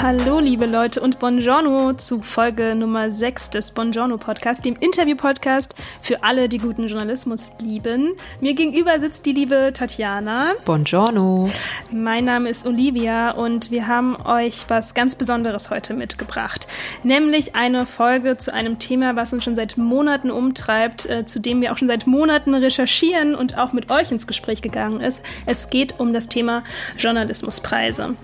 [0.00, 6.22] Hallo, liebe Leute und Buongiorno zu Folge Nummer 6 des Buongiorno Podcast, dem Interview-Podcast für
[6.22, 8.14] alle, die guten Journalismus lieben.
[8.40, 10.52] Mir gegenüber sitzt die liebe Tatjana.
[10.64, 11.50] Buongiorno.
[11.90, 16.68] Mein Name ist Olivia und wir haben euch was ganz Besonderes heute mitgebracht.
[17.02, 21.60] Nämlich eine Folge zu einem Thema, was uns schon seit Monaten umtreibt, äh, zu dem
[21.60, 25.24] wir auch schon seit Monaten recherchieren und auch mit euch ins Gespräch gegangen ist.
[25.44, 26.62] Es geht um das Thema
[26.96, 28.14] Journalismuspreise.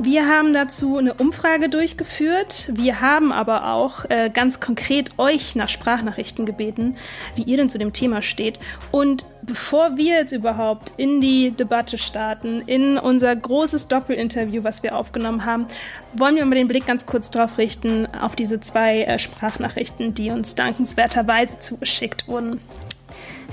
[0.00, 2.70] Wir haben dazu eine Umfrage durchgeführt.
[2.72, 6.96] Wir haben aber auch äh, ganz konkret euch nach Sprachnachrichten gebeten,
[7.34, 8.60] wie ihr denn zu dem Thema steht.
[8.92, 14.94] Und bevor wir jetzt überhaupt in die Debatte starten, in unser großes Doppelinterview, was wir
[14.94, 15.66] aufgenommen haben,
[16.12, 20.30] wollen wir mal den Blick ganz kurz darauf richten, auf diese zwei äh, Sprachnachrichten, die
[20.30, 22.60] uns dankenswerterweise zugeschickt wurden.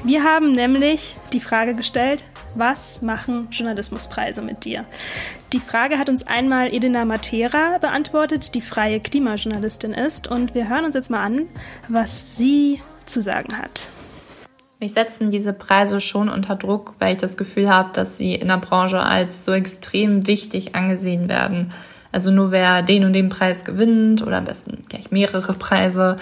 [0.03, 2.23] Wir haben nämlich die Frage gestellt,
[2.55, 4.85] was machen Journalismuspreise mit dir?
[5.53, 10.27] Die Frage hat uns einmal Edina Matera beantwortet, die freie Klimajournalistin ist.
[10.27, 11.47] Und wir hören uns jetzt mal an,
[11.87, 13.89] was sie zu sagen hat.
[14.79, 18.49] Mich setzen diese Preise schon unter Druck, weil ich das Gefühl habe, dass sie in
[18.49, 21.71] der Branche als so extrem wichtig angesehen werden.
[22.11, 26.17] Also nur wer den und den Preis gewinnt oder am besten gleich mehrere Preise,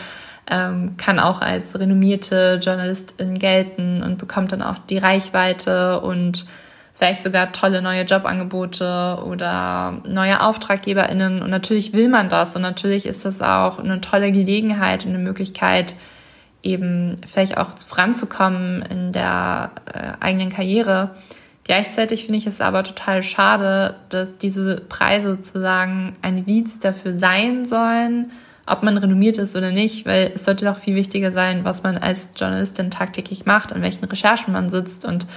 [0.50, 6.46] ähm, kann auch als renommierte Journalistin gelten und bekommt dann auch die Reichweite und
[6.94, 11.42] vielleicht sogar tolle neue Jobangebote oder neue AuftraggeberInnen.
[11.42, 15.24] Und natürlich will man das und natürlich ist das auch eine tolle Gelegenheit und eine
[15.24, 15.96] Möglichkeit,
[16.62, 21.12] eben vielleicht auch voranzukommen in der äh, eigenen Karriere.
[21.66, 27.66] Gleichzeitig finde ich es aber total schade, dass diese Preise sozusagen ein Indiz dafür sein
[27.66, 28.32] sollen,
[28.66, 31.98] ob man renommiert ist oder nicht, weil es sollte doch viel wichtiger sein, was man
[31.98, 35.28] als Journalistin tagtäglich macht, an welchen Recherchen man sitzt und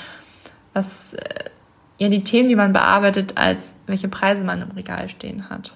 [0.72, 1.44] was äh,
[1.98, 5.72] ja die Themen, die man bearbeitet, als welche Preise man im Regal stehen hat.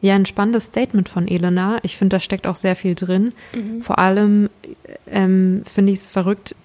[0.00, 1.78] Ja, ein spannendes Statement von Elena.
[1.82, 3.32] Ich finde, da steckt auch sehr viel drin.
[3.54, 3.82] Mhm.
[3.82, 4.50] Vor allem
[5.06, 6.56] ähm, finde ich es verrückt,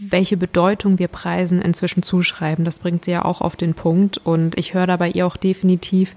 [0.00, 2.64] welche Bedeutung wir Preisen inzwischen zuschreiben.
[2.64, 4.18] Das bringt sie ja auch auf den Punkt.
[4.18, 6.16] Und ich höre da bei ihr auch definitiv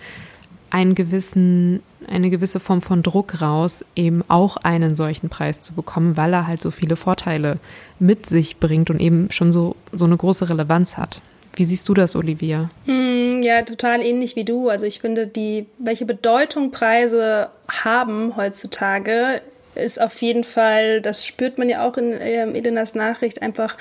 [0.71, 6.17] einen gewissen eine gewisse Form von Druck raus, eben auch einen solchen Preis zu bekommen,
[6.17, 7.57] weil er halt so viele Vorteile
[7.99, 11.21] mit sich bringt und eben schon so, so eine große Relevanz hat.
[11.55, 12.69] Wie siehst du das, Olivia?
[12.85, 14.69] Hm, ja, total ähnlich wie du.
[14.69, 19.41] Also ich finde, die, welche Bedeutung Preise haben heutzutage,
[19.75, 23.77] ist auf jeden Fall, das spürt man ja auch in ähm, Elenas Nachricht, einfach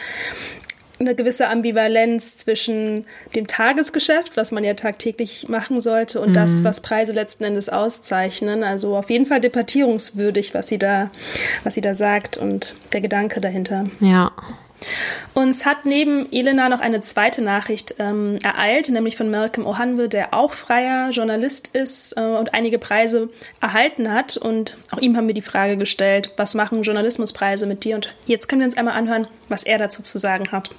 [1.06, 3.04] eine gewisse Ambivalenz zwischen
[3.34, 6.34] dem Tagesgeschäft, was man ja tagtäglich machen sollte, und mhm.
[6.34, 8.64] das, was Preise letzten Endes auszeichnen.
[8.64, 11.10] Also auf jeden Fall debattierungswürdig, was sie da,
[11.64, 13.86] was sie da sagt und der Gedanke dahinter.
[14.00, 14.32] Ja.
[15.34, 20.34] Uns hat neben Elena noch eine zweite Nachricht ähm, ereilt, nämlich von Malcolm Ohanwe, der
[20.34, 24.36] auch freier Journalist ist äh, und einige Preise erhalten hat.
[24.36, 27.96] Und auch ihm haben wir die Frage gestellt, was machen Journalismuspreise mit dir?
[27.96, 30.70] Und jetzt können wir uns einmal anhören, was er dazu zu sagen hat.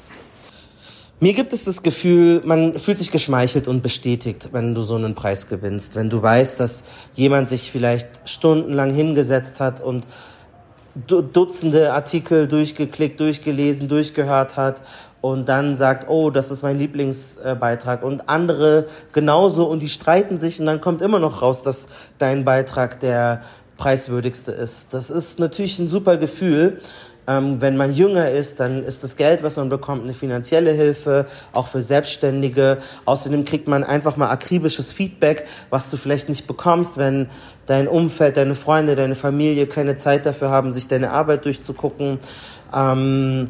[1.20, 5.16] Mir gibt es das Gefühl, man fühlt sich geschmeichelt und bestätigt, wenn du so einen
[5.16, 5.96] Preis gewinnst.
[5.96, 6.84] Wenn du weißt, dass
[7.14, 10.06] jemand sich vielleicht stundenlang hingesetzt hat und
[10.96, 14.84] Dutzende Artikel durchgeklickt, durchgelesen, durchgehört hat
[15.22, 20.60] und dann sagt, oh, das ist mein Lieblingsbeitrag und andere genauso und die streiten sich
[20.60, 21.88] und dann kommt immer noch raus, dass
[22.20, 23.42] dein Beitrag der
[23.78, 24.94] preiswürdigste ist.
[24.94, 26.80] Das ist natürlich ein super Gefühl.
[27.26, 31.26] Ähm, wenn man jünger ist, dann ist das Geld, was man bekommt, eine finanzielle Hilfe,
[31.54, 32.80] auch für Selbstständige.
[33.06, 37.30] Außerdem kriegt man einfach mal akribisches Feedback, was du vielleicht nicht bekommst, wenn
[37.66, 42.20] dein Umfeld, deine Freunde, deine Familie keine Zeit dafür haben, sich deine Arbeit durchzugucken.
[42.76, 43.50] Ähm,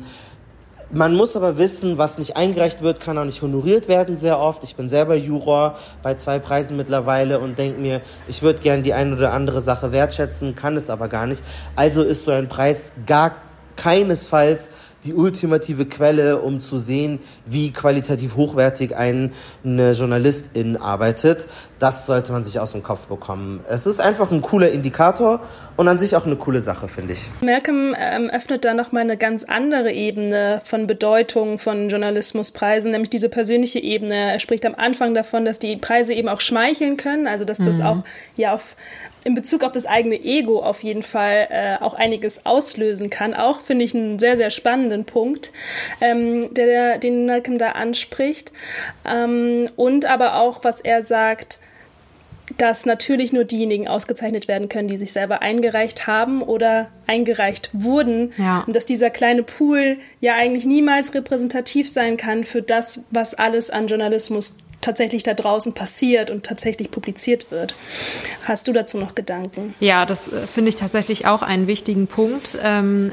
[0.95, 4.63] man muss aber wissen, was nicht eingereicht wird, kann auch nicht honoriert werden sehr oft.
[4.63, 8.93] Ich bin selber Juror bei zwei Preisen mittlerweile und denke mir, ich würde gern die
[8.93, 11.41] eine oder andere Sache wertschätzen, kann es aber gar nicht.
[11.75, 13.31] Also ist so ein Preis gar
[13.75, 14.69] keinesfalls
[15.05, 19.33] die ultimative Quelle, um zu sehen, wie qualitativ hochwertig ein,
[19.63, 21.47] eine Journalistin arbeitet.
[21.79, 23.59] Das sollte man sich aus dem Kopf bekommen.
[23.69, 25.41] Es ist einfach ein cooler Indikator
[25.75, 27.29] und an sich auch eine coole Sache, finde ich.
[27.41, 33.29] Malcolm ähm, öffnet da nochmal eine ganz andere Ebene von Bedeutung von Journalismuspreisen, nämlich diese
[33.29, 34.33] persönliche Ebene.
[34.33, 37.77] Er spricht am Anfang davon, dass die Preise eben auch schmeicheln können, also dass das
[37.77, 37.85] mhm.
[37.85, 38.03] auch
[38.35, 38.75] ja auf
[39.23, 43.33] in Bezug auf das eigene Ego auf jeden Fall äh, auch einiges auslösen kann.
[43.33, 45.51] Auch finde ich einen sehr, sehr spannenden Punkt,
[46.01, 48.51] ähm, der, der, den Malcolm da anspricht.
[49.09, 51.59] Ähm, und aber auch, was er sagt,
[52.57, 58.33] dass natürlich nur diejenigen ausgezeichnet werden können, die sich selber eingereicht haben oder eingereicht wurden.
[58.37, 58.63] Ja.
[58.67, 63.69] Und dass dieser kleine Pool ja eigentlich niemals repräsentativ sein kann für das, was alles
[63.69, 67.75] an Journalismus tatsächlich da draußen passiert und tatsächlich publiziert wird.
[68.43, 69.73] Hast du dazu noch Gedanken?
[69.79, 72.57] Ja, das äh, finde ich tatsächlich auch einen wichtigen Punkt.
[72.61, 73.11] Ähm,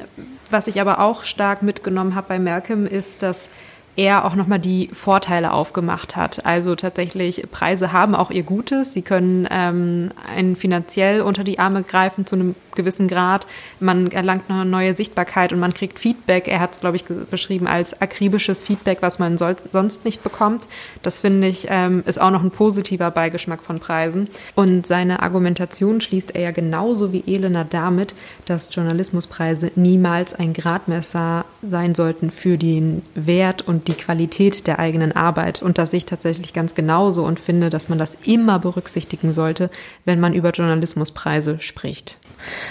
[0.50, 3.49] was ich aber auch stark mitgenommen habe bei Malcolm ist, dass
[3.96, 6.46] er auch nochmal die Vorteile aufgemacht hat.
[6.46, 8.92] Also tatsächlich, Preise haben auch ihr Gutes.
[8.92, 13.46] Sie können ähm, einen finanziell unter die Arme greifen zu einem gewissen Grad.
[13.81, 16.48] Man erlangt eine neue Sichtbarkeit und man kriegt Feedback.
[16.48, 20.62] Er hat es, glaube ich, beschrieben als akribisches Feedback, was man soll, sonst nicht bekommt.
[21.02, 24.28] Das finde ich, ähm, ist auch noch ein positiver Beigeschmack von Preisen.
[24.54, 28.14] Und seine Argumentation schließt er ja genauso wie Elena damit,
[28.46, 35.12] dass Journalismuspreise niemals ein Gradmesser sein sollten für den Wert und die Qualität der eigenen
[35.12, 35.62] Arbeit.
[35.62, 39.71] Und das sehe ich tatsächlich ganz genauso und finde, dass man das immer berücksichtigen sollte,
[40.05, 42.19] wenn man über Journalismuspreise spricht.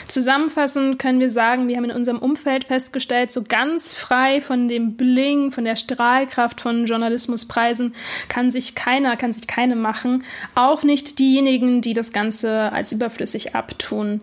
[0.08, 4.96] Zusammenfassend können wir sagen, wir haben in unserem Umfeld festgestellt, so ganz frei von dem
[4.96, 7.94] Bling, von der Strahlkraft von Journalismuspreisen
[8.28, 10.24] kann sich keiner, kann sich keine machen.
[10.56, 14.22] Auch nicht diejenigen, die das Ganze als überflüssig abtun.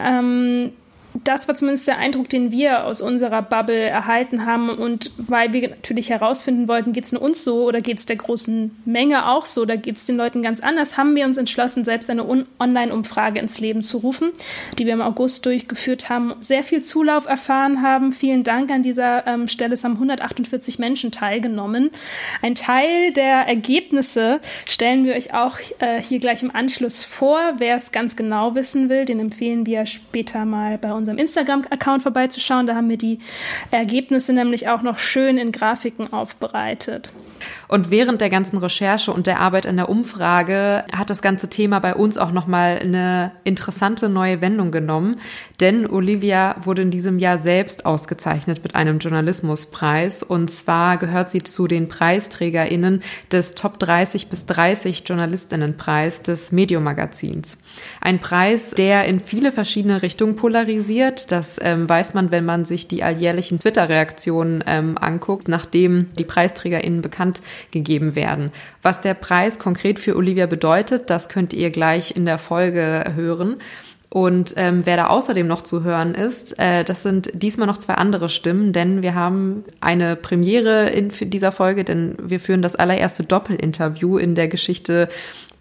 [0.00, 0.72] Ähm,
[1.24, 4.70] das war zumindest der Eindruck, den wir aus unserer Bubble erhalten haben.
[4.70, 8.16] Und weil wir natürlich herausfinden wollten, geht es nur uns so oder geht es der
[8.16, 11.84] großen Menge auch so oder geht es den Leuten ganz anders, haben wir uns entschlossen,
[11.84, 12.26] selbst eine
[12.58, 14.30] Online-Umfrage ins Leben zu rufen,
[14.78, 18.12] die wir im August durchgeführt haben, sehr viel Zulauf erfahren haben.
[18.12, 19.74] Vielen Dank an dieser ähm, Stelle.
[19.74, 21.90] Es haben 148 Menschen teilgenommen.
[22.42, 27.54] Ein Teil der Ergebnisse stellen wir euch auch äh, hier gleich im Anschluss vor.
[27.58, 32.02] Wer es ganz genau wissen will, den empfehlen wir später mal bei uns unserem Instagram-Account
[32.02, 32.66] vorbeizuschauen.
[32.66, 33.18] Da haben wir die
[33.70, 37.10] Ergebnisse nämlich auch noch schön in Grafiken aufbereitet.
[37.68, 41.80] Und während der ganzen Recherche und der Arbeit an der Umfrage hat das ganze Thema
[41.80, 45.16] bei uns auch nochmal eine interessante neue Wendung genommen.
[45.60, 50.22] Denn Olivia wurde in diesem Jahr selbst ausgezeichnet mit einem Journalismuspreis.
[50.22, 57.58] Und zwar gehört sie zu den PreisträgerInnen des Top 30 bis 30 JournalistInnenpreis des Medium-Magazins.
[58.00, 61.30] Ein Preis, der in viele verschiedene Richtungen polarisiert.
[61.30, 67.02] Das ähm, weiß man, wenn man sich die alljährlichen Twitter-Reaktionen ähm, anguckt, nachdem die PreisträgerInnen
[67.02, 67.29] bekannt
[67.70, 68.50] gegeben werden.
[68.82, 73.56] Was der Preis konkret für Olivia bedeutet, das könnt ihr gleich in der Folge hören.
[74.12, 77.94] Und ähm, wer da außerdem noch zu hören ist, äh, das sind diesmal noch zwei
[77.94, 83.22] andere Stimmen, denn wir haben eine Premiere in dieser Folge, denn wir führen das allererste
[83.22, 85.08] Doppelinterview in der Geschichte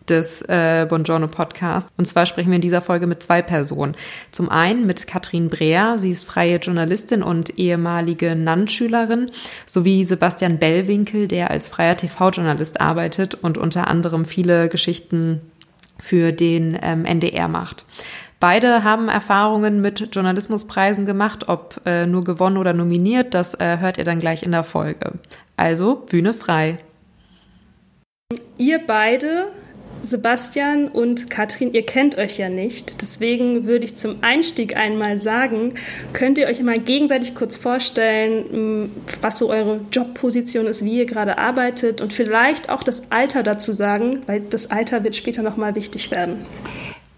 [0.10, 1.92] des äh, Bongiorno Podcasts.
[1.98, 3.96] Und zwar sprechen wir in dieser Folge mit zwei Personen.
[4.32, 9.32] Zum einen mit Katrin Breer, sie ist freie Journalistin und ehemalige NAN-Schülerin,
[9.66, 15.42] sowie Sebastian Bellwinkel, der als freier TV-Journalist arbeitet und unter anderem viele Geschichten
[16.00, 17.86] für den ähm, NDR macht.
[18.40, 23.98] Beide haben Erfahrungen mit Journalismuspreisen gemacht, ob äh, nur gewonnen oder nominiert, das äh, hört
[23.98, 25.14] ihr dann gleich in der Folge.
[25.58, 26.78] Also Bühne frei.
[28.58, 29.48] Ihr beide
[30.02, 33.02] Sebastian und Katrin, ihr kennt euch ja nicht.
[33.02, 35.74] Deswegen würde ich zum Einstieg einmal sagen,
[36.14, 38.92] könnt ihr euch mal gegenseitig kurz vorstellen,
[39.22, 43.74] was so eure Jobposition ist, wie ihr gerade arbeitet und vielleicht auch das Alter dazu
[43.74, 46.46] sagen, weil das Alter wird später nochmal wichtig werden.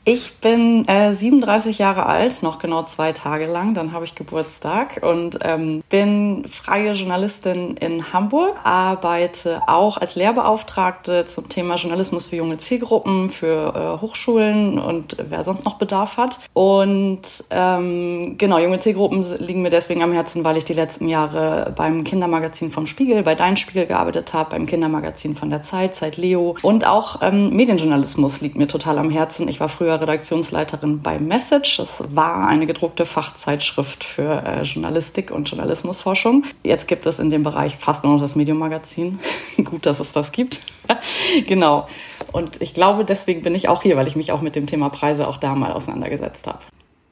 [0.03, 5.01] Ich bin äh, 37 Jahre alt, noch genau zwei Tage lang, dann habe ich Geburtstag
[5.03, 12.38] und ähm, bin freie Journalistin in Hamburg, arbeite auch als Lehrbeauftragte zum Thema Journalismus für
[12.38, 16.39] junge Zielgruppen, für äh, Hochschulen und wer sonst noch Bedarf hat.
[16.53, 21.74] Und ähm, genau, junge Zielgruppen liegen mir deswegen am Herzen, weil ich die letzten Jahre
[21.75, 26.17] beim Kindermagazin vom Spiegel, bei Dein Spiegel gearbeitet habe, beim Kindermagazin von der Zeit, Zeit
[26.17, 29.48] Leo und auch ähm, Medienjournalismus liegt mir total am Herzen.
[29.48, 31.79] Ich war früher früher Redaktionsleiterin bei Message.
[31.79, 36.45] Es war eine gedruckte Fachzeitschrift für äh, Journalistik und Journalismusforschung.
[36.63, 39.19] Jetzt gibt es in dem Bereich fast nur noch das Medium-Magazin.
[39.63, 40.60] Gut, dass es das gibt.
[41.48, 41.88] genau.
[42.31, 44.89] Und ich glaube, deswegen bin ich auch hier, weil ich mich auch mit dem Thema
[44.89, 46.60] Preise auch da mal auseinandergesetzt habe.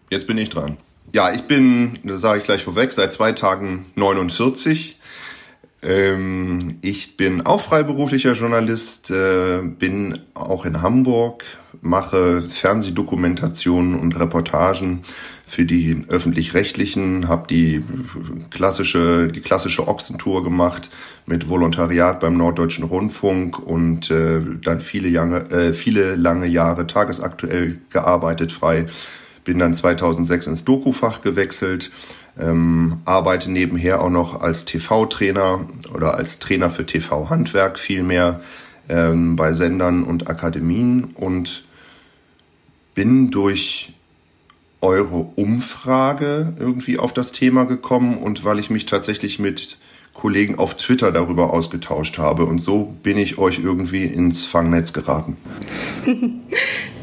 [0.09, 0.77] Jetzt bin ich dran.
[1.13, 4.99] Ja, ich bin, das sage ich gleich vorweg, seit zwei Tagen 49.
[5.81, 11.45] Ähm, ich bin auch freiberuflicher Journalist, äh, bin auch in Hamburg,
[11.81, 15.03] mache Fernsehdokumentationen und Reportagen
[15.45, 17.83] für die öffentlich-rechtlichen, habe die
[18.50, 20.89] klassische die klassische Ochsentour gemacht
[21.25, 27.79] mit Volontariat beim Norddeutschen Rundfunk und äh, dann viele lange äh, viele lange Jahre tagesaktuell
[27.89, 28.86] gearbeitet frei.
[29.45, 31.89] Bin dann 2006 ins Dokufach gewechselt
[32.39, 38.41] ähm, arbeite nebenher auch noch als TV-Trainer oder als Trainer für TV-Handwerk vielmehr
[38.88, 41.63] ähm, bei Sendern und Akademien und
[42.96, 43.93] bin durch
[44.81, 49.77] eure Umfrage irgendwie auf das Thema gekommen und weil ich mich tatsächlich mit
[50.19, 52.45] Kollegen auf Twitter darüber ausgetauscht habe.
[52.45, 55.38] Und so bin ich euch irgendwie ins Fangnetz geraten.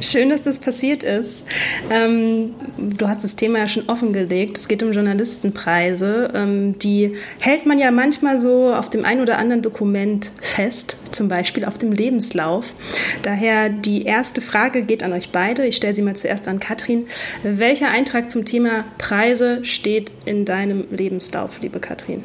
[0.01, 1.45] Schön, dass das passiert ist.
[1.89, 4.59] Ähm, du hast das Thema ja schon offengelegt.
[4.59, 6.31] Es geht um Journalistenpreise.
[6.35, 11.29] Ähm, die hält man ja manchmal so auf dem ein oder anderen Dokument fest, zum
[11.29, 12.75] Beispiel auf dem Lebenslauf.
[13.23, 15.67] Daher die erste Frage geht an euch beide.
[15.67, 17.07] Ich stelle sie mal zuerst an Katrin.
[17.43, 22.23] Welcher Eintrag zum Thema Preise steht in deinem Lebenslauf, liebe Katrin?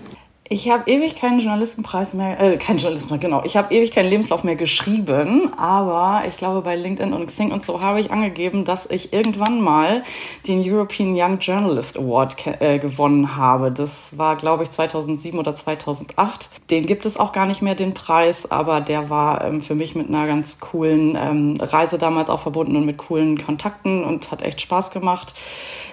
[0.54, 3.42] Ich habe ewig keinen Journalistenpreis mehr, äh, keinen Journalistenpreis, genau.
[3.46, 7.64] Ich habe ewig keinen Lebenslauf mehr geschrieben, aber ich glaube, bei LinkedIn und Xing und
[7.64, 10.04] so habe ich angegeben, dass ich irgendwann mal
[10.50, 13.72] den European Young Journalist Award äh, gewonnen habe.
[13.72, 16.50] Das war, glaube ich, 2007 oder 2008.
[16.70, 19.96] Den gibt es auch gar nicht mehr, den Preis, aber der war ähm, für mich
[19.96, 24.42] mit einer ganz coolen ähm, Reise damals auch verbunden und mit coolen Kontakten und hat
[24.42, 25.34] echt Spaß gemacht.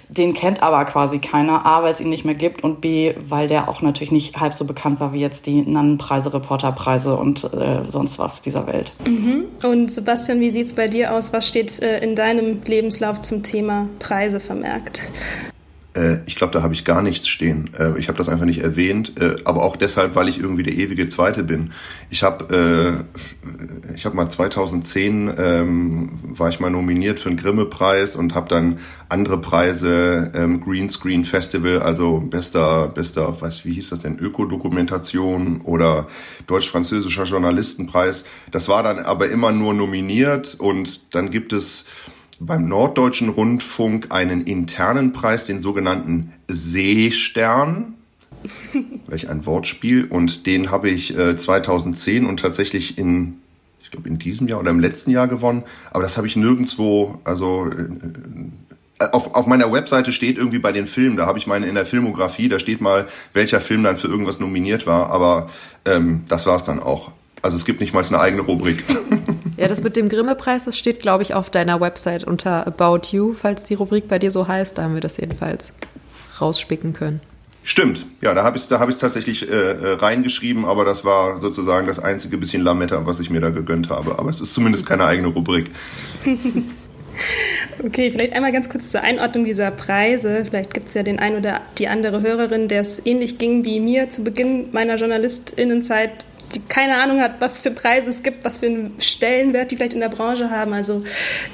[0.08, 3.48] Den kennt aber quasi keiner, A, weil es ihn nicht mehr gibt und B, weil
[3.48, 7.84] der auch natürlich nicht halb so bekannt war wie jetzt die Nannenpreise, Reporterpreise und äh,
[7.88, 8.92] sonst was dieser Welt.
[9.06, 9.44] Mhm.
[9.62, 11.32] Und Sebastian, wie sieht es bei dir aus?
[11.32, 15.02] Was steht äh, in deinem Lebenslauf zum Thema Preise vermerkt?
[15.98, 17.70] Äh, ich glaube, da habe ich gar nichts stehen.
[17.78, 20.74] Äh, ich habe das einfach nicht erwähnt, äh, aber auch deshalb, weil ich irgendwie der
[20.74, 21.72] ewige Zweite bin.
[22.10, 23.04] Ich habe
[23.84, 28.48] äh, ich habe mal 2010 ähm, war ich mal nominiert für einen Grimme-Preis und habe
[28.48, 28.78] dann
[29.08, 36.06] andere Preise, ähm, Greenscreen Festival, also bester bester, was wie hieß das denn, Ökodokumentation oder
[36.46, 38.24] deutsch-französischer Journalistenpreis.
[38.50, 41.84] Das war dann aber immer nur nominiert und dann gibt es
[42.40, 47.94] beim Norddeutschen Rundfunk einen internen Preis, den sogenannten Seestern.
[49.06, 50.04] Welch ein Wortspiel.
[50.04, 53.38] Und den habe ich äh, 2010 und tatsächlich in,
[53.82, 55.64] ich glaube, in diesem Jahr oder im letzten Jahr gewonnen.
[55.90, 60.86] Aber das habe ich nirgendwo, also äh, auf, auf meiner Webseite steht irgendwie bei den
[60.86, 64.08] Filmen, da habe ich meine in der Filmografie, da steht mal, welcher Film dann für
[64.08, 65.48] irgendwas nominiert war, aber
[65.84, 67.12] ähm, das war es dann auch.
[67.42, 68.84] Also es gibt nicht mal eine eigene Rubrik.
[69.56, 73.34] Ja, das mit dem Grimme-Preis, das steht, glaube ich, auf deiner Website unter About You,
[73.34, 74.78] falls die Rubrik bei dir so heißt.
[74.78, 75.72] Da haben wir das jedenfalls
[76.40, 77.20] rausspicken können.
[77.64, 81.04] Stimmt, ja, da habe ich es da hab ich's tatsächlich äh, äh, reingeschrieben, aber das
[81.04, 84.18] war sozusagen das einzige bisschen Lametta, was ich mir da gegönnt habe.
[84.18, 85.70] Aber es ist zumindest keine eigene Rubrik.
[87.84, 90.44] Okay, vielleicht einmal ganz kurz zur Einordnung dieser Preise.
[90.44, 93.80] Vielleicht gibt es ja den einen oder die andere Hörerin, der es ähnlich ging wie
[93.80, 96.24] mir zu Beginn meiner JournalistInnenzeit
[96.54, 99.94] die keine Ahnung hat, was für Preise es gibt, was für einen Stellenwert die vielleicht
[99.94, 100.72] in der Branche haben.
[100.72, 101.04] Also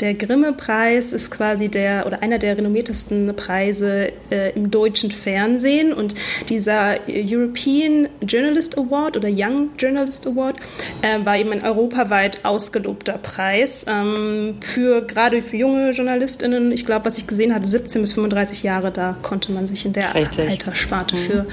[0.01, 6.15] der Grimme-Preis ist quasi der oder einer der renommiertesten Preise äh, im deutschen Fernsehen und
[6.49, 10.57] dieser European Journalist Award oder Young Journalist Award
[11.03, 16.73] äh, war eben ein europaweit ausgelobter Preis ähm, für gerade für junge JournalistInnen.
[16.73, 19.93] Ich glaube, was ich gesehen hatte, 17 bis 35 Jahre, da konnte man sich in
[19.93, 20.49] der Richtig.
[20.51, 21.21] Alterssparte mhm.
[21.21, 21.47] für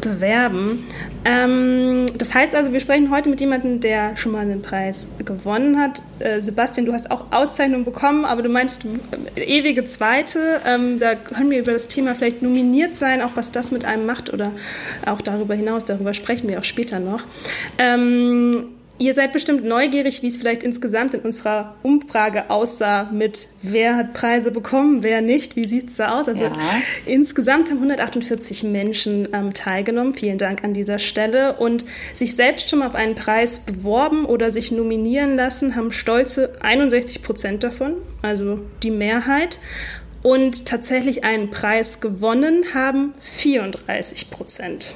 [0.00, 0.86] bewerben.
[1.24, 5.78] Ähm, das heißt also, wir sprechen heute mit jemandem, der schon mal einen Preis gewonnen
[5.78, 6.02] hat.
[6.18, 8.84] Äh, Sebastian, du hast auch Auszeichnungen bekommen, aber du meinst
[9.34, 10.60] äh, ewige Zweite.
[10.66, 14.04] Ähm, da können wir über das Thema vielleicht nominiert sein, auch was das mit einem
[14.04, 14.52] macht oder
[15.06, 15.84] auch darüber hinaus.
[15.84, 17.22] Darüber sprechen wir auch später noch.
[17.78, 18.68] Ähm,
[19.02, 24.12] Ihr seid bestimmt neugierig, wie es vielleicht insgesamt in unserer Umfrage aussah mit wer hat
[24.12, 25.56] Preise bekommen, wer nicht.
[25.56, 26.28] Wie sieht es da aus?
[26.28, 26.52] Also ja.
[27.04, 30.14] insgesamt haben 148 Menschen ähm, teilgenommen.
[30.14, 31.54] Vielen Dank an dieser Stelle.
[31.54, 36.62] Und sich selbst schon mal auf einen Preis beworben oder sich nominieren lassen, haben stolze
[36.62, 39.58] 61 Prozent davon, also die Mehrheit.
[40.22, 44.94] Und tatsächlich einen Preis gewonnen haben 34 Prozent.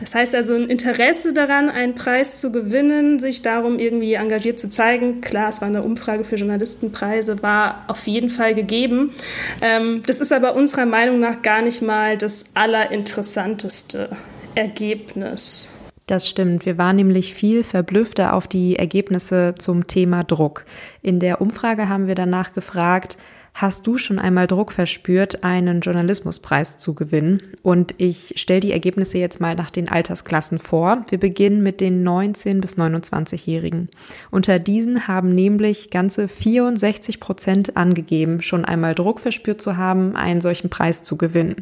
[0.00, 4.70] Das heißt also ein Interesse daran, einen Preis zu gewinnen, sich darum irgendwie engagiert zu
[4.70, 5.20] zeigen.
[5.20, 9.12] Klar, es war eine Umfrage für Journalistenpreise, war auf jeden Fall gegeben.
[9.60, 14.10] Ähm, das ist aber unserer Meinung nach gar nicht mal das allerinteressanteste
[14.54, 15.76] Ergebnis.
[16.06, 16.66] Das stimmt.
[16.66, 20.64] Wir waren nämlich viel verblüffter auf die Ergebnisse zum Thema Druck.
[21.02, 23.16] In der Umfrage haben wir danach gefragt,
[23.60, 27.42] Hast du schon einmal Druck verspürt, einen Journalismuspreis zu gewinnen?
[27.62, 31.04] Und ich stelle die Ergebnisse jetzt mal nach den Altersklassen vor.
[31.10, 33.90] Wir beginnen mit den 19 bis 29-Jährigen.
[34.30, 40.40] Unter diesen haben nämlich ganze 64 Prozent angegeben, schon einmal Druck verspürt zu haben, einen
[40.40, 41.56] solchen Preis zu gewinnen.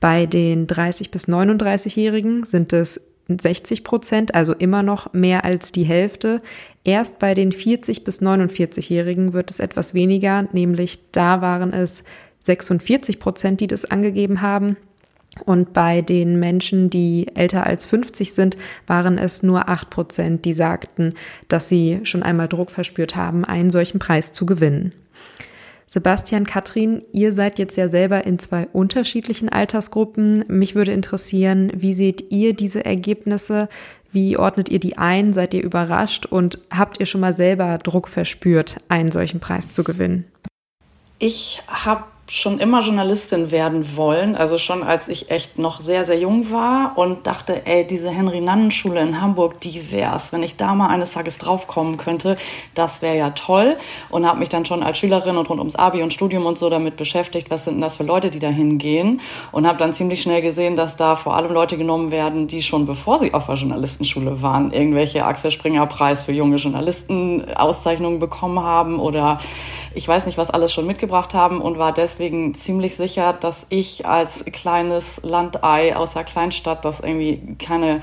[0.00, 3.00] Bei den 30 bis 39-Jährigen sind es
[3.38, 6.40] 60 Prozent, also immer noch mehr als die Hälfte.
[6.84, 12.04] Erst bei den 40 bis 49-Jährigen wird es etwas weniger, nämlich da waren es
[12.40, 14.76] 46 Prozent, die das angegeben haben.
[15.44, 18.56] Und bei den Menschen, die älter als 50 sind,
[18.86, 21.14] waren es nur 8 Prozent, die sagten,
[21.48, 24.92] dass sie schon einmal Druck verspürt haben, einen solchen Preis zu gewinnen.
[25.92, 30.44] Sebastian, Katrin, ihr seid jetzt ja selber in zwei unterschiedlichen Altersgruppen.
[30.46, 33.68] Mich würde interessieren, wie seht ihr diese Ergebnisse?
[34.12, 35.32] Wie ordnet ihr die ein?
[35.32, 36.26] Seid ihr überrascht?
[36.26, 40.26] Und habt ihr schon mal selber Druck verspürt, einen solchen Preis zu gewinnen?
[41.18, 46.18] Ich habe schon immer Journalistin werden wollen, also schon als ich echt noch sehr, sehr
[46.18, 50.32] jung war und dachte, ey, diese Henry-Nannen-Schule in Hamburg, die wär's.
[50.32, 52.36] Wenn ich da mal eines Tages draufkommen könnte,
[52.76, 53.76] das wäre ja toll.
[54.10, 56.70] Und habe mich dann schon als Schülerin und rund ums Abi und Studium und so
[56.70, 59.20] damit beschäftigt, was sind denn das für Leute, die da hingehen.
[59.50, 62.86] Und habe dann ziemlich schnell gesehen, dass da vor allem Leute genommen werden, die schon
[62.86, 68.60] bevor sie auf der Journalistenschule waren, irgendwelche Axel Springer Preis für junge Journalisten Auszeichnungen bekommen
[68.60, 69.38] haben oder
[69.92, 72.19] ich weiß nicht, was alles schon mitgebracht haben und war deswegen
[72.54, 78.02] ziemlich sicher, dass ich als kleines Landei aus der Kleinstadt, das irgendwie keine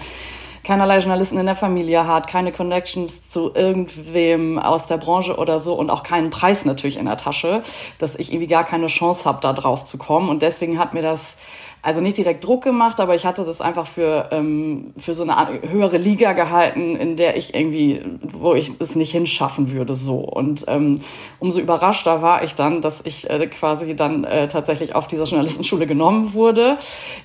[0.68, 5.74] keinerlei Journalisten in der Familie hat, keine Connections zu irgendwem aus der Branche oder so
[5.74, 7.64] und auch keinen Preis natürlich in der Tasche,
[8.00, 10.28] dass ich irgendwie gar keine Chance habe, da drauf zu kommen.
[10.28, 11.38] Und deswegen hat mir das
[11.82, 15.62] also nicht direkt Druck gemacht, aber ich hatte das einfach für, ähm, für so eine
[15.70, 20.18] höhere Liga gehalten, in der ich irgendwie, wo ich es nicht hinschaffen würde, so.
[20.18, 21.00] Und ähm,
[21.40, 25.88] umso überraschter war ich dann, dass ich äh, quasi dann äh, tatsächlich auf dieser Journalistenschule
[25.88, 26.78] genommen wurde.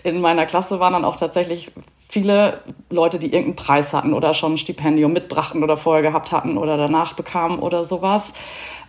[0.05, 1.73] In meiner Klasse waren dann auch tatsächlich
[2.09, 6.59] viele Leute, die irgendeinen Preis hatten oder schon ein Stipendium mitbrachten oder vorher gehabt hatten
[6.59, 8.35] oder danach bekamen oder sowas.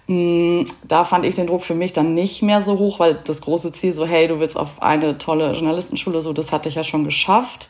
[0.08, 3.42] Mm, da fand ich den Druck für mich dann nicht mehr so hoch, weil das
[3.42, 6.84] große Ziel so, hey, du willst auf eine tolle Journalistenschule, so, das hatte ich ja
[6.84, 7.70] schon geschafft.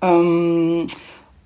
[0.00, 0.86] Ähm,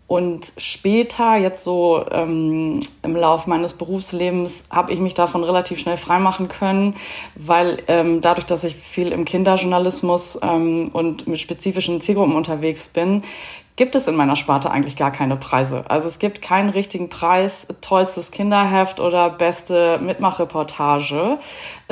[0.07, 5.97] und später, jetzt so ähm, im Laufe meines Berufslebens, habe ich mich davon relativ schnell
[5.97, 6.97] freimachen können,
[7.35, 13.23] weil ähm, dadurch, dass ich viel im Kinderjournalismus und mit spezifischen Zielgruppen unterwegs bin,
[13.77, 15.85] gibt es in meiner Sparte eigentlich gar keine Preise.
[15.89, 21.39] Also es gibt keinen richtigen Preis, tollstes Kinderheft oder beste Mitmachreportage.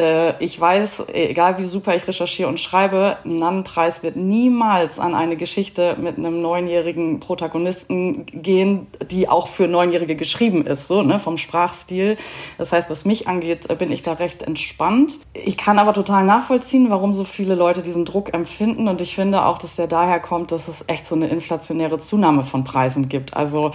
[0.01, 5.15] Äh, ich weiß, egal wie super ich recherchiere und schreibe, ein Nannenpreis wird niemals an
[5.15, 11.19] eine Geschichte mit einem neunjährigen Protagonisten gehen, die auch für Neunjährige geschrieben ist, so ne,
[11.19, 12.17] vom Sprachstil.
[12.59, 15.19] Das heißt, was mich angeht, bin ich da recht entspannt.
[15.35, 19.45] Ich kann aber total nachvollziehen, warum so viele Leute diesen Druck empfinden und ich finde
[19.45, 23.09] auch, dass der daher kommt, dass es echt so eine Inflation inflationäre Zunahme von Preisen
[23.09, 23.37] gibt.
[23.37, 23.73] Also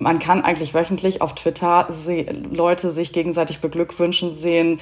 [0.00, 1.88] man kann eigentlich wöchentlich auf Twitter
[2.50, 4.80] Leute sich gegenseitig beglückwünschen sehen.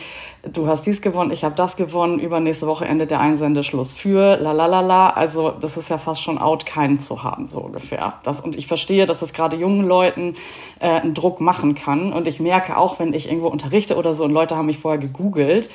[0.52, 2.20] Du hast dies gewonnen, ich habe das gewonnen.
[2.20, 5.10] Übernächste Woche endet der Einsendeschluss für la la la la.
[5.10, 8.14] Also das ist ja fast schon out, keinen zu haben so ungefähr.
[8.22, 10.34] Das, und ich verstehe, dass das gerade jungen Leuten
[10.78, 12.12] äh, einen Druck machen kann.
[12.12, 15.00] Und ich merke auch, wenn ich irgendwo unterrichte oder so und Leute haben mich vorher
[15.00, 15.68] gegoogelt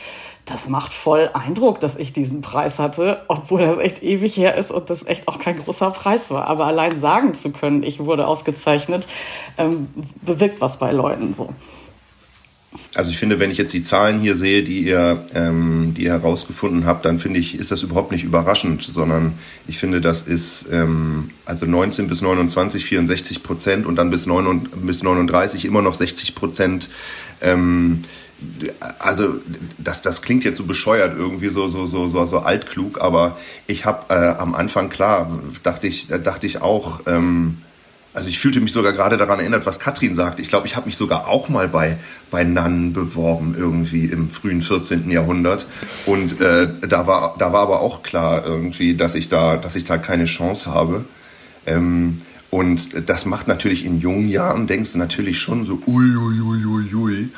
[0.46, 4.72] das macht voll Eindruck, dass ich diesen Preis hatte, obwohl das echt ewig her ist
[4.72, 6.48] und das echt auch kein großer Preis war.
[6.48, 9.08] Aber allein sagen zu können, ich wurde ausgezeichnet,
[9.58, 9.88] ähm,
[10.22, 11.50] bewirkt was bei Leuten so.
[12.96, 16.12] Also ich finde, wenn ich jetzt die Zahlen hier sehe, die ihr, ähm, die ihr
[16.12, 19.34] herausgefunden habt, dann finde ich, ist das überhaupt nicht überraschend, sondern
[19.68, 24.70] ich finde, das ist ähm, also 19 bis 29 64 Prozent und dann bis, 9,
[24.84, 26.90] bis 39 immer noch 60 Prozent.
[27.42, 28.04] Ähm,
[29.00, 29.36] also
[29.78, 33.86] das, das klingt jetzt so bescheuert, irgendwie so, so, so, so, so altklug, aber ich
[33.86, 37.60] habe äh, am Anfang, klar, dachte ich, dachte ich auch, ähm,
[38.13, 40.39] also ich fühlte mich sogar gerade daran erinnert, was Katrin sagt.
[40.39, 41.97] Ich glaube, ich habe mich sogar auch mal bei,
[42.30, 45.10] bei Nannen beworben, irgendwie im frühen 14.
[45.10, 45.65] Jahrhundert.
[46.06, 49.84] Und äh, da, war, da war aber auch klar irgendwie, dass ich da, dass ich
[49.84, 51.06] da keine Chance habe.
[51.65, 52.17] Ähm,
[52.52, 56.65] und das macht natürlich in jungen Jahren, denkst du natürlich schon so, ui, ui, ui,
[56.65, 57.30] ui, ui.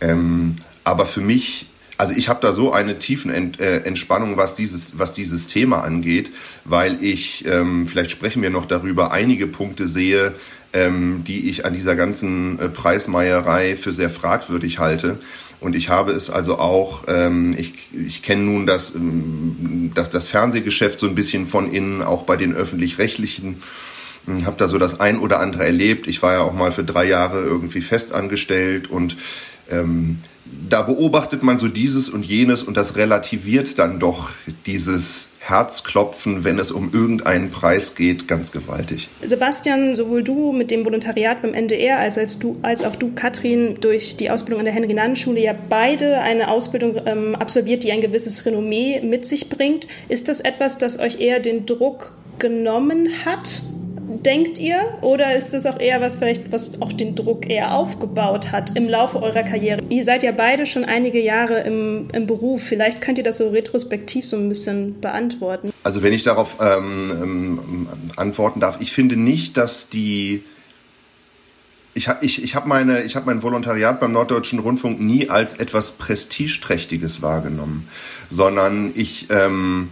[0.00, 1.68] Ähm, aber für mich,
[1.98, 5.82] also ich habe da so eine tiefen Ent, äh, Entspannung, was dieses, was dieses Thema
[5.82, 6.30] angeht,
[6.64, 10.32] weil ich, ähm, vielleicht sprechen wir noch darüber, einige Punkte sehe,
[10.72, 15.18] ähm, die ich an dieser ganzen äh, Preismeierei für sehr fragwürdig halte.
[15.60, 20.28] Und ich habe es also auch, ähm, ich, ich kenne nun das, ähm, das, das
[20.28, 23.62] Fernsehgeschäft so ein bisschen von innen, auch bei den öffentlich-rechtlichen
[24.44, 26.06] habe da so das ein oder andere erlebt.
[26.06, 29.16] Ich war ja auch mal für drei Jahre irgendwie festangestellt und
[29.70, 30.18] ähm,
[30.68, 34.30] da beobachtet man so dieses und jenes und das relativiert dann doch
[34.66, 39.08] dieses Herzklopfen, wenn es um irgendeinen Preis geht, ganz gewaltig.
[39.24, 43.78] Sebastian, sowohl du mit dem Volontariat beim NDR als, als, du, als auch du, Katrin,
[43.80, 48.44] durch die Ausbildung an der Henry-Nannen-Schule ja beide eine Ausbildung ähm, absolviert, die ein gewisses
[48.44, 49.88] Renommee mit sich bringt.
[50.08, 53.62] Ist das etwas, das euch eher den Druck genommen hat
[54.08, 54.98] denkt ihr?
[55.02, 58.88] Oder ist es auch eher was vielleicht, was auch den Druck eher aufgebaut hat im
[58.88, 59.82] Laufe eurer Karriere?
[59.88, 62.62] Ihr seid ja beide schon einige Jahre im, im Beruf.
[62.62, 65.72] Vielleicht könnt ihr das so retrospektiv so ein bisschen beantworten.
[65.82, 70.42] Also wenn ich darauf ähm, ähm, antworten darf, ich finde nicht, dass die
[71.94, 75.92] ich, ich, ich habe meine, ich hab mein Volontariat beim Norddeutschen Rundfunk nie als etwas
[75.92, 77.88] Prestigeträchtiges wahrgenommen,
[78.30, 79.90] sondern ich ähm,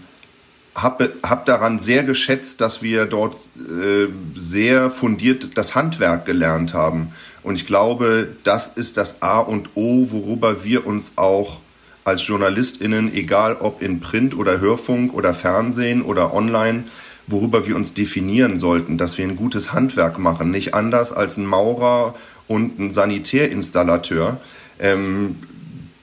[0.76, 4.08] habe hab daran sehr geschätzt, dass wir dort äh,
[4.38, 7.12] sehr fundiert das Handwerk gelernt haben.
[7.42, 11.60] Und ich glaube, das ist das A und O, worüber wir uns auch
[12.04, 16.84] als JournalistInnen, egal ob in Print oder Hörfunk oder Fernsehen oder online,
[17.26, 21.46] worüber wir uns definieren sollten, dass wir ein gutes Handwerk machen, nicht anders als ein
[21.46, 22.14] Maurer
[22.46, 24.38] und ein Sanitärinstallateur.
[24.78, 25.36] Ähm,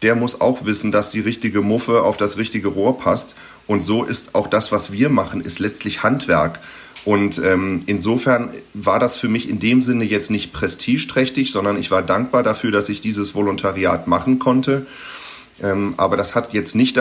[0.04, 3.36] der muss auch wissen, dass die richtige Muffe auf das richtige Rohr passt.
[3.66, 6.60] Und so ist auch das, was wir machen, ist letztlich Handwerk.
[7.06, 11.92] Und ähm, insofern war das für mich in dem Sinne jetzt nicht prestigeträchtig, sondern ich
[11.92, 14.86] war dankbar dafür, dass ich dieses Volontariat machen konnte.
[15.62, 16.98] Ähm, aber das hat jetzt nicht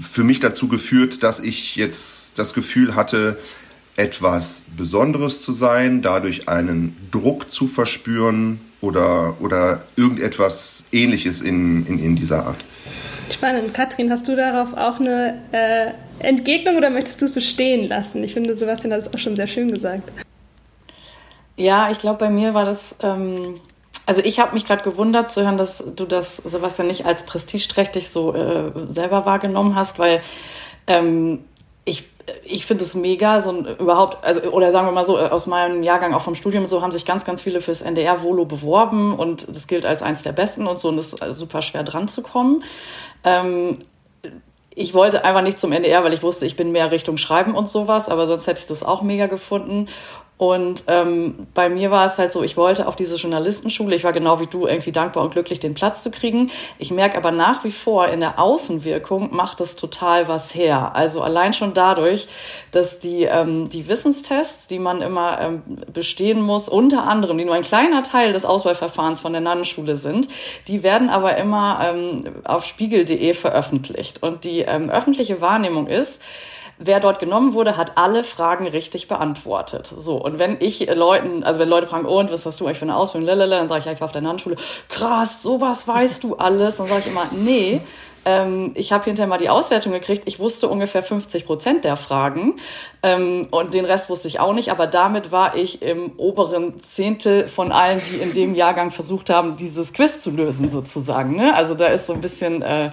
[0.00, 3.38] für mich dazu geführt, dass ich jetzt das Gefühl hatte,
[3.96, 11.98] etwas Besonderes zu sein, dadurch einen Druck zu verspüren oder, oder irgendetwas Ähnliches in, in,
[11.98, 12.64] in dieser Art.
[13.32, 13.74] Spannend.
[13.74, 15.92] Katrin, hast du darauf auch eine äh,
[16.26, 18.24] Entgegnung oder möchtest du es so stehen lassen?
[18.24, 20.10] Ich finde, Sebastian hat es auch schon sehr schön gesagt.
[21.56, 22.96] Ja, ich glaube, bei mir war das.
[23.02, 23.60] Ähm,
[24.06, 28.08] also, ich habe mich gerade gewundert zu hören, dass du das, Sebastian, nicht als prestigeträchtig
[28.08, 30.22] so äh, selber wahrgenommen hast, weil
[30.86, 31.44] ähm,
[31.84, 32.04] ich
[32.44, 35.82] ich finde es mega, so ein, überhaupt, also, oder sagen wir mal so, aus meinem
[35.82, 39.12] Jahrgang auch vom Studium und so haben sich ganz, ganz viele fürs NDR Volo beworben
[39.12, 42.08] und das gilt als eins der besten und so und es ist super schwer dran
[42.08, 42.64] zu kommen.
[43.24, 43.78] Ähm,
[44.74, 47.68] ich wollte einfach nicht zum NDR, weil ich wusste, ich bin mehr Richtung Schreiben und
[47.68, 49.88] sowas, aber sonst hätte ich das auch mega gefunden.
[50.40, 54.14] Und ähm, bei mir war es halt so, ich wollte auf diese Journalistenschule, ich war
[54.14, 56.50] genau wie du irgendwie dankbar und glücklich, den Platz zu kriegen.
[56.78, 60.92] Ich merke aber nach wie vor, in der Außenwirkung macht das total was her.
[60.94, 62.26] Also allein schon dadurch,
[62.70, 67.54] dass die, ähm, die Wissenstests, die man immer ähm, bestehen muss, unter anderem, die nur
[67.54, 70.28] ein kleiner Teil des Auswahlverfahrens von der Nannenschule sind,
[70.68, 74.22] die werden aber immer ähm, auf spiegel.de veröffentlicht.
[74.22, 76.22] Und die ähm, öffentliche Wahrnehmung ist,
[76.80, 79.86] wer dort genommen wurde, hat alle Fragen richtig beantwortet.
[79.86, 82.78] So, und wenn ich Leuten, also wenn Leute fragen, oh, und was hast du eigentlich
[82.78, 84.56] für eine Ausbildung, dann sage ich einfach auf der Handschule,
[84.88, 86.78] krass, sowas weißt du alles.
[86.78, 87.80] Dann sage ich immer, nee,
[88.24, 90.22] ähm, ich habe hinterher mal die Auswertung gekriegt.
[90.26, 92.60] Ich wusste ungefähr 50 Prozent der Fragen
[93.02, 94.70] ähm, und den Rest wusste ich auch nicht.
[94.70, 99.56] Aber damit war ich im oberen Zehntel von allen, die in dem Jahrgang versucht haben,
[99.56, 101.36] dieses Quiz zu lösen sozusagen.
[101.36, 101.54] Ne?
[101.54, 102.90] Also da ist so ein bisschen äh,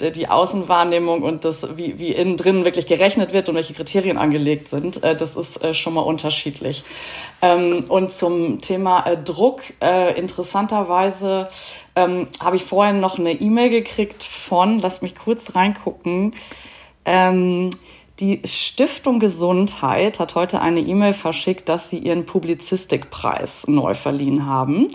[0.00, 4.68] die Außenwahrnehmung und das, wie, wie innen drin wirklich gerechnet wird und welche Kriterien angelegt
[4.68, 5.02] sind.
[5.02, 6.84] Äh, das ist äh, schon mal unterschiedlich.
[7.42, 11.48] Ähm, und zum Thema äh, Druck, äh, interessanterweise
[11.98, 16.34] ähm, habe ich vorhin noch eine E-Mail gekriegt von, lass mich kurz reingucken,
[17.04, 17.70] ähm,
[18.20, 24.88] die Stiftung Gesundheit hat heute eine E-Mail verschickt, dass sie ihren Publizistikpreis neu verliehen haben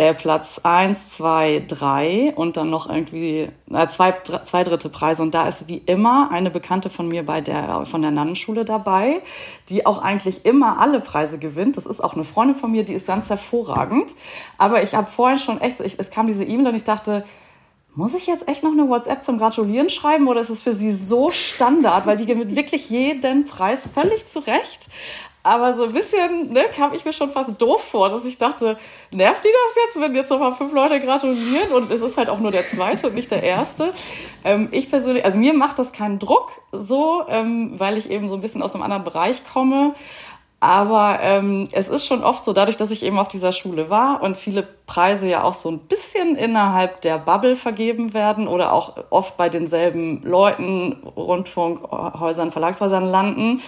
[0.00, 5.20] äh, Platz eins, zwei, drei und dann noch irgendwie äh, zwei, zwei dritte Preise.
[5.20, 9.20] Und da ist wie immer eine Bekannte von mir bei der, von der Nannenschule dabei,
[9.68, 11.76] die auch eigentlich immer alle Preise gewinnt.
[11.76, 14.14] Das ist auch eine Freundin von mir, die ist ganz hervorragend.
[14.56, 17.26] Aber ich habe vorhin schon echt, ich, es kam diese E-Mail und ich dachte,
[17.94, 20.92] muss ich jetzt echt noch eine WhatsApp zum Gratulieren schreiben oder ist es für sie
[20.92, 24.88] so Standard, weil die gewinnt wirklich jeden Preis völlig zurecht.
[25.42, 28.76] Aber so ein bisschen ne, kam ich mir schon fast doof vor, dass ich dachte,
[29.10, 32.40] nervt die das jetzt, wenn jetzt nochmal fünf Leute gratulieren und es ist halt auch
[32.40, 33.94] nur der zweite und nicht der erste.
[34.44, 38.34] Ähm, ich persönlich, also mir macht das keinen Druck so, ähm, weil ich eben so
[38.34, 39.94] ein bisschen aus einem anderen Bereich komme.
[40.62, 44.22] Aber ähm, es ist schon oft so, dadurch, dass ich eben auf dieser Schule war
[44.22, 48.94] und viele Preise ja auch so ein bisschen innerhalb der Bubble vergeben werden oder auch
[49.08, 53.62] oft bei denselben Leuten, Rundfunkhäusern, Verlagshäusern landen,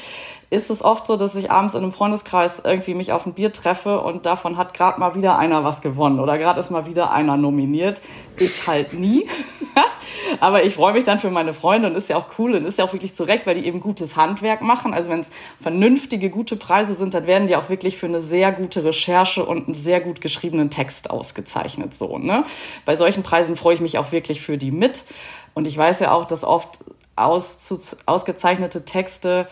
[0.52, 3.54] ist es oft so, dass ich abends in einem Freundeskreis irgendwie mich auf ein Bier
[3.54, 7.10] treffe und davon hat gerade mal wieder einer was gewonnen oder gerade ist mal wieder
[7.10, 8.02] einer nominiert.
[8.36, 9.26] Ich halt nie.
[10.40, 12.78] Aber ich freue mich dann für meine Freunde und ist ja auch cool und ist
[12.78, 14.92] ja auch wirklich zurecht, weil die eben gutes Handwerk machen.
[14.92, 18.52] Also wenn es vernünftige, gute Preise sind, dann werden die auch wirklich für eine sehr
[18.52, 21.94] gute Recherche und einen sehr gut geschriebenen Text ausgezeichnet.
[21.94, 22.44] So, ne?
[22.84, 25.04] Bei solchen Preisen freue ich mich auch wirklich für die mit.
[25.54, 26.80] Und ich weiß ja auch, dass oft
[27.16, 29.46] aus, ausgezeichnete Texte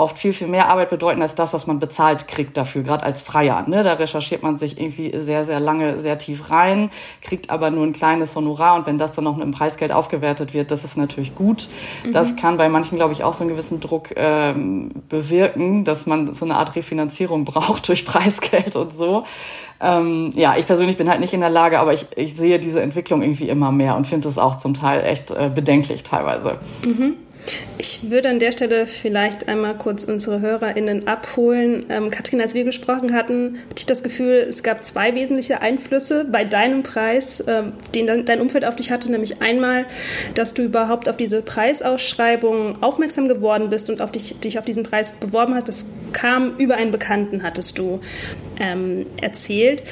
[0.00, 3.20] oft viel, viel mehr Arbeit bedeuten als das, was man bezahlt kriegt dafür, gerade als
[3.20, 3.64] Freier.
[3.68, 3.82] Ne?
[3.82, 6.90] Da recherchiert man sich irgendwie sehr, sehr lange, sehr tief rein,
[7.22, 10.54] kriegt aber nur ein kleines Honorar und wenn das dann noch mit dem Preisgeld aufgewertet
[10.54, 11.68] wird, das ist natürlich gut.
[12.04, 12.12] Mhm.
[12.12, 16.34] Das kann bei manchen, glaube ich, auch so einen gewissen Druck ähm, bewirken, dass man
[16.34, 19.24] so eine Art Refinanzierung braucht durch Preisgeld und so.
[19.82, 22.82] Ähm, ja, ich persönlich bin halt nicht in der Lage, aber ich, ich sehe diese
[22.82, 26.58] Entwicklung irgendwie immer mehr und finde es auch zum Teil echt äh, bedenklich teilweise.
[26.84, 27.16] Mhm.
[27.78, 31.86] Ich würde an der Stelle vielleicht einmal kurz unsere HörerInnen abholen.
[31.88, 36.26] Ähm, Katrin, als wir gesprochen hatten, hatte ich das Gefühl, es gab zwei wesentliche Einflüsse
[36.30, 39.10] bei deinem Preis, ähm, den dein Umfeld auf dich hatte.
[39.10, 39.86] Nämlich einmal,
[40.34, 44.82] dass du überhaupt auf diese Preisausschreibung aufmerksam geworden bist und auf dich, dich auf diesen
[44.82, 45.68] Preis beworben hast.
[45.68, 48.00] Das kam über einen Bekannten, hattest du
[48.58, 49.82] ähm, erzählt.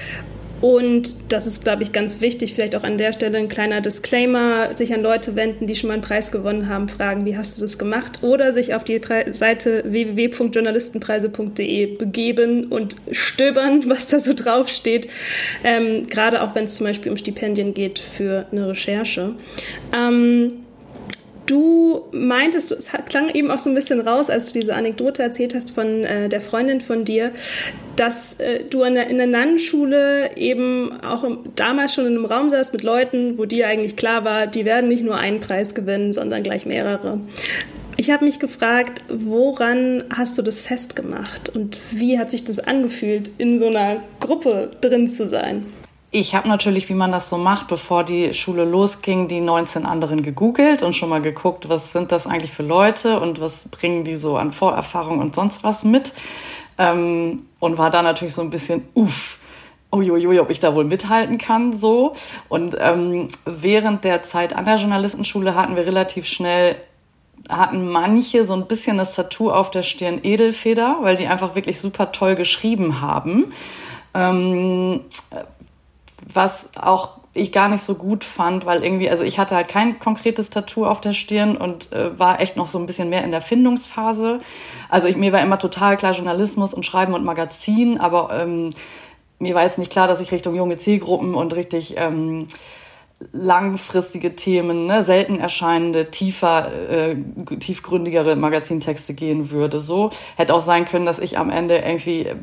[0.60, 4.76] Und das ist, glaube ich, ganz wichtig, vielleicht auch an der Stelle ein kleiner Disclaimer,
[4.76, 7.62] sich an Leute wenden, die schon mal einen Preis gewonnen haben, fragen, wie hast du
[7.62, 8.22] das gemacht?
[8.22, 9.00] Oder sich auf die
[9.32, 15.08] Seite www.journalistenpreise.de begeben und stöbern, was da so draufsteht.
[15.64, 19.34] Ähm, gerade auch wenn es zum Beispiel um Stipendien geht für eine Recherche.
[19.94, 20.64] Ähm,
[21.48, 25.54] Du meintest, es klang eben auch so ein bisschen raus, als du diese Anekdote erzählt
[25.54, 27.32] hast von äh, der Freundin von dir,
[27.96, 32.26] dass äh, du in der, in der Nannenschule eben auch im, damals schon in einem
[32.26, 35.74] Raum saßt mit Leuten, wo dir eigentlich klar war, die werden nicht nur einen Preis
[35.74, 37.18] gewinnen, sondern gleich mehrere.
[37.96, 43.30] Ich habe mich gefragt, woran hast du das festgemacht und wie hat sich das angefühlt,
[43.38, 45.64] in so einer Gruppe drin zu sein?
[46.10, 50.22] Ich habe natürlich, wie man das so macht, bevor die Schule losging, die 19 anderen
[50.22, 54.14] gegoogelt und schon mal geguckt, was sind das eigentlich für Leute und was bringen die
[54.14, 56.14] so an Vorerfahrung und sonst was mit.
[56.78, 59.38] Ähm, und war da natürlich so ein bisschen, uff,
[59.92, 62.14] uiuiui, ob ich da wohl mithalten kann, so.
[62.48, 66.76] Und ähm, während der Zeit an der Journalistenschule hatten wir relativ schnell
[67.48, 71.80] hatten manche so ein bisschen das Tattoo auf der Stirn Edelfeder, weil die einfach wirklich
[71.80, 73.52] super toll geschrieben haben.
[74.12, 75.02] Ähm,
[76.32, 79.98] was auch ich gar nicht so gut fand, weil irgendwie, also ich hatte halt kein
[79.98, 83.30] konkretes Tattoo auf der Stirn und äh, war echt noch so ein bisschen mehr in
[83.30, 84.40] der Findungsphase.
[84.88, 88.74] Also ich, mir war immer total klar Journalismus und Schreiben und Magazin, aber ähm,
[89.38, 92.48] mir war jetzt nicht klar, dass ich Richtung junge Zielgruppen und richtig ähm,
[93.32, 97.16] langfristige Themen, ne, selten erscheinende, tiefer, äh,
[97.58, 99.80] tiefgründigere Magazintexte gehen würde.
[99.80, 102.36] So hätte auch sein können, dass ich am Ende irgendwie äh,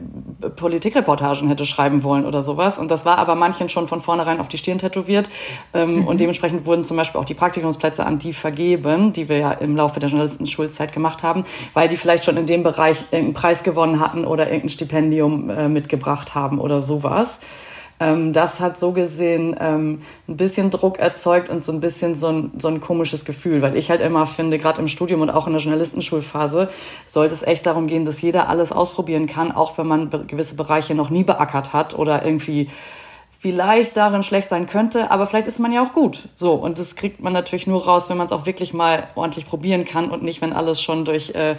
[0.50, 2.78] Politikreportagen hätte schreiben wollen oder sowas.
[2.78, 5.30] Und das war aber manchen schon von vornherein auf die Stirn tätowiert.
[5.74, 6.08] Ähm, mhm.
[6.08, 9.78] Und dementsprechend wurden zum Beispiel auch die Praktikumsplätze an die vergeben, die wir ja im
[9.78, 14.02] Laufe der Journalistenschulzeit gemacht haben, weil die vielleicht schon in dem Bereich irgendeinen Preis gewonnen
[14.02, 17.40] hatten oder irgendein Stipendium äh, mitgebracht haben oder sowas.
[18.00, 22.28] Ähm, das hat so gesehen ähm, ein bisschen Druck erzeugt und so ein bisschen so
[22.28, 25.48] ein, so ein komisches Gefühl, weil ich halt immer finde, gerade im Studium und auch
[25.48, 26.70] in der Journalistenschulphase
[27.06, 30.94] sollte es echt darum gehen, dass jeder alles ausprobieren kann, auch wenn man gewisse Bereiche
[30.94, 32.68] noch nie beackert hat oder irgendwie
[33.40, 36.30] vielleicht darin schlecht sein könnte, aber vielleicht ist man ja auch gut.
[36.36, 39.48] So, und das kriegt man natürlich nur raus, wenn man es auch wirklich mal ordentlich
[39.48, 41.56] probieren kann und nicht, wenn alles schon durch äh,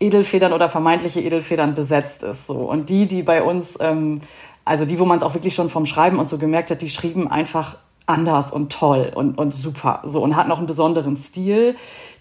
[0.00, 2.46] Edelfedern oder vermeintliche Edelfedern besetzt ist.
[2.46, 2.54] So.
[2.54, 4.20] Und die, die bei uns ähm,
[4.64, 6.88] also die, wo man es auch wirklich schon vom Schreiben und so gemerkt hat, die
[6.88, 10.00] schrieben einfach anders und toll und, und super.
[10.04, 11.76] So und hat noch einen besonderen Stil.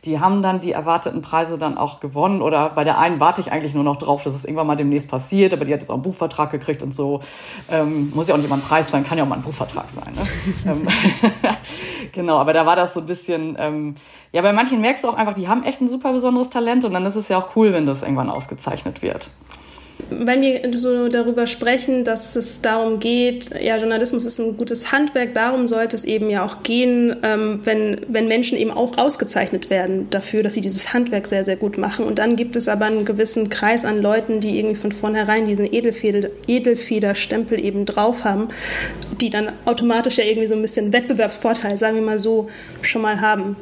[0.05, 2.41] Die haben dann die erwarteten Preise dann auch gewonnen.
[2.41, 5.07] Oder bei der einen warte ich eigentlich nur noch drauf, dass es irgendwann mal demnächst
[5.09, 7.21] passiert, aber die hat jetzt auch einen Buchvertrag gekriegt und so.
[7.69, 9.89] Ähm, muss ja auch nicht immer ein Preis sein, kann ja auch mal ein Buchvertrag
[9.89, 10.13] sein.
[10.13, 10.21] Ne?
[10.65, 10.87] Ähm,
[12.11, 13.95] genau, aber da war das so ein bisschen, ähm,
[14.31, 16.93] ja, bei manchen merkst du auch einfach, die haben echt ein super besonderes Talent und
[16.93, 19.29] dann ist es ja auch cool, wenn das irgendwann ausgezeichnet wird
[20.09, 25.33] wenn wir so darüber sprechen, dass es darum geht, ja, Journalismus ist ein gutes Handwerk,
[25.33, 30.09] darum sollte es eben ja auch gehen, ähm, wenn, wenn Menschen eben auch ausgezeichnet werden
[30.09, 32.05] dafür, dass sie dieses Handwerk sehr, sehr gut machen.
[32.05, 35.71] Und dann gibt es aber einen gewissen Kreis an Leuten, die irgendwie von vornherein diesen
[35.71, 38.49] Edelfeder, Edelfederstempel eben drauf haben,
[39.21, 42.49] die dann automatisch ja irgendwie so ein bisschen Wettbewerbsvorteil, sagen wir mal so,
[42.81, 43.55] schon mal haben.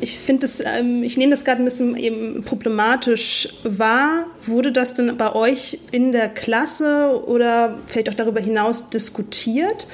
[0.00, 4.26] Ich finde das, ähm, ich nehme das gerade ein bisschen eben problematisch wahr.
[4.46, 9.86] Wurde das denn bei euch in der Klasse oder vielleicht auch darüber hinaus diskutiert?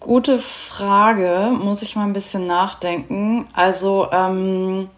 [0.00, 3.48] Gute Frage, muss ich mal ein bisschen nachdenken.
[3.52, 4.88] Also, ähm,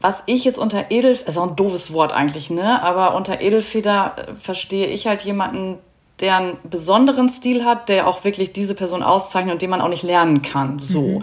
[0.00, 2.82] was ich jetzt unter Edelfeder, ist auch ein doofes Wort eigentlich, ne?
[2.82, 5.78] Aber unter Edelfeder verstehe ich halt jemanden,
[6.20, 9.88] der einen besonderen Stil hat, der auch wirklich diese Person auszeichnet und den man auch
[9.88, 10.78] nicht lernen kann.
[10.78, 11.02] So.
[11.02, 11.22] Mhm.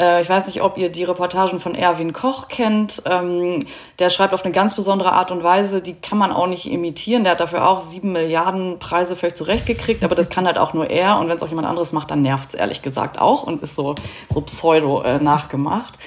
[0.00, 3.02] Äh, ich weiß nicht, ob ihr die Reportagen von Erwin Koch kennt.
[3.04, 3.60] Ähm,
[3.98, 7.24] der schreibt auf eine ganz besondere Art und Weise, die kann man auch nicht imitieren.
[7.24, 10.88] Der hat dafür auch sieben Milliarden Preise völlig zurechtgekriegt, aber das kann halt auch nur
[10.88, 11.18] er.
[11.18, 13.76] Und wenn es auch jemand anderes macht, dann nervt es ehrlich gesagt auch und ist
[13.76, 13.94] so,
[14.30, 15.98] so pseudo äh, nachgemacht.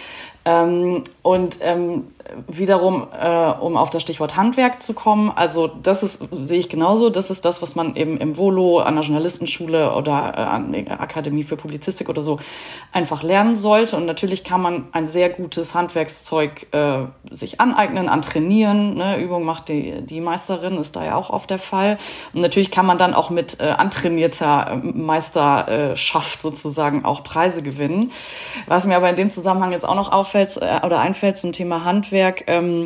[0.46, 2.08] Ähm, und ähm,
[2.48, 7.10] wiederum, äh, um auf das Stichwort Handwerk zu kommen, also das ist, sehe ich genauso,
[7.10, 11.02] das ist das, was man eben im Volo, an der Journalistenschule oder äh, an der
[11.02, 12.40] Akademie für Publizistik oder so
[12.92, 13.98] einfach lernen sollte.
[13.98, 18.96] Und natürlich kann man ein sehr gutes Handwerkszeug äh, sich aneignen, antrainieren.
[18.96, 19.22] Ne?
[19.22, 21.98] Übung macht die, die Meisterin, ist da ja auch oft der Fall.
[22.34, 28.12] Und natürlich kann man dann auch mit äh, antrainierter äh, Meisterschaft sozusagen auch Preise gewinnen.
[28.68, 31.84] Was mir aber in dem Zusammenhang jetzt auch noch auffällt, äh, oder einfällt zum Thema
[31.84, 32.13] Handwerk,
[32.48, 32.86] ähm,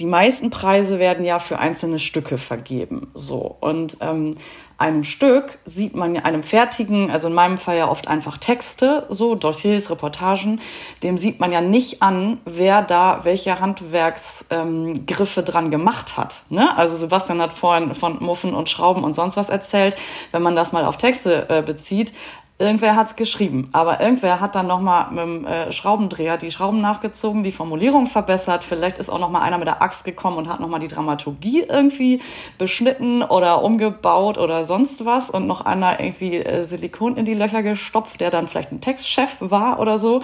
[0.00, 3.10] die meisten Preise werden ja für einzelne Stücke vergeben.
[3.14, 3.56] So.
[3.60, 4.36] Und ähm,
[4.80, 9.34] einem Stück sieht man einem fertigen, also in meinem Fall ja oft einfach Texte, so
[9.34, 10.62] Dossiers, Reportagen,
[11.02, 16.44] dem sieht man ja nicht an, wer da welche Handwerksgriffe ähm, dran gemacht hat.
[16.48, 16.74] Ne?
[16.78, 19.96] Also Sebastian hat vorhin von Muffen und Schrauben und sonst was erzählt.
[20.32, 22.14] Wenn man das mal auf Texte äh, bezieht,
[22.60, 27.42] Irgendwer hat's geschrieben, aber irgendwer hat dann nochmal mit dem äh, Schraubendreher die Schrauben nachgezogen,
[27.42, 28.64] die Formulierung verbessert.
[28.64, 32.20] Vielleicht ist auch nochmal einer mit der Axt gekommen und hat nochmal die Dramaturgie irgendwie
[32.58, 37.62] beschnitten oder umgebaut oder sonst was und noch einer irgendwie äh, Silikon in die Löcher
[37.62, 40.20] gestopft, der dann vielleicht ein Textchef war oder so.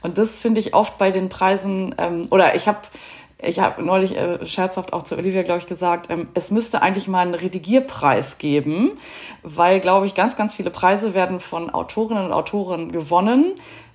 [0.00, 2.78] Und das finde ich oft bei den Preisen, ähm, oder ich habe
[3.46, 7.08] ich habe neulich äh, scherzhaft auch zu Olivia, glaube ich, gesagt, ähm, es müsste eigentlich
[7.08, 8.92] mal einen Redigierpreis geben,
[9.42, 13.54] weil, glaube ich, ganz, ganz viele Preise werden von Autorinnen und Autoren gewonnen,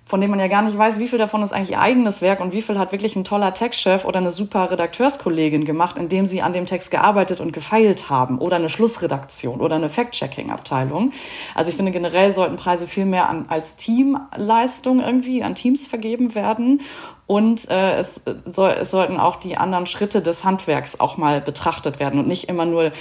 [0.10, 2.40] von denen man ja gar nicht weiß, wie viel davon ist eigentlich ihr eigenes Werk
[2.40, 6.42] und wie viel hat wirklich ein toller Textchef oder eine super Redakteurskollegin gemacht, indem sie
[6.42, 11.12] an dem Text gearbeitet und gefeilt haben oder eine Schlussredaktion oder eine Fact-Checking-Abteilung.
[11.54, 16.34] Also ich finde generell sollten Preise viel mehr an, als Teamleistung irgendwie an Teams vergeben
[16.34, 16.82] werden
[17.28, 22.00] und äh, es, soll, es sollten auch die anderen Schritte des Handwerks auch mal betrachtet
[22.00, 22.92] werden und nicht immer nur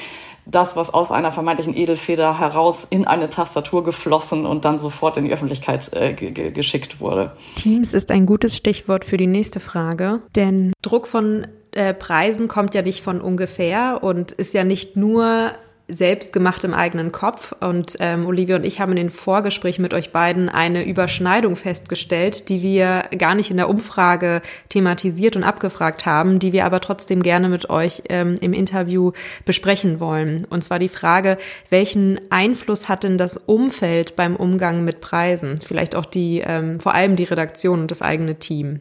[0.51, 5.25] das, was aus einer vermeintlichen Edelfeder heraus in eine Tastatur geflossen und dann sofort in
[5.25, 7.33] die Öffentlichkeit äh, geschickt wurde.
[7.57, 12.75] Teams ist ein gutes Stichwort für die nächste Frage, denn Druck von äh, Preisen kommt
[12.75, 15.53] ja nicht von ungefähr und ist ja nicht nur
[15.89, 17.55] selbst gemacht im eigenen Kopf.
[17.61, 22.51] Und ähm, Olivia und ich haben in den Vorgesprächen mit euch beiden eine Überschneidung festgestellt,
[22.51, 27.23] die wir gar nicht in der Umfrage thematisiert und abgefragt haben, die wir aber trotzdem
[27.23, 29.13] gerne mit euch ähm, im Interview
[29.47, 30.45] besprechen wollen.
[30.45, 31.39] Und zwar die Frage,
[31.71, 35.59] welchen Einfluss hat denn das Umfeld beim Umgang mit Preisen?
[35.67, 38.81] Vielleicht auch die, ähm, vor allem die Redaktion und das eigene Team.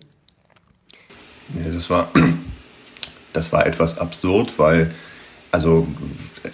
[1.53, 2.11] Ja, das war,
[3.33, 4.91] das war etwas absurd, weil
[5.51, 5.87] also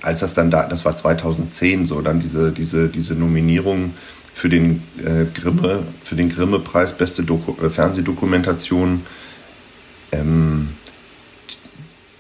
[0.01, 3.93] als das dann da, das war 2010 so, dann diese, diese, diese Nominierung
[4.33, 9.05] für den äh, Grimme, für den Grimme-Preis beste Doku äh, Fernsehdokumentation,
[10.11, 10.69] ähm,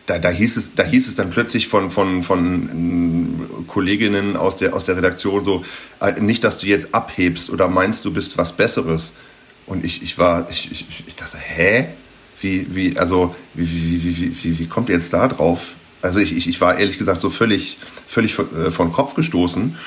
[0.05, 4.57] da, da, hieß es, da hieß es dann plötzlich von, von, von äh, Kolleginnen aus
[4.57, 5.63] der, aus der Redaktion so,
[6.01, 9.13] äh, nicht, dass du jetzt abhebst oder meinst, du bist was Besseres.
[9.65, 11.87] Und ich, ich war, ich, ich, ich dachte, hä?
[12.41, 15.75] Wie, wie, also, wie, wie, wie, wie, wie kommt ihr jetzt da drauf?
[16.03, 19.77] Also ich, ich, ich war ehrlich gesagt so völlig, völlig äh, von Kopf gestoßen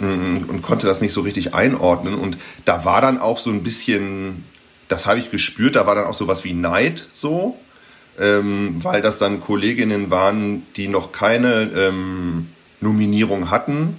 [0.00, 2.14] mm, und konnte das nicht so richtig einordnen.
[2.14, 4.44] Und da war dann auch so ein bisschen,
[4.88, 7.58] das habe ich gespürt, da war dann auch so was wie Neid so,
[8.18, 12.48] ähm, weil das dann Kolleginnen waren, die noch keine ähm,
[12.80, 13.96] Nominierung hatten,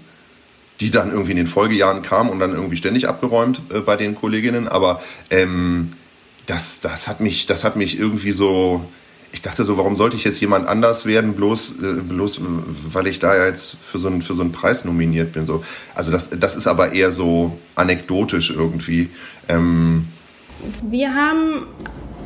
[0.79, 4.15] die dann irgendwie in den Folgejahren kamen und dann irgendwie ständig abgeräumt äh, bei den
[4.15, 4.67] Kolleginnen.
[4.67, 5.91] Aber ähm,
[6.47, 8.84] das, das, hat mich, das hat mich irgendwie so
[9.31, 12.41] ich dachte so, warum sollte ich jetzt jemand anders werden, bloß, äh, bloß
[12.91, 15.45] weil ich da jetzt für so, einen, für so einen Preis nominiert bin.
[15.45, 15.63] So.
[15.93, 19.09] Also das, das ist aber eher so anekdotisch irgendwie.
[19.47, 20.07] Ähm
[20.81, 21.67] Wir haben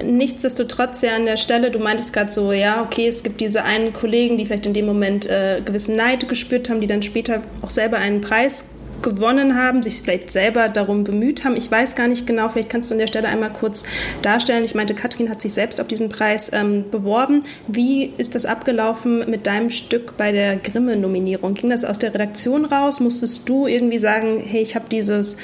[0.03, 3.93] nichtsdestotrotz ja an der Stelle, du meintest gerade so, ja, okay, es gibt diese einen
[3.93, 7.69] Kollegen, die vielleicht in dem Moment äh, gewissen Neid gespürt haben, die dann später auch
[7.69, 8.65] selber einen Preis
[9.03, 11.55] gewonnen haben, sich vielleicht selber darum bemüht haben.
[11.55, 13.83] Ich weiß gar nicht genau, vielleicht kannst du an der Stelle einmal kurz
[14.21, 14.63] darstellen.
[14.63, 17.43] Ich meinte, Katrin hat sich selbst auf diesen Preis ähm, beworben.
[17.67, 21.53] Wie ist das abgelaufen mit deinem Stück bei der Grimme-Nominierung?
[21.53, 22.99] Ging das aus der Redaktion raus?
[22.99, 25.35] Musstest du irgendwie sagen, hey, ich habe diese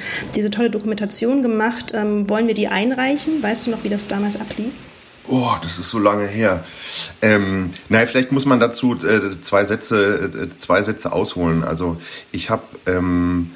[0.51, 3.43] tolle Dokumentation gemacht, ähm, wollen wir die einreichen?
[3.43, 4.71] Weißt du noch, wie das damals ablief?
[5.31, 6.63] Oh, das ist so lange her.
[7.21, 11.63] Ähm, naja, vielleicht muss man dazu äh, zwei Sätze, äh, zwei Sätze ausholen.
[11.63, 11.97] Also
[12.31, 13.51] ich habe ähm,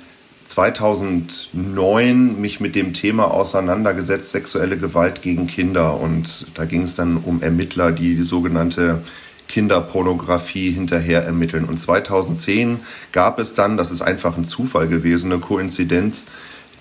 [0.45, 5.99] 2009 mich mit dem Thema auseinandergesetzt, sexuelle Gewalt gegen Kinder.
[5.99, 9.01] Und da ging es dann um Ermittler, die die sogenannte
[9.47, 11.65] Kinderpornografie hinterher ermitteln.
[11.65, 12.81] Und 2010
[13.11, 16.27] gab es dann, das ist einfach ein Zufall gewesen, eine Koinzidenz,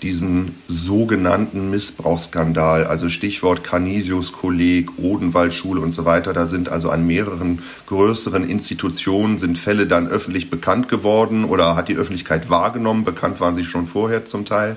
[0.02, 6.32] diesen sogenannten Missbrauchsskandal, also Stichwort Canisius Kolleg, Odenwaldschule und so weiter.
[6.32, 11.88] Da sind also an mehreren größeren Institutionen sind Fälle dann öffentlich bekannt geworden oder hat
[11.88, 13.04] die Öffentlichkeit wahrgenommen.
[13.04, 14.76] Bekannt waren sie schon vorher zum Teil.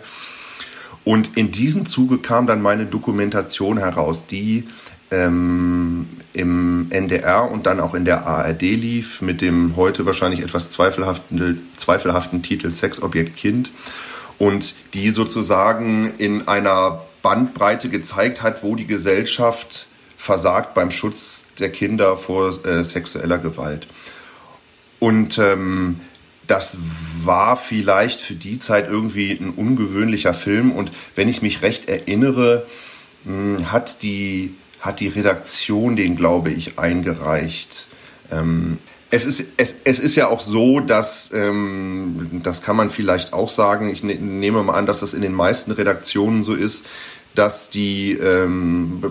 [1.04, 4.66] Und in diesem Zuge kam dann meine Dokumentation heraus, die
[5.12, 10.72] ähm, im NDR und dann auch in der ARD lief, mit dem heute wahrscheinlich etwas
[10.72, 13.72] zweifelhaften, zweifelhaften Titel Sexobjekt Kind
[14.38, 21.72] und die sozusagen in einer Bandbreite gezeigt hat, wo die Gesellschaft versagt beim Schutz der
[21.72, 23.88] Kinder vor äh, sexueller Gewalt.
[25.00, 26.00] Und ähm,
[26.48, 26.78] das
[27.24, 30.72] war vielleicht für die Zeit irgendwie ein ungewöhnlicher Film.
[30.72, 32.66] Und wenn ich mich recht erinnere,
[33.24, 37.88] mh, hat die, hat die Redaktion den, glaube ich, eingereicht.
[38.32, 38.80] Ähm,
[39.16, 43.48] es ist, es, es ist ja auch so, dass, ähm, das kann man vielleicht auch
[43.48, 46.86] sagen, ich ne, nehme mal an, dass das in den meisten Redaktionen so ist,
[47.34, 49.02] dass die ähm,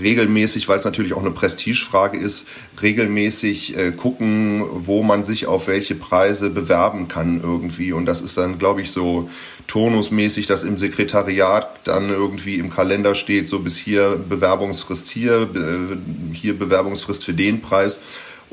[0.00, 2.46] regelmäßig, weil es natürlich auch eine Prestigefrage ist,
[2.82, 7.92] regelmäßig äh, gucken, wo man sich auf welche Preise bewerben kann irgendwie.
[7.92, 9.30] Und das ist dann, glaube ich, so
[9.66, 15.48] turnusmäßig, dass im Sekretariat dann irgendwie im Kalender steht, so bis hier Bewerbungsfrist hier,
[16.32, 18.00] hier Bewerbungsfrist für den Preis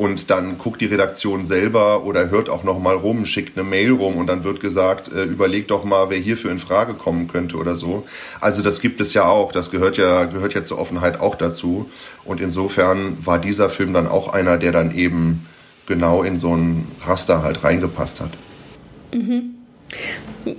[0.02, 3.92] und dann guckt die Redaktion selber oder hört auch noch mal rum, schickt eine Mail
[3.92, 7.56] rum und dann wird gesagt, äh, überleg doch mal, wer hierfür in Frage kommen könnte
[7.56, 8.04] oder so.
[8.40, 11.88] Also das gibt es ja auch, das gehört ja gehört ja zur Offenheit auch dazu
[12.26, 15.46] und insofern war dieser Film dann auch einer, der dann eben
[15.86, 18.32] genau in so ein Raster halt reingepasst hat.
[19.14, 19.52] Mhm.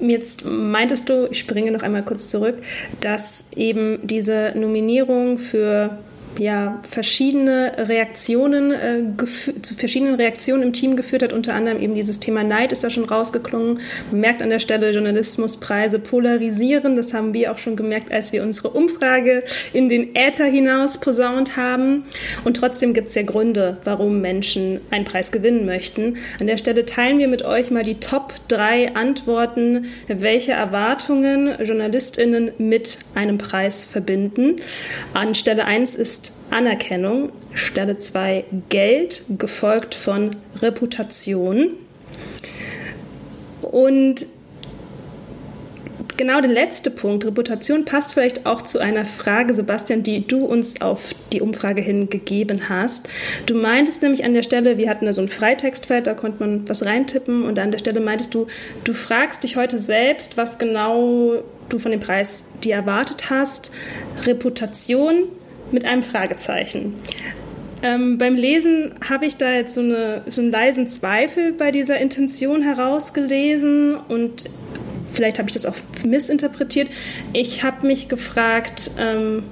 [0.00, 2.58] Jetzt meintest du, ich springe noch einmal kurz zurück,
[3.00, 5.98] dass eben diese Nominierung für
[6.38, 11.32] ja, verschiedene Reaktionen äh, zu verschiedenen Reaktionen im Team geführt hat.
[11.32, 13.80] Unter anderem eben dieses Thema Neid ist da schon rausgeklungen.
[14.10, 16.96] Man merkt an der Stelle, Journalismuspreise polarisieren.
[16.96, 21.56] Das haben wir auch schon gemerkt, als wir unsere Umfrage in den Äther hinaus posaunt
[21.56, 22.04] haben.
[22.44, 26.16] Und trotzdem gibt es ja Gründe, warum Menschen einen Preis gewinnen möchten.
[26.40, 32.52] An der Stelle teilen wir mit euch mal die Top drei Antworten, welche Erwartungen JournalistInnen
[32.58, 34.56] mit einem Preis verbinden.
[35.12, 41.70] An Stelle 1 ist Anerkennung, Stelle 2 Geld, gefolgt von Reputation.
[43.62, 44.26] Und
[46.16, 50.80] genau der letzte Punkt, Reputation, passt vielleicht auch zu einer Frage, Sebastian, die du uns
[50.80, 53.08] auf die Umfrage hin gegeben hast.
[53.46, 56.68] Du meintest nämlich an der Stelle, wir hatten da so ein Freitextfeld, da konnte man
[56.68, 58.46] was reintippen und an der Stelle meintest du,
[58.84, 63.72] du fragst dich heute selbst, was genau du von dem Preis dir erwartet hast.
[64.24, 65.24] Reputation,
[65.72, 66.94] mit einem Fragezeichen.
[67.82, 71.98] Ähm, beim Lesen habe ich da jetzt so, eine, so einen leisen Zweifel bei dieser
[71.98, 74.44] Intention herausgelesen und
[75.12, 76.88] vielleicht habe ich das auch missinterpretiert.
[77.32, 79.42] Ich habe mich gefragt, ähm,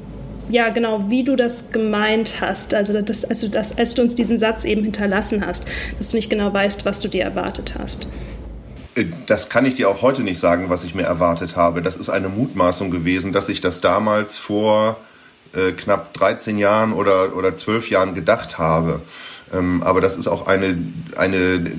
[0.48, 4.38] ja, genau, wie du das gemeint hast, also, das, also das, als du uns diesen
[4.38, 5.64] Satz eben hinterlassen hast,
[5.98, 8.06] dass du nicht genau weißt, was du dir erwartet hast.
[8.94, 11.82] Äh, das kann ich dir auch heute nicht sagen, was ich mir erwartet habe.
[11.82, 14.96] Das ist eine Mutmaßung gewesen, dass ich das damals vor
[15.54, 19.00] äh, knapp 13 Jahren oder, oder 12 Jahren gedacht habe.
[19.52, 20.78] Ähm, aber das ist auch eine,
[21.16, 21.72] eine,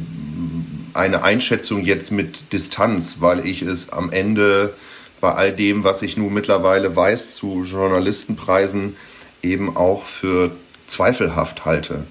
[0.93, 4.73] eine Einschätzung jetzt mit Distanz, weil ich es am Ende
[5.21, 8.97] bei all dem, was ich nun mittlerweile weiß zu Journalistenpreisen,
[9.43, 10.51] eben auch für
[10.87, 12.05] zweifelhaft halte.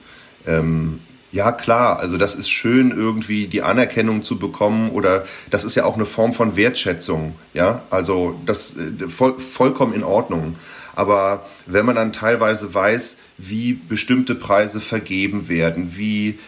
[0.47, 1.01] Ähm,
[1.33, 5.85] ja, klar, also das ist schön, irgendwie die Anerkennung zu bekommen oder das ist ja
[5.85, 10.57] auch eine Form von Wertschätzung, ja, also das äh, voll, vollkommen in Ordnung.
[10.95, 16.38] Aber wenn man dann teilweise weiß, wie bestimmte Preise vergeben werden, wie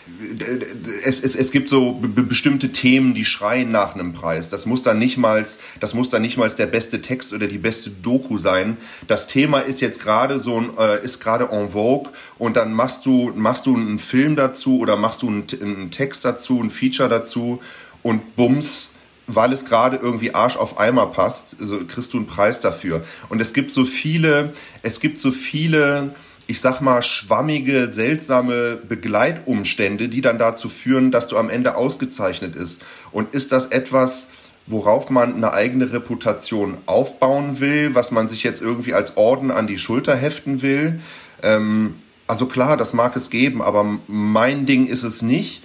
[1.04, 4.48] es, es, es gibt so bestimmte Themen, die schreien nach einem Preis.
[4.48, 5.44] Das muss dann nicht mal,
[5.80, 8.76] das muss dann nicht mal der beste Text oder die beste Doku sein.
[9.06, 13.06] Das Thema ist jetzt gerade so ein, äh, ist gerade en vogue und dann machst
[13.06, 17.08] du, machst du einen Film dazu oder machst du einen, einen Text dazu, ein Feature
[17.08, 17.60] dazu
[18.02, 18.90] und bums,
[19.26, 23.02] weil es gerade irgendwie Arsch auf Eimer passt, also kriegst du einen Preis dafür.
[23.28, 24.52] Und es gibt so viele,
[24.82, 26.14] es gibt so viele,
[26.46, 32.56] ich sag mal, schwammige, seltsame Begleitumstände, die dann dazu führen, dass du am Ende ausgezeichnet
[32.56, 32.82] ist.
[33.12, 34.26] Und ist das etwas,
[34.66, 39.66] worauf man eine eigene Reputation aufbauen will, was man sich jetzt irgendwie als Orden an
[39.66, 41.00] die Schulter heften will?
[41.42, 41.94] Ähm,
[42.26, 45.62] also klar, das mag es geben, aber mein Ding ist es nicht.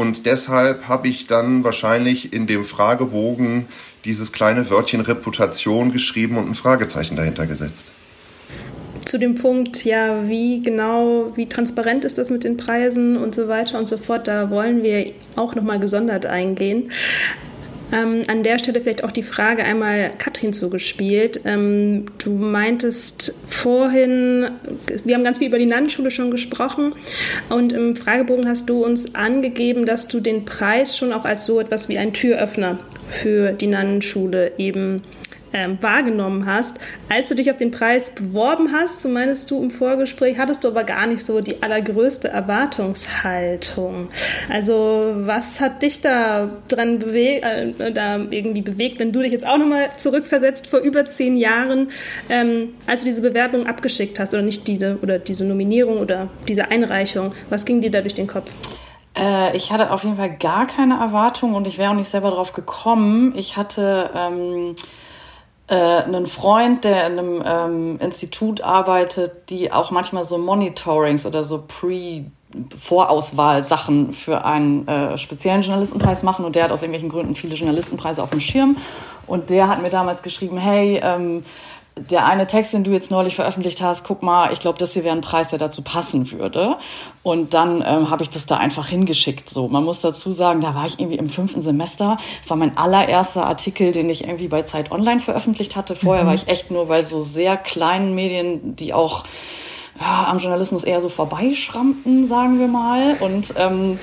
[0.00, 3.66] Und deshalb habe ich dann wahrscheinlich in dem Fragebogen
[4.06, 7.92] dieses kleine Wörtchen Reputation geschrieben und ein Fragezeichen dahinter gesetzt.
[9.04, 13.46] Zu dem Punkt, ja, wie genau, wie transparent ist das mit den Preisen und so
[13.48, 16.90] weiter und so fort, da wollen wir auch nochmal gesondert eingehen.
[17.92, 21.40] Ähm, an der Stelle vielleicht auch die Frage einmal Katrin zugespielt.
[21.44, 24.50] Ähm, du meintest vorhin,
[25.04, 26.94] wir haben ganz viel über die Nannenschule schon gesprochen
[27.48, 31.60] und im Fragebogen hast du uns angegeben, dass du den Preis schon auch als so
[31.60, 32.78] etwas wie ein Türöffner
[33.10, 35.02] für die Nannenschule eben
[35.52, 36.78] ähm, wahrgenommen hast.
[37.08, 40.68] Als du dich auf den Preis beworben hast, so meinst du im Vorgespräch, hattest du
[40.68, 44.10] aber gar nicht so die allergrößte Erwartungshaltung.
[44.48, 49.46] Also was hat dich da dran bewegt, äh, da irgendwie bewegt, wenn du dich jetzt
[49.46, 51.88] auch nochmal zurückversetzt vor über zehn Jahren,
[52.28, 56.70] ähm, als du diese Bewerbung abgeschickt hast oder nicht diese oder diese Nominierung oder diese
[56.70, 58.50] Einreichung, was ging dir da durch den Kopf?
[59.16, 62.30] Äh, ich hatte auf jeden Fall gar keine Erwartung und ich wäre auch nicht selber
[62.30, 63.34] drauf gekommen.
[63.36, 64.74] Ich hatte ähm,
[65.70, 71.44] äh, einen Freund, der in einem ähm, Institut arbeitet, die auch manchmal so Monitorings oder
[71.44, 72.24] so Pre-
[72.76, 76.44] Vorauswahl-Sachen für einen äh, speziellen Journalistenpreis machen.
[76.44, 78.76] Und der hat aus irgendwelchen Gründen viele Journalistenpreise auf dem Schirm.
[79.26, 81.44] Und der hat mir damals geschrieben, hey, ähm,
[81.96, 85.04] der eine Text, den du jetzt neulich veröffentlicht hast, guck mal, ich glaube, das hier
[85.04, 86.76] wäre ein Preis, der dazu passen würde.
[87.22, 89.50] Und dann ähm, habe ich das da einfach hingeschickt.
[89.50, 92.16] So, man muss dazu sagen, da war ich irgendwie im fünften Semester.
[92.42, 95.96] Es war mein allererster Artikel, den ich irgendwie bei Zeit Online veröffentlicht hatte.
[95.96, 96.28] Vorher mhm.
[96.28, 99.24] war ich echt nur bei so sehr kleinen Medien, die auch
[100.00, 103.18] ja, am Journalismus eher so vorbeischrammten, sagen wir mal.
[103.20, 103.98] Und ähm,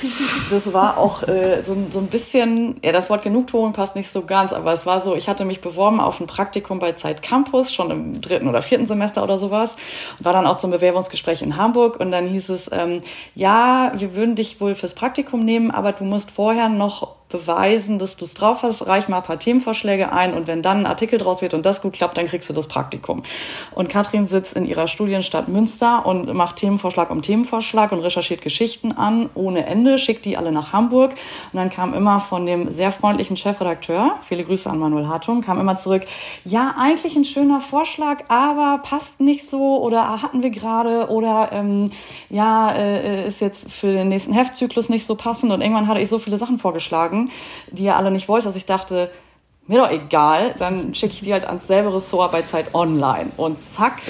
[0.51, 4.21] das war auch äh, so, so ein bisschen, ja, das Wort Genugtuung passt nicht so
[4.21, 7.73] ganz, aber es war so, ich hatte mich beworben auf ein Praktikum bei Zeit Campus,
[7.73, 9.75] schon im dritten oder vierten Semester oder sowas,
[10.19, 11.99] und war dann auch zum Bewerbungsgespräch in Hamburg.
[11.99, 13.01] Und dann hieß es, ähm,
[13.33, 18.15] ja, wir würden dich wohl fürs Praktikum nehmen, aber du musst vorher noch beweisen, dass
[18.15, 21.19] du es drauf hast, reich mal ein paar Themenvorschläge ein und wenn dann ein Artikel
[21.19, 23.23] draus wird und das gut klappt, dann kriegst du das Praktikum.
[23.75, 28.93] Und Katrin sitzt in ihrer Studienstadt Münster und macht Themenvorschlag um Themenvorschlag und recherchiert Geschichten
[28.93, 31.11] an, ohne Ende, schickt die alle nach Hamburg.
[31.51, 35.59] Und dann kam immer von dem sehr freundlichen Chefredakteur, viele Grüße an Manuel Hartung, kam
[35.59, 36.03] immer zurück,
[36.45, 41.91] ja, eigentlich ein schöner Vorschlag, aber passt nicht so oder hatten wir gerade oder ähm,
[42.29, 46.09] ja, äh, ist jetzt für den nächsten Heftzyklus nicht so passend und irgendwann hatte ich
[46.09, 47.31] so viele Sachen vorgeschlagen, Fragen,
[47.71, 49.09] die er alle nicht wollte, dass ich dachte,
[49.69, 53.31] mir doch egal, dann schicke ich die halt ans selbe Ressort bei Zeit Online.
[53.35, 54.01] Und zack,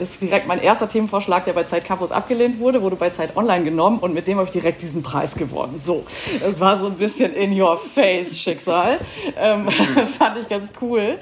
[0.00, 3.62] ist direkt mein erster Themenvorschlag, der bei Zeit Campus abgelehnt wurde, wurde bei Zeit Online
[3.62, 5.76] genommen und mit dem habe ich direkt diesen Preis gewonnen.
[5.76, 6.06] So,
[6.40, 9.00] das war so ein bisschen in your face Schicksal.
[9.38, 9.68] Ähm,
[10.18, 11.18] fand ich ganz cool.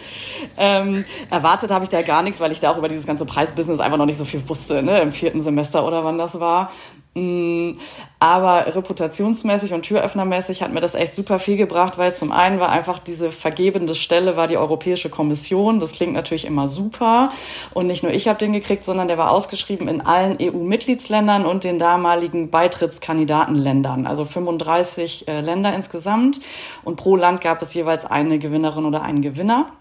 [0.57, 3.81] Ähm, erwartet habe ich da gar nichts, weil ich da auch über dieses ganze Preisbusiness
[3.81, 5.01] einfach noch nicht so viel wusste, ne?
[5.01, 6.71] im vierten Semester oder wann das war.
[7.15, 7.73] Mm,
[8.21, 12.69] aber reputationsmäßig und türöffnermäßig hat mir das echt super viel gebracht, weil zum einen war
[12.69, 15.81] einfach diese vergebende Stelle war die Europäische Kommission.
[15.81, 17.33] Das klingt natürlich immer super.
[17.75, 21.65] Und nicht nur ich habe den gekriegt, sondern der war ausgeschrieben in allen EU-Mitgliedsländern und
[21.65, 24.07] den damaligen Beitrittskandidatenländern.
[24.07, 26.41] Also 35 äh, Länder insgesamt.
[26.85, 29.73] Und pro Land gab es jeweils eine Gewinnerin oder einen Gewinner.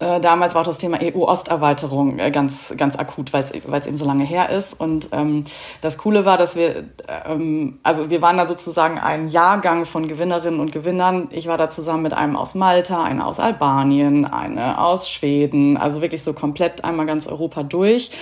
[0.00, 4.04] Äh, damals war auch das Thema EU-Osterweiterung äh, ganz, ganz akut, weil es eben so
[4.04, 4.78] lange her ist.
[4.78, 5.44] Und ähm,
[5.80, 6.84] das Coole war, dass wir,
[7.26, 11.28] ähm, also wir waren da sozusagen ein Jahrgang von Gewinnerinnen und Gewinnern.
[11.32, 16.00] Ich war da zusammen mit einem aus Malta, eine aus Albanien, eine aus Schweden, also
[16.00, 18.12] wirklich so komplett einmal ganz Europa durch.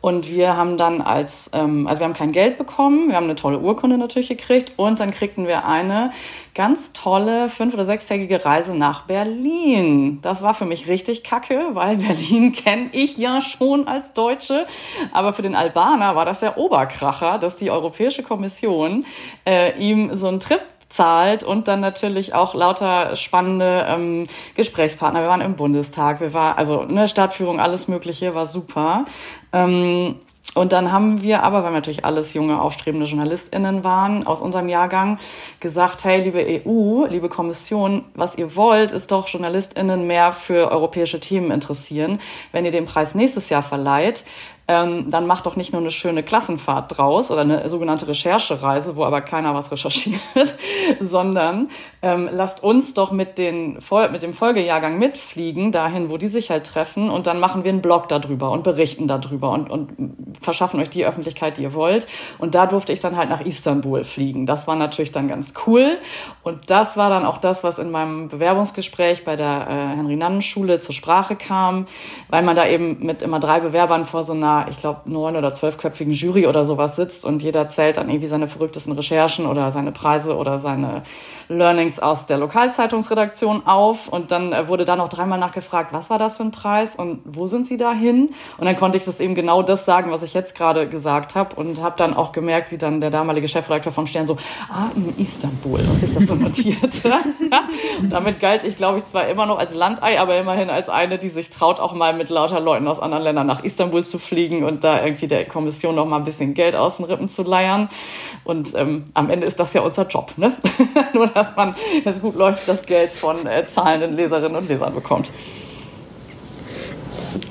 [0.00, 3.34] Und wir haben dann als, ähm, also wir haben kein Geld bekommen, wir haben eine
[3.34, 6.12] tolle Urkunde natürlich gekriegt und dann kriegten wir eine
[6.56, 10.20] ganz tolle fünf- oder sechstägige Reise nach Berlin.
[10.22, 14.66] Das war für mich richtig kacke, weil Berlin kenne ich ja schon als Deutsche.
[15.12, 19.04] Aber für den Albaner war das der Oberkracher, dass die Europäische Kommission
[19.46, 25.20] äh, ihm so einen Trip zahlt und dann natürlich auch lauter spannende ähm, Gesprächspartner.
[25.20, 29.04] Wir waren im Bundestag, wir waren also eine Stadtführung, alles Mögliche war super.
[29.52, 30.20] Ähm,
[30.56, 34.68] und dann haben wir aber, weil wir natürlich alles junge, aufstrebende JournalistInnen waren aus unserem
[34.70, 35.18] Jahrgang,
[35.60, 41.20] gesagt, hey, liebe EU, liebe Kommission, was ihr wollt, ist doch JournalistInnen mehr für europäische
[41.20, 42.20] Themen interessieren.
[42.52, 44.24] Wenn ihr den Preis nächstes Jahr verleiht,
[44.68, 49.04] ähm, dann macht doch nicht nur eine schöne Klassenfahrt draus oder eine sogenannte Recherchereise, wo
[49.04, 50.20] aber keiner was recherchiert,
[51.00, 51.68] sondern
[52.02, 53.78] ähm, lasst uns doch mit, den,
[54.10, 57.80] mit dem Folgejahrgang mitfliegen, dahin, wo die sich halt treffen und dann machen wir einen
[57.80, 62.08] Blog darüber und berichten darüber und, und verschaffen euch die Öffentlichkeit, die ihr wollt.
[62.38, 64.46] Und da durfte ich dann halt nach Istanbul fliegen.
[64.46, 65.96] Das war natürlich dann ganz cool
[66.42, 70.94] und das war dann auch das, was in meinem Bewerbungsgespräch bei der äh, Henry-Nannen-Schule zur
[70.94, 71.86] Sprache kam,
[72.28, 75.52] weil man da eben mit immer drei Bewerbern vor so einer ich glaube, neun- oder
[75.52, 79.92] zwölfköpfigen Jury oder sowas sitzt und jeder zählt dann irgendwie seine verrücktesten Recherchen oder seine
[79.92, 81.02] Preise oder seine
[81.48, 84.08] Learnings aus der Lokalzeitungsredaktion auf.
[84.08, 87.20] Und dann äh, wurde da noch dreimal nachgefragt, was war das für ein Preis und
[87.24, 88.30] wo sind Sie da hin?
[88.58, 91.56] Und dann konnte ich das eben genau das sagen, was ich jetzt gerade gesagt habe
[91.56, 94.36] und habe dann auch gemerkt, wie dann der damalige Chefredakteur vom Stern so,
[94.70, 97.12] ah, in Istanbul und sich das so notierte.
[98.08, 101.28] Damit galt ich, glaube ich, zwar immer noch als Landei, aber immerhin als eine, die
[101.28, 104.64] sich traut, auch mal mit lauter Leuten aus anderen Ländern nach Istanbul zu fliegen kriegen
[104.64, 107.88] und da irgendwie der Kommission noch mal ein bisschen Geld aus den Rippen zu leiern.
[108.44, 110.56] Und ähm, am Ende ist das ja unser Job, ne?
[111.14, 111.74] Nur, dass man,
[112.04, 115.30] wenn es gut läuft, das Geld von äh, zahlenden Leserinnen und Lesern bekommt.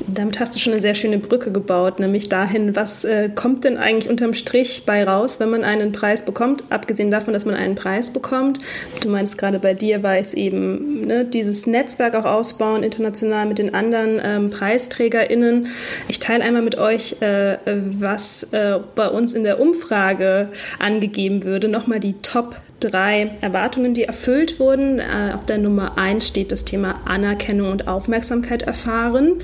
[0.08, 3.78] Damit hast du schon eine sehr schöne Brücke gebaut, nämlich dahin, was äh, kommt denn
[3.78, 7.76] eigentlich unterm Strich bei raus, wenn man einen Preis bekommt, abgesehen davon, dass man einen
[7.76, 8.60] Preis bekommt.
[9.02, 13.60] Du meinst gerade bei dir war es eben ne, dieses Netzwerk auch ausbauen, international mit
[13.60, 15.68] den anderen ähm, PreisträgerInnen.
[16.08, 21.68] Ich teile einmal mit euch, äh, was äh, bei uns in der Umfrage angegeben würde,
[21.68, 25.00] nochmal die Top drei Erwartungen, die erfüllt wurden.
[25.00, 29.40] Äh, auf der Nummer eins steht das Thema Anerkennung und Aufmerksamkeit erfahren,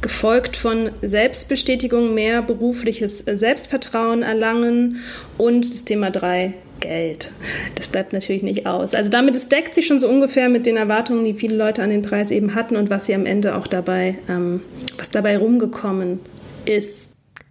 [0.00, 5.00] gefolgt von Selbstbestätigung, mehr berufliches Selbstvertrauen erlangen
[5.38, 7.30] und das Thema drei Geld.
[7.76, 8.94] Das bleibt natürlich nicht aus.
[8.94, 11.90] Also damit, es deckt sich schon so ungefähr mit den Erwartungen, die viele Leute an
[11.90, 14.60] den Preis eben hatten und was sie am Ende auch dabei, ähm,
[14.98, 16.20] was dabei rumgekommen
[16.66, 17.03] ist.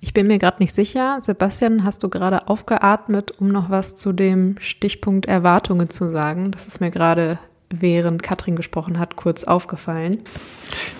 [0.03, 1.19] Ich bin mir gerade nicht sicher.
[1.21, 6.51] Sebastian, hast du gerade aufgeatmet, um noch was zu dem Stichpunkt Erwartungen zu sagen?
[6.51, 7.39] Das ist mir gerade
[7.69, 10.19] während Katrin gesprochen hat, kurz aufgefallen.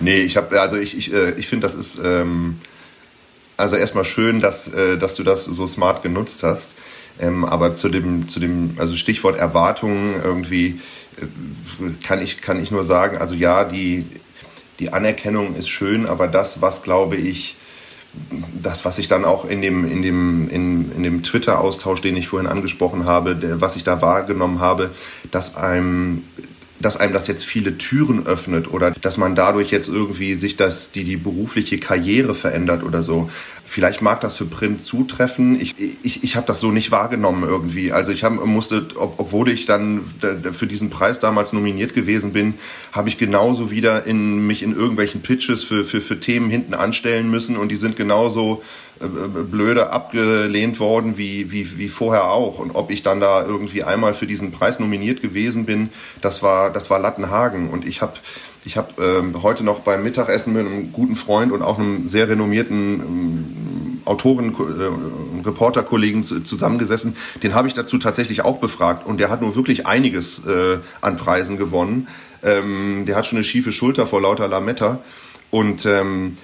[0.00, 2.60] Nee, ich habe, also ich, ich, äh, ich finde, das ist ähm,
[3.58, 6.74] also erstmal schön, dass, äh, dass du das so smart genutzt hast.
[7.20, 10.80] Ähm, aber zu dem, zu dem, also Stichwort Erwartungen irgendwie
[11.18, 11.26] äh,
[12.02, 14.06] kann ich, kann ich nur sagen, also ja, die,
[14.78, 17.56] die Anerkennung ist schön, aber das, was glaube ich,
[18.60, 22.28] das, was ich dann auch in dem, in dem, in, in dem Twitter-Austausch, den ich
[22.28, 24.90] vorhin angesprochen habe, der, was ich da wahrgenommen habe,
[25.30, 26.24] dass einem
[26.80, 30.90] dass einem das jetzt viele Türen öffnet oder dass man dadurch jetzt irgendwie sich das,
[30.90, 33.30] die, die berufliche Karriere verändert oder so.
[33.74, 35.60] Vielleicht mag das für Print zutreffen.
[35.60, 37.90] Ich, ich, ich habe das so nicht wahrgenommen irgendwie.
[37.90, 40.04] Also ich hab, musste, ob, obwohl ich dann
[40.52, 42.54] für diesen Preis damals nominiert gewesen bin,
[42.92, 47.28] habe ich genauso wieder in mich in irgendwelchen Pitches für, für, für Themen hinten anstellen
[47.28, 48.62] müssen und die sind genauso
[49.00, 52.60] äh, blöde abgelehnt worden wie, wie, wie vorher auch.
[52.60, 55.88] Und ob ich dann da irgendwie einmal für diesen Preis nominiert gewesen bin,
[56.20, 57.70] das war, das war Lattenhagen.
[57.70, 58.12] Und ich habe
[58.64, 62.28] ich habe ähm, heute noch beim Mittagessen mit einem guten Freund und auch einem sehr
[62.28, 67.16] renommierten ähm, Autoren, äh, Reporterkollegen zusammengesessen.
[67.42, 71.16] Den habe ich dazu tatsächlich auch befragt und der hat nur wirklich einiges äh, an
[71.16, 72.08] Preisen gewonnen.
[72.42, 75.00] Ähm, der hat schon eine schiefe Schulter vor lauter Lametta
[75.50, 76.38] und ähm,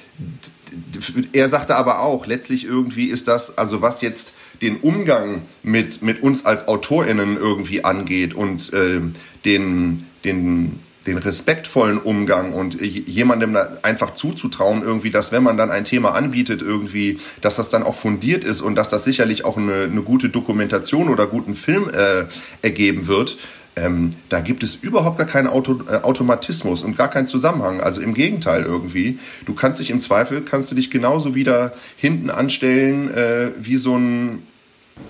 [1.32, 6.22] er sagte aber auch, letztlich irgendwie ist das, also was jetzt den Umgang mit, mit
[6.22, 9.00] uns als AutorInnen irgendwie angeht und äh,
[9.44, 15.84] den, den den respektvollen Umgang und jemandem einfach zuzutrauen, irgendwie, dass wenn man dann ein
[15.84, 19.84] Thema anbietet, irgendwie, dass das dann auch fundiert ist und dass das sicherlich auch eine,
[19.84, 22.24] eine gute Dokumentation oder guten Film äh,
[22.62, 23.38] ergeben wird.
[23.76, 27.80] Ähm, da gibt es überhaupt gar keinen Auto, äh, Automatismus und gar keinen Zusammenhang.
[27.80, 29.18] Also im Gegenteil irgendwie.
[29.46, 33.96] Du kannst dich im Zweifel, kannst du dich genauso wieder hinten anstellen äh, wie so
[33.96, 34.42] ein,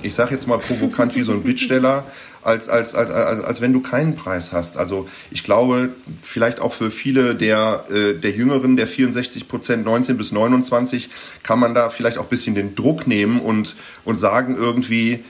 [0.03, 2.05] ich sag jetzt mal provokant, wie so ein Bittsteller
[2.43, 4.77] als, als, als, als, als wenn du keinen Preis hast.
[4.77, 5.91] Also ich glaube,
[6.23, 11.11] vielleicht auch für viele der, äh, der Jüngeren, der 64 Prozent, 19 bis 29,
[11.43, 15.25] kann man da vielleicht auch bisschen den Druck nehmen und, und sagen irgendwie,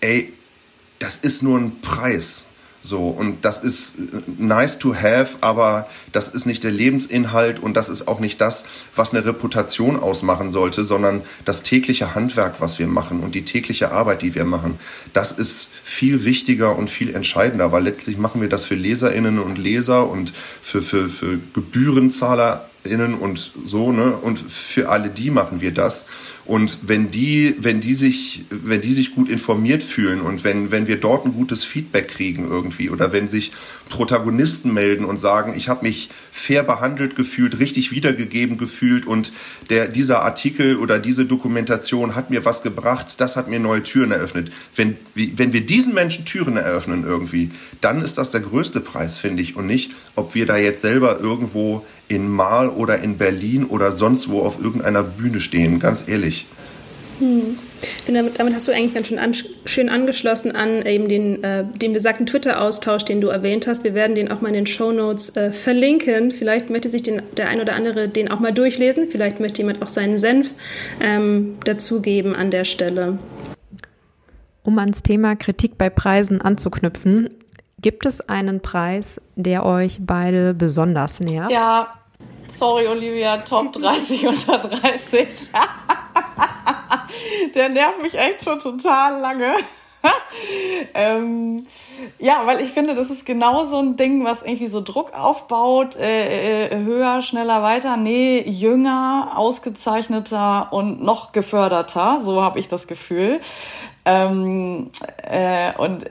[0.00, 0.32] ey,
[0.98, 2.44] das ist nur ein Preis.
[2.86, 3.96] So, und das ist
[4.38, 8.64] nice to have, aber das ist nicht der Lebensinhalt und das ist auch nicht das,
[8.94, 13.90] was eine Reputation ausmachen sollte, sondern das tägliche Handwerk, was wir machen und die tägliche
[13.90, 14.78] Arbeit, die wir machen.
[15.12, 19.58] Das ist viel wichtiger und viel entscheidender, weil letztlich machen wir das für Leserinnen und
[19.58, 20.32] Leser und
[20.62, 24.16] für, für, für GebührenzahlerInnen und so, ne?
[24.16, 26.06] Und für alle die machen wir das.
[26.46, 30.86] Und wenn die, wenn die sich, wenn die sich gut informiert fühlen und wenn, wenn
[30.86, 33.50] wir dort ein gutes Feedback kriegen irgendwie oder wenn sich
[33.88, 39.32] Protagonisten melden und sagen, ich habe mich fair behandelt gefühlt, richtig wiedergegeben gefühlt und
[39.70, 44.12] der, dieser Artikel oder diese Dokumentation hat mir was gebracht, das hat mir neue Türen
[44.12, 44.52] eröffnet.
[44.76, 49.42] Wenn, wenn wir diesen Menschen Türen eröffnen irgendwie, dann ist das der größte Preis, finde
[49.42, 53.92] ich, und nicht, ob wir da jetzt selber irgendwo in Mal oder in Berlin oder
[53.92, 56.46] sonst wo auf irgendeiner Bühne stehen, ganz ehrlich.
[57.18, 57.58] Hm.
[58.06, 59.34] Damit, damit, hast du eigentlich ganz schön, an,
[59.64, 63.84] schön angeschlossen an eben den, äh, den besagten Twitter-Austausch, den du erwähnt hast.
[63.84, 66.32] Wir werden den auch mal in den Show Notes äh, verlinken.
[66.32, 69.08] Vielleicht möchte sich den, der ein oder andere den auch mal durchlesen.
[69.10, 70.50] Vielleicht möchte jemand auch seinen Senf
[71.00, 73.18] ähm, dazugeben an der Stelle.
[74.62, 77.30] Um ans Thema Kritik bei Preisen anzuknüpfen,
[77.80, 81.52] gibt es einen Preis, der euch beide besonders nährt?
[81.52, 81.94] Ja,
[82.48, 85.28] sorry Olivia, Top 30 unter 30.
[87.54, 89.54] Der nervt mich echt schon total lange.
[90.94, 91.66] ähm,
[92.18, 95.96] ja, weil ich finde, das ist genau so ein Ding, was irgendwie so Druck aufbaut,
[95.96, 97.96] äh, äh, höher, schneller, weiter.
[97.96, 103.40] Nee, jünger, ausgezeichneter und noch geförderter, so habe ich das Gefühl.
[104.04, 104.90] Ähm,
[105.22, 106.06] äh, und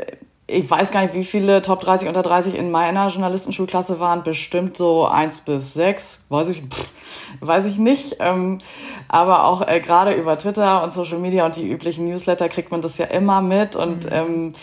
[0.48, 4.24] ich weiß gar nicht, wie viele Top 30 unter 30 in meiner Journalistenschulklasse waren.
[4.24, 6.92] Bestimmt so eins bis sechs, weiß ich, pff,
[7.40, 8.18] weiß ich nicht.
[8.20, 8.60] Ähm,
[9.08, 12.82] aber auch äh, gerade über Twitter und Social Media und die üblichen Newsletter kriegt man
[12.82, 13.76] das ja immer mit.
[13.76, 14.12] Und mhm.
[14.12, 14.54] ähm,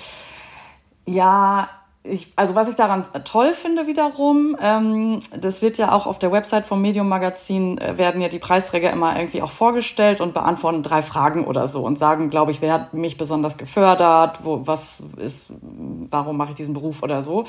[1.05, 1.69] ja,
[2.05, 6.33] ich, also was ich daran toll finde wiederum, ähm, das wird ja auch auf der
[6.33, 10.83] Website vom Medium Magazin äh, werden ja die Preisträger immer irgendwie auch vorgestellt und beantworten
[10.83, 15.05] drei Fragen oder so und sagen, glaube ich, wer hat mich besonders gefördert, wo, was
[15.17, 17.45] ist, warum mache ich diesen Beruf oder so.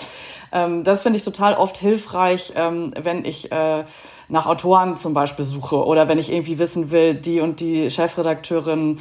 [0.52, 3.86] Ähm, das finde ich total oft hilfreich, ähm, wenn ich äh,
[4.30, 9.00] nach Autoren zum Beispiel suche oder wenn ich irgendwie wissen will, die und die Chefredakteurin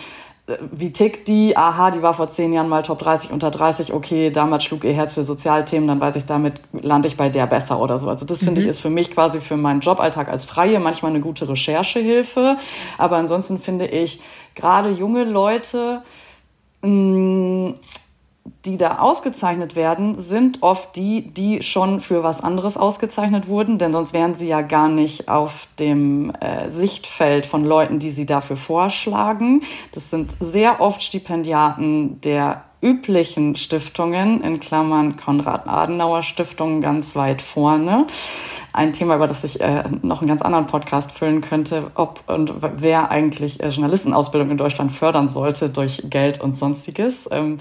[0.70, 1.57] wie tickt die?
[1.57, 3.92] Aha, die war vor zehn Jahren mal Top 30 unter 30.
[3.92, 7.46] Okay, damals schlug ihr Herz für Sozialthemen, dann weiß ich, damit lande ich bei der
[7.46, 8.09] besser oder so.
[8.09, 8.70] Also das finde ich mhm.
[8.70, 12.57] ist für mich quasi für meinen Joballtag als Freie manchmal eine gute Recherchehilfe.
[12.98, 14.20] Aber ansonsten finde ich
[14.55, 16.03] gerade junge Leute,
[16.82, 17.74] mh, mm,
[18.64, 23.93] die da ausgezeichnet werden, sind oft die, die schon für was anderes ausgezeichnet wurden, denn
[23.93, 28.57] sonst wären sie ja gar nicht auf dem äh, Sichtfeld von Leuten, die sie dafür
[28.57, 29.62] vorschlagen.
[29.93, 38.09] Das sind sehr oft Stipendiaten der üblichen Stiftungen, in Klammern Konrad-Adenauer-Stiftungen ganz weit vorne.
[38.72, 42.55] Ein Thema, über das ich äh, noch einen ganz anderen Podcast füllen könnte, ob und
[42.61, 47.28] wer eigentlich äh, Journalistenausbildung in Deutschland fördern sollte durch Geld und sonstiges.
[47.30, 47.59] Ähm,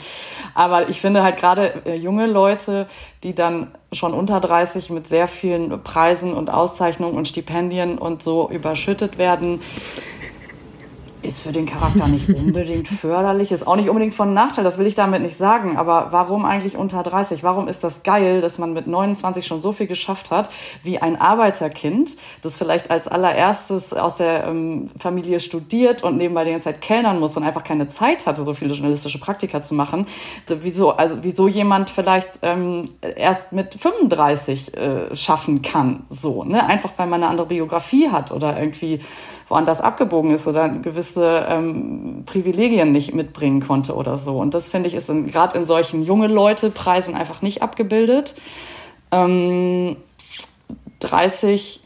[0.55, 2.87] aber ich finde halt gerade äh, junge Leute,
[3.23, 8.49] die dann schon unter 30 mit sehr vielen Preisen und Auszeichnungen und Stipendien und so
[8.49, 9.61] überschüttet werden,
[11.21, 14.87] ist für den Charakter nicht unbedingt förderlich, ist auch nicht unbedingt von Nachteil, das will
[14.87, 15.77] ich damit nicht sagen.
[15.77, 17.43] Aber warum eigentlich unter 30?
[17.43, 20.49] Warum ist das geil, dass man mit 29 schon so viel geschafft hat,
[20.83, 22.11] wie ein Arbeiterkind,
[22.41, 27.19] das vielleicht als allererstes aus der ähm, Familie studiert und nebenbei die ganze Zeit kellnern
[27.19, 30.07] muss und einfach keine Zeit hatte, so viele journalistische Praktika zu machen?
[30.47, 36.65] Wieso, also, wieso jemand vielleicht ähm, erst mit 35 äh, schaffen kann, so, ne?
[36.65, 38.99] Einfach weil man eine andere Biografie hat oder irgendwie
[39.47, 40.69] woanders abgebogen ist oder
[41.11, 44.37] gewisse ähm, Privilegien nicht mitbringen konnte oder so.
[44.37, 48.35] Und das finde ich ist gerade in solchen junge Leute Preisen einfach nicht abgebildet.
[49.11, 49.97] Ähm,
[50.99, 51.81] 30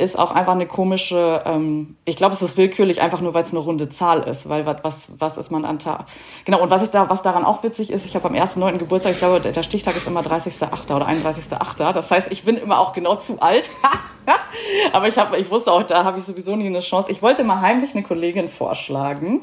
[0.00, 3.50] ist auch einfach eine komische, ähm, ich glaube, es ist willkürlich einfach nur, weil es
[3.50, 6.06] eine runde Zahl ist, weil was, was ist man an Tag.
[6.44, 8.78] Genau, und was ich da, was daran auch witzig ist, ich habe am 1.9.
[8.78, 10.94] Geburtstag, ich glaube, der Stichtag ist immer 30.8.
[10.94, 11.92] oder 31.8.
[11.92, 13.70] Das heißt, ich bin immer auch genau zu alt.
[14.92, 17.10] Aber ich, hab, ich wusste auch, da habe ich sowieso nie eine Chance.
[17.10, 19.42] Ich wollte mal heimlich eine Kollegin vorschlagen.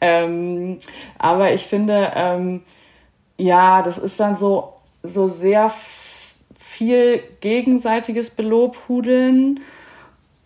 [0.00, 0.78] Ähm,
[1.18, 2.62] aber ich finde, ähm,
[3.36, 5.70] ja, das ist dann so, so sehr
[6.74, 9.60] viel gegenseitiges Belobhudeln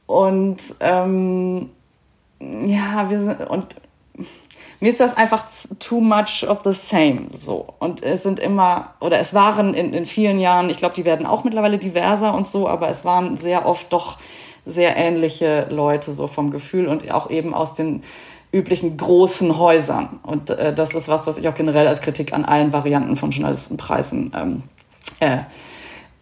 [0.09, 1.69] und ähm,
[2.41, 3.67] ja, wir sind und
[4.81, 5.45] mir ist das einfach
[5.81, 7.75] too much of the same so.
[7.79, 11.27] Und es sind immer, oder es waren in, in vielen Jahren, ich glaube, die werden
[11.27, 14.19] auch mittlerweile diverser und so, aber es waren sehr oft doch
[14.65, 18.03] sehr ähnliche Leute so vom Gefühl und auch eben aus den
[18.51, 20.21] üblichen großen Häusern.
[20.23, 23.31] Und äh, das ist was, was ich auch generell als Kritik an allen Varianten von
[23.31, 24.63] Journalistenpreisen ähm,
[25.21, 25.41] äh,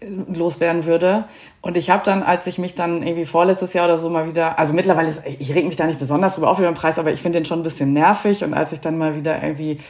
[0.00, 1.24] loswerden würde.
[1.66, 4.56] Und ich habe dann, als ich mich dann irgendwie vorletztes Jahr oder so mal wieder,
[4.56, 7.12] also mittlerweile, ist, ich reg mich da nicht besonders drüber auf über den Preis, aber
[7.12, 8.44] ich finde den schon ein bisschen nervig.
[8.44, 9.80] Und als ich dann mal wieder irgendwie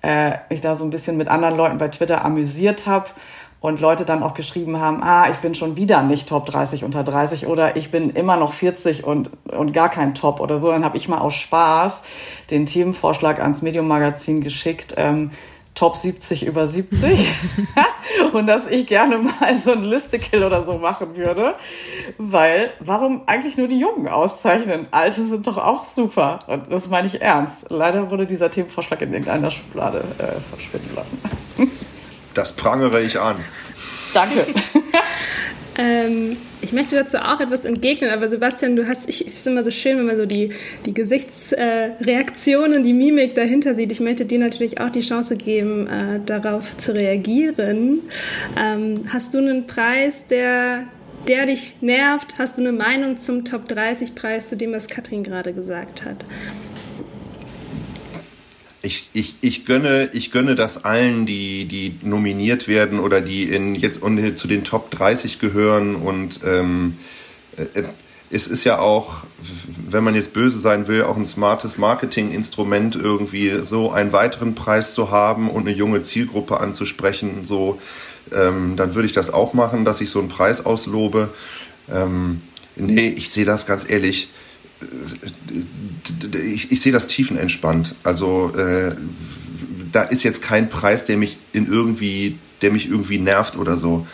[0.00, 3.08] äh, mich da so ein bisschen mit anderen Leuten bei Twitter amüsiert habe
[3.60, 7.04] und Leute dann auch geschrieben haben, ah, ich bin schon wieder nicht Top 30 unter
[7.04, 10.82] 30 oder ich bin immer noch 40 und, und gar kein Top oder so, dann
[10.82, 12.04] habe ich mal aus Spaß
[12.50, 14.94] den Themenvorschlag ans Medium Magazin geschickt.
[14.96, 15.32] Ähm,
[15.78, 17.32] Top 70 über 70
[18.32, 21.54] und dass ich gerne mal so ein Listicle oder so machen würde,
[22.18, 24.88] weil warum eigentlich nur die Jungen auszeichnen?
[24.90, 27.66] Alte sind doch auch super und das meine ich ernst.
[27.68, 31.70] Leider wurde dieser Themenvorschlag in irgendeiner Schublade äh, verschwinden lassen.
[32.34, 33.36] das prangere ich an.
[34.12, 34.46] Danke.
[35.78, 39.62] Ähm, ich möchte dazu auch etwas entgegnen, aber Sebastian, du hast, ich, es ist immer
[39.62, 40.52] so schön, wenn man so die,
[40.84, 43.92] die Gesichtsreaktionen, äh, die Mimik dahinter sieht.
[43.92, 48.00] Ich möchte dir natürlich auch die Chance geben, äh, darauf zu reagieren.
[48.58, 50.84] Ähm, hast du einen Preis, der,
[51.28, 52.38] der dich nervt?
[52.38, 56.24] Hast du eine Meinung zum Top 30 Preis, zu dem, was Katrin gerade gesagt hat?
[58.88, 63.74] Ich, ich, ich, gönne, ich gönne das allen, die, die nominiert werden oder die in,
[63.74, 65.94] jetzt zu den Top 30 gehören.
[65.94, 66.96] Und ähm,
[67.58, 67.82] äh,
[68.30, 69.18] es ist ja auch,
[69.86, 74.94] wenn man jetzt böse sein will, auch ein smartes Marketinginstrument, irgendwie so einen weiteren Preis
[74.94, 77.44] zu haben und eine junge Zielgruppe anzusprechen.
[77.44, 77.78] So,
[78.34, 81.28] ähm, dann würde ich das auch machen, dass ich so einen Preis auslobe.
[81.92, 82.40] Ähm,
[82.74, 84.30] nee, ich sehe das ganz ehrlich
[86.34, 87.94] ich, ich sehe das tiefenentspannt.
[88.04, 88.94] Also äh,
[89.92, 94.06] da ist jetzt kein Preis, der mich in irgendwie, der mich irgendwie nervt oder so.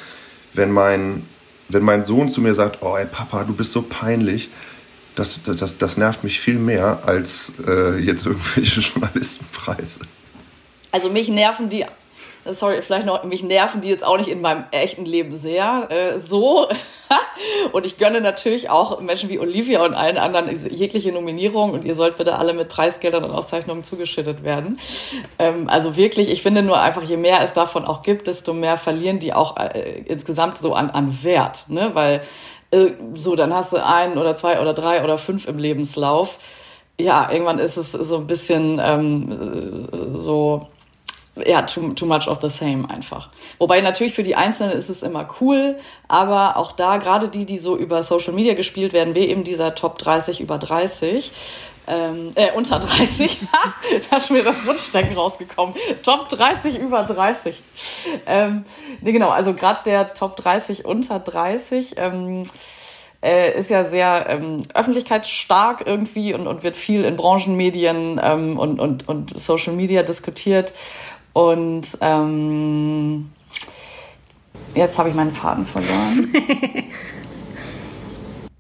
[0.53, 1.25] Wenn mein,
[1.69, 4.51] wenn mein Sohn zu mir sagt, oh ey Papa, du bist so peinlich,
[5.15, 10.01] das, das, das nervt mich viel mehr als äh, jetzt irgendwelche Journalistenpreise.
[10.91, 11.85] Also mich nerven die
[12.53, 16.21] sorry, vielleicht noch, mich nerven die jetzt auch nicht in meinem echten Leben sehr äh,
[16.21, 16.69] so.
[17.73, 21.95] und ich gönne natürlich auch Menschen wie Olivia und allen anderen jegliche Nominierung und ihr
[21.95, 24.79] sollt bitte alle mit Preisgeldern und Auszeichnungen zugeschüttet werden.
[25.39, 28.77] Ähm, also wirklich, ich finde nur einfach, je mehr es davon auch gibt, desto mehr
[28.77, 31.91] verlieren die auch äh, insgesamt so an, an Wert, ne?
[31.95, 32.23] weil
[32.71, 36.39] äh, so, dann hast du ein oder zwei oder drei oder fünf im Lebenslauf.
[37.01, 40.69] Ja, irgendwann ist es so ein bisschen ähm, so
[41.45, 43.29] ja, too, too much of the same einfach.
[43.59, 45.77] Wobei natürlich für die Einzelnen ist es immer cool,
[46.07, 49.75] aber auch da, gerade die, die so über Social Media gespielt werden, wie eben dieser
[49.75, 51.33] Top 30 über 30,
[51.87, 53.41] ähm, äh, unter 30,
[54.11, 55.75] da ist mir das Wunschdenken rausgekommen.
[56.03, 57.63] Top 30 über 30.
[58.27, 58.65] Ähm,
[59.01, 62.47] nee, genau, also gerade der Top 30 unter 30, ähm,
[63.25, 68.79] äh, ist ja sehr ähm, öffentlichkeitsstark irgendwie und, und wird viel in Branchenmedien ähm, und,
[68.79, 70.75] und, und Social Media diskutiert.
[71.35, 73.31] Und ähm,
[74.75, 76.33] jetzt habe ich meinen Faden verloren.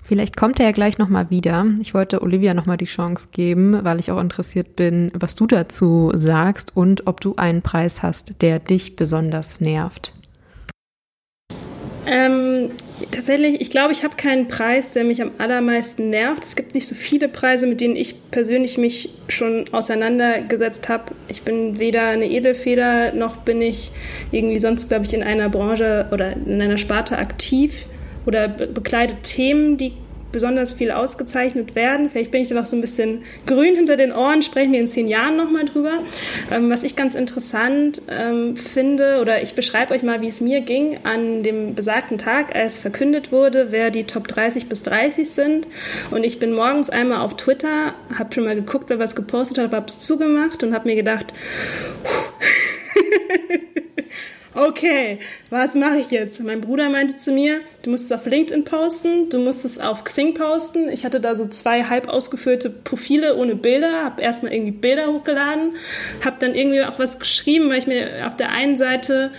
[0.03, 1.64] Vielleicht kommt er ja gleich nochmal wieder.
[1.81, 6.12] Ich wollte Olivia nochmal die Chance geben, weil ich auch interessiert bin, was du dazu
[6.14, 10.12] sagst und ob du einen Preis hast, der dich besonders nervt.
[12.07, 12.71] Ähm,
[13.11, 16.45] tatsächlich, ich glaube, ich habe keinen Preis, der mich am allermeisten nervt.
[16.45, 21.15] Es gibt nicht so viele Preise, mit denen ich persönlich mich schon auseinandergesetzt habe.
[21.29, 23.91] Ich bin weder eine Edelfeder, noch bin ich
[24.33, 27.87] irgendwie sonst, glaube ich, in einer Branche oder in einer Sparte aktiv
[28.27, 29.93] oder bekleidet Themen, die
[30.35, 32.11] besonders viel ausgezeichnet werden.
[32.11, 34.89] Vielleicht bin ich da noch so ein bisschen grün hinter den Ohren, sprechen wir in
[34.89, 36.01] zehn Jahren nochmal drüber.
[36.51, 40.61] Ähm, was ich ganz interessant ähm, finde, oder ich beschreibe euch mal, wie es mir
[40.61, 45.68] ging an dem besagten Tag, als verkündet wurde, wer die Top 30 bis 30 sind.
[46.11, 49.72] Und ich bin morgens einmal auf Twitter, habe schon mal geguckt, wer was gepostet hat,
[49.72, 51.32] habe es zugemacht und habe mir gedacht,
[54.55, 55.20] okay,
[55.51, 56.43] was mache ich jetzt?
[56.43, 60.05] Mein Bruder meinte zu mir, du musst es auf LinkedIn posten, du musst es auf
[60.05, 60.89] Xing posten.
[60.89, 65.74] Ich hatte da so zwei halb ausgefüllte Profile ohne Bilder, habe erstmal irgendwie Bilder hochgeladen,
[66.24, 69.30] habe dann irgendwie auch was geschrieben, weil ich mir auf der einen Seite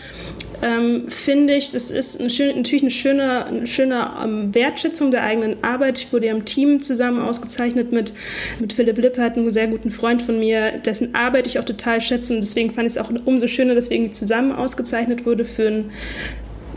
[0.62, 5.24] ähm, finde ich, das ist eine schöne, natürlich eine schöne, eine schöne ähm, Wertschätzung der
[5.24, 6.00] eigenen Arbeit.
[6.00, 8.14] Ich wurde ja im Team zusammen ausgezeichnet mit,
[8.60, 12.34] mit Philipp Lippert, einem sehr guten Freund von mir, dessen Arbeit ich auch total schätze.
[12.34, 15.68] Und deswegen fand ich es auch umso schöner, dass wir irgendwie zusammen ausgezeichnet wurde für
[15.68, 15.92] ein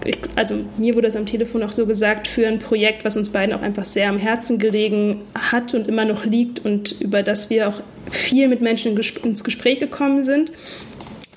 [0.05, 3.31] ich, also mir wurde es am Telefon auch so gesagt, für ein Projekt, was uns
[3.31, 7.51] beiden auch einfach sehr am Herzen gelegen hat und immer noch liegt und über das
[7.51, 7.81] wir auch
[8.11, 10.53] viel mit Menschen ins Gespräch gekommen sind.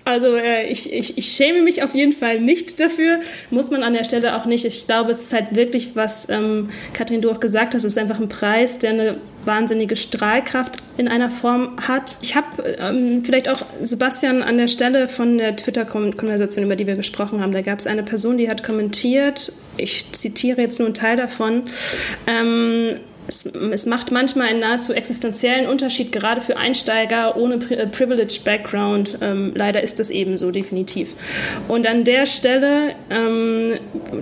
[0.04, 3.20] Also äh, ich, ich, ich schäme mich auf jeden Fall nicht dafür,
[3.52, 4.66] muss man an der Stelle auch nicht.
[4.66, 7.97] Ich glaube, es ist halt wirklich, was ähm, Katrin, du auch gesagt hast, es ist
[7.97, 12.18] einfach ein Preis, der eine wahnsinnige Strahlkraft in einer Form hat.
[12.22, 16.95] Ich habe ähm, vielleicht auch Sebastian an der Stelle von der Twitter-Konversation, über die wir
[16.95, 20.95] gesprochen haben, da gab es eine Person, die hat kommentiert, ich zitiere jetzt nur einen
[20.95, 21.64] Teil davon,
[22.28, 22.97] ähm,
[23.28, 29.17] es, es, macht manchmal einen nahezu existenziellen Unterschied, gerade für Einsteiger ohne äh, Privileged Background.
[29.22, 31.09] Ähm, leider ist das eben so, definitiv.
[31.67, 33.80] Und an der Stelle, ähm,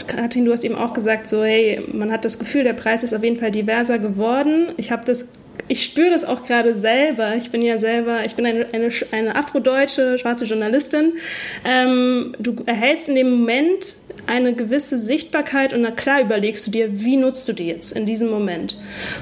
[0.08, 3.14] Katrin, du hast eben auch gesagt, so, hey, man hat das Gefühl, der Preis ist
[3.14, 4.70] auf jeden Fall diverser geworden.
[4.78, 5.30] Ich habe das
[5.70, 7.36] ich spüre das auch gerade selber.
[7.36, 11.14] Ich bin ja selber, ich bin eine, eine, eine afrodeutsche schwarze Journalistin.
[11.64, 13.96] Ähm, du erhältst in dem Moment
[14.28, 18.06] eine gewisse Sichtbarkeit und na klar überlegst du dir, wie nutzt du die jetzt in
[18.06, 18.78] diesem Moment.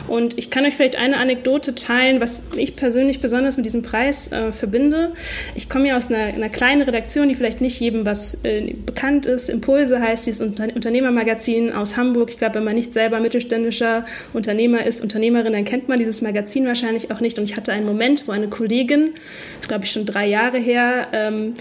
[0.07, 4.31] Und ich kann euch vielleicht eine Anekdote teilen, was ich persönlich besonders mit diesem Preis
[4.31, 5.13] äh, verbinde.
[5.55, 9.25] Ich komme ja aus einer, einer, kleinen Redaktion, die vielleicht nicht jedem was äh, bekannt
[9.25, 9.49] ist.
[9.49, 12.29] Impulse heißt dieses Unter Unternehmermagazin aus Hamburg.
[12.31, 16.65] Ich glaube, wenn man nicht selber mittelständischer Unternehmer ist, Unternehmerin, dann kennt man dieses Magazin
[16.65, 17.37] wahrscheinlich auch nicht.
[17.37, 19.11] Und ich hatte einen Moment, wo eine Kollegin,
[19.59, 21.55] das glaube ich schon drei Jahre her, ähm,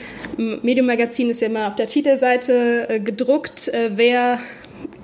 [0.62, 4.41] Medium Magazin ist ja immer auf der Titelseite äh, gedruckt geguckt, äh, wer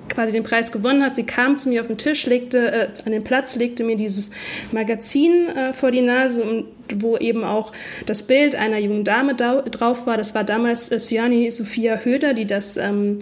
[0.09, 1.15] quasi den Preis gewonnen hat.
[1.15, 4.31] Sie kam zu mir auf den Tisch, legte äh, an den Platz, legte mir dieses
[4.71, 6.65] Magazin äh, vor die Nase,
[6.95, 7.71] wo eben auch
[8.05, 10.17] das Bild einer jungen Dame drauf war.
[10.17, 13.21] Das war damals äh, Syani Sophia Höder, die das ähm,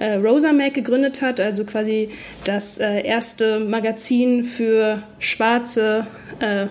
[0.00, 2.10] äh, Rosa Make gegründet hat, also quasi
[2.44, 6.06] das äh, erste Magazin für schwarze
[6.40, 6.66] äh,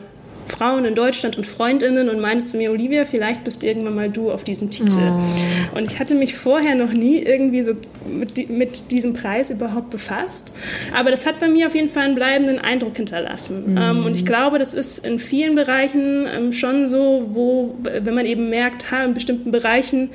[0.45, 4.31] Frauen in Deutschland und Freundinnen und meinte zu mir, Olivia, vielleicht bist irgendwann mal du
[4.31, 4.99] auf diesem Titel.
[4.99, 5.77] Oh.
[5.77, 7.73] Und ich hatte mich vorher noch nie irgendwie so
[8.17, 10.51] mit, mit, diesem Preis überhaupt befasst.
[10.93, 13.71] Aber das hat bei mir auf jeden Fall einen bleibenden Eindruck hinterlassen.
[13.71, 13.77] Mhm.
[13.77, 18.25] Ähm, und ich glaube, das ist in vielen Bereichen ähm, schon so, wo, wenn man
[18.25, 20.09] eben merkt, ha, in bestimmten Bereichen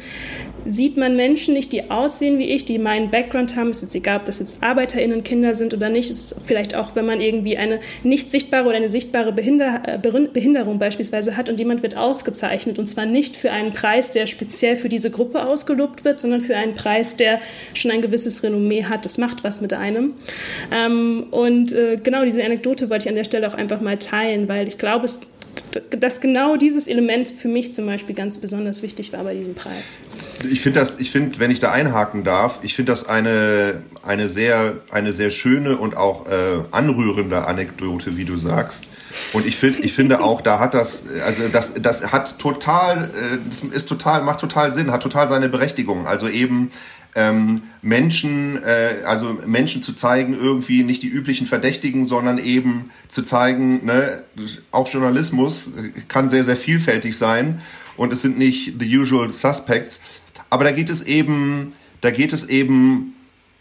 [0.67, 3.71] sieht man Menschen nicht, die aussehen wie ich, die meinen Background haben.
[3.71, 6.11] Es ist jetzt egal, ob das jetzt ArbeiterInnen, Kinder sind oder nicht.
[6.11, 9.99] Es ist vielleicht auch, wenn man irgendwie eine nicht sichtbare oder eine sichtbare Behinder äh,
[9.99, 14.77] Behinderung beispielsweise hat und jemand wird ausgezeichnet und zwar nicht für einen Preis, der speziell
[14.77, 17.41] für diese Gruppe ausgelobt wird, sondern für einen Preis, der
[17.87, 19.05] schon ein gewisses Renommee hat.
[19.05, 20.15] Das macht was mit einem.
[20.71, 24.49] Ähm, und äh, genau diese Anekdote wollte ich an der Stelle auch einfach mal teilen,
[24.49, 25.09] weil ich glaube,
[25.91, 29.99] dass genau dieses Element für mich zum Beispiel ganz besonders wichtig war bei diesem Preis.
[30.51, 34.29] Ich finde das, ich finde, wenn ich da einhaken darf, ich finde das eine, eine
[34.29, 38.89] sehr, eine sehr schöne und auch äh, anrührende Anekdote, wie du sagst.
[39.33, 43.39] Und ich finde, ich finde auch, da hat das, also das, das hat total, äh,
[43.49, 46.07] das ist total, macht total Sinn, hat total seine Berechtigung.
[46.07, 46.71] Also eben,
[47.17, 53.23] ähm, Menschen, äh, also Menschen zu zeigen, irgendwie nicht die üblichen Verdächtigen, sondern eben zu
[53.23, 54.23] zeigen, ne,
[54.71, 55.73] auch Journalismus
[56.09, 57.63] kann sehr, sehr vielfältig sein
[57.97, 60.01] und es sind nicht the usual suspects.
[60.51, 63.15] Aber da geht es eben, da geht es eben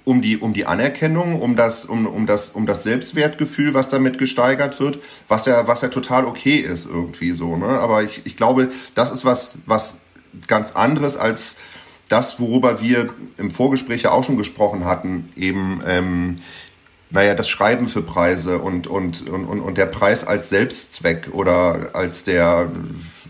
[0.04, 4.18] um die, um die Anerkennung, um das, um, um das, um das Selbstwertgefühl, was damit
[4.18, 5.00] gesteigert wird,
[5.30, 7.80] was ja, was ja total okay ist irgendwie so, ne?
[7.80, 10.00] Aber ich, ich glaube, das ist was, was
[10.48, 11.56] ganz anderes als
[12.10, 16.40] das, worüber wir im Vorgespräch ja auch schon gesprochen hatten, eben, ähm,
[17.10, 22.24] naja, das Schreiben für Preise und, und, und, und der Preis als Selbstzweck oder als
[22.24, 22.70] der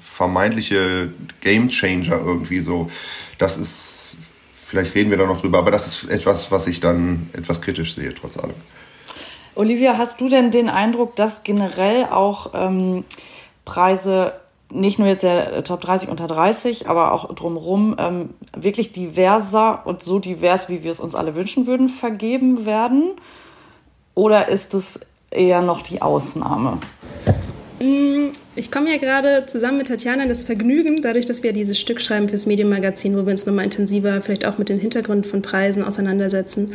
[0.04, 1.10] vermeintliche
[1.42, 2.90] Gamechanger irgendwie so.
[3.38, 4.16] Das ist,
[4.54, 7.96] vielleicht reden wir da noch drüber, aber das ist etwas, was ich dann etwas kritisch
[7.96, 8.56] sehe, trotz allem.
[9.56, 13.06] Olivia, hast du denn den Eindruck, dass generell auch ähm,
[13.64, 14.34] Preise
[14.76, 20.04] nicht nur jetzt der Top 30 unter 30, aber auch drumherum ähm, wirklich diverser und
[20.04, 23.14] so divers, wie wir es uns alle wünschen würden, vergeben werden?
[24.14, 25.02] Oder ist es
[25.32, 26.80] eher noch die Ausnahme?
[28.58, 32.30] Ich komme ja gerade zusammen mit Tatjana das Vergnügen, dadurch, dass wir dieses Stück schreiben
[32.30, 36.72] fürs Medienmagazin, wo wir uns nochmal intensiver vielleicht auch mit den Hintergründen von Preisen auseinandersetzen.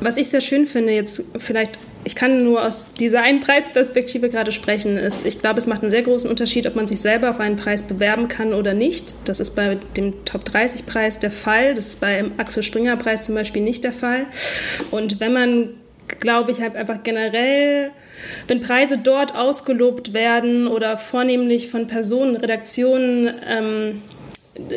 [0.00, 4.50] Was ich sehr schön finde, jetzt vielleicht, ich kann nur aus dieser einen Preisperspektive gerade
[4.50, 7.38] sprechen, ist, ich glaube, es macht einen sehr großen Unterschied, ob man sich selber auf
[7.38, 9.12] einen Preis bewerben kann oder nicht.
[9.26, 11.74] Das ist bei dem Top 30 Preis der Fall.
[11.74, 14.24] Das ist beim Axel Springer Preis zum Beispiel nicht der Fall.
[14.90, 15.68] Und wenn man,
[16.20, 17.90] glaube ich, halt einfach generell
[18.46, 24.02] wenn Preise dort ausgelobt werden oder vornehmlich von Personen, Redaktionen, ähm,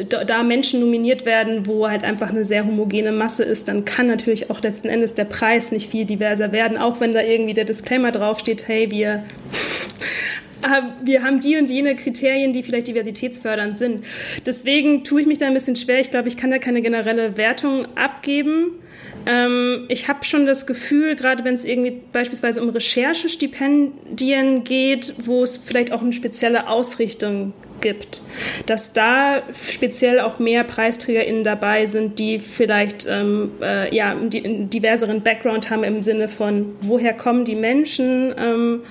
[0.08, 4.50] da Menschen nominiert werden, wo halt einfach eine sehr homogene Masse ist, dann kann natürlich
[4.50, 8.12] auch letzten Endes der Preis nicht viel diverser werden, auch wenn da irgendwie der Disclaimer
[8.12, 9.24] draufsteht, hey, wir
[11.04, 14.06] wir haben die und jene Kriterien, die vielleicht diversitätsfördernd sind.
[14.46, 16.00] Deswegen tue ich mich da ein bisschen schwer.
[16.00, 18.80] Ich glaube, ich kann da keine generelle Wertung abgeben.
[19.26, 25.44] Ähm, ich habe schon das Gefühl, gerade wenn es irgendwie beispielsweise um Recherchestipendien geht, wo
[25.44, 28.22] es vielleicht auch eine spezielle Ausrichtung gibt,
[28.66, 34.70] dass da speziell auch mehr PreisträgerInnen dabei sind, die vielleicht ähm, äh, ja, die, einen
[34.70, 38.34] diverseren Background haben im Sinne von, woher kommen die Menschen.
[38.38, 38.82] Ähm,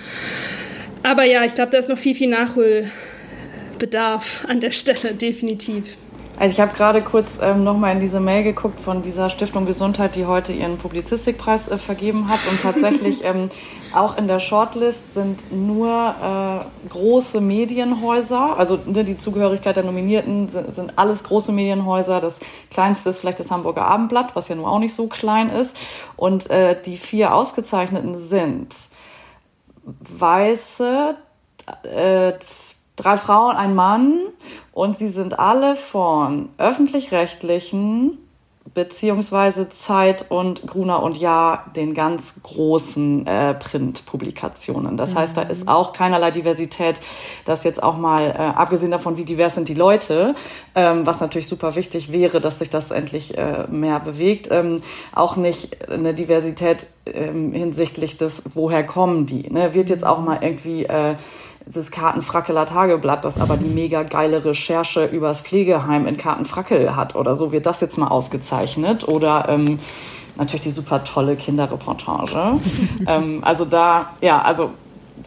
[1.02, 5.96] aber ja, ich glaube, da ist noch viel, viel Nachholbedarf an der Stelle, definitiv.
[6.42, 10.16] Also ich habe gerade kurz ähm, nochmal in diese Mail geguckt von dieser Stiftung Gesundheit,
[10.16, 12.40] die heute ihren Publizistikpreis äh, vergeben hat.
[12.50, 13.48] Und tatsächlich ähm,
[13.94, 18.58] auch in der Shortlist sind nur äh, große Medienhäuser.
[18.58, 22.20] Also ne, die Zugehörigkeit der Nominierten sind, sind, alles große Medienhäuser.
[22.20, 22.40] Das
[22.70, 25.76] kleinste ist vielleicht das Hamburger Abendblatt, was ja nun auch nicht so klein ist.
[26.16, 28.74] Und äh, die vier Ausgezeichneten sind
[29.84, 31.14] weiße,
[31.84, 32.32] äh,
[32.96, 34.18] drei Frauen, ein Mann
[34.72, 38.18] und sie sind alle von öffentlich-rechtlichen
[38.74, 44.96] beziehungsweise Zeit und Gruner und Ja den ganz großen äh, Printpublikationen.
[44.96, 45.18] Das mhm.
[45.18, 47.00] heißt, da ist auch keinerlei Diversität,
[47.44, 50.34] das jetzt auch mal, äh, abgesehen davon, wie divers sind die Leute,
[50.74, 54.80] ähm, was natürlich super wichtig wäre, dass sich das endlich äh, mehr bewegt, ähm,
[55.12, 59.50] auch nicht eine Diversität ähm, hinsichtlich des, woher kommen die.
[59.50, 59.74] Ne?
[59.74, 61.16] Wird jetzt auch mal irgendwie äh,
[61.66, 67.36] das Kartenfrackeler Tageblatt, das aber die mega geile Recherche übers Pflegeheim in Kartenfrackel hat oder
[67.36, 69.78] so, wird das jetzt mal ausgezeichnet oder ähm,
[70.36, 72.60] natürlich die super tolle Kinderreportage.
[73.06, 74.70] ähm, also da, ja, also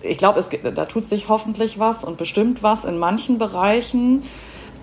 [0.01, 4.23] ich glaube, da tut sich hoffentlich was und bestimmt was in manchen Bereichen.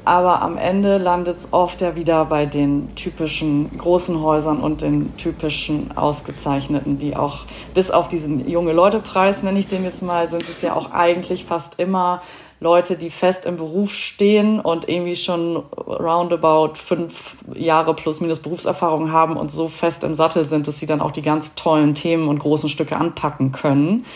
[0.05, 5.17] Aber am Ende landet es oft ja wieder bei den typischen großen Häusern und den
[5.17, 10.43] typischen Ausgezeichneten, die auch bis auf diesen junge Leute-Preis, nenne ich den jetzt mal, sind
[10.43, 12.23] es ja auch eigentlich fast immer
[12.63, 19.11] Leute, die fest im Beruf stehen und irgendwie schon roundabout fünf Jahre plus minus Berufserfahrung
[19.11, 22.29] haben und so fest im Sattel sind, dass sie dann auch die ganz tollen Themen
[22.29, 24.07] und großen Stücke anpacken können.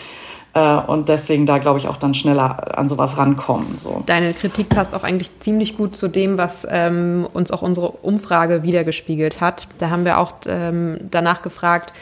[0.57, 3.77] Äh, und deswegen da, glaube ich, auch dann schneller an sowas rankommen.
[3.79, 4.03] So.
[4.07, 8.63] Deine Kritik passt auch eigentlich ziemlich gut zu dem, was ähm, uns auch unsere Umfrage
[8.63, 9.69] wiedergespiegelt hat.
[9.79, 11.93] Da haben wir auch ähm, danach gefragt,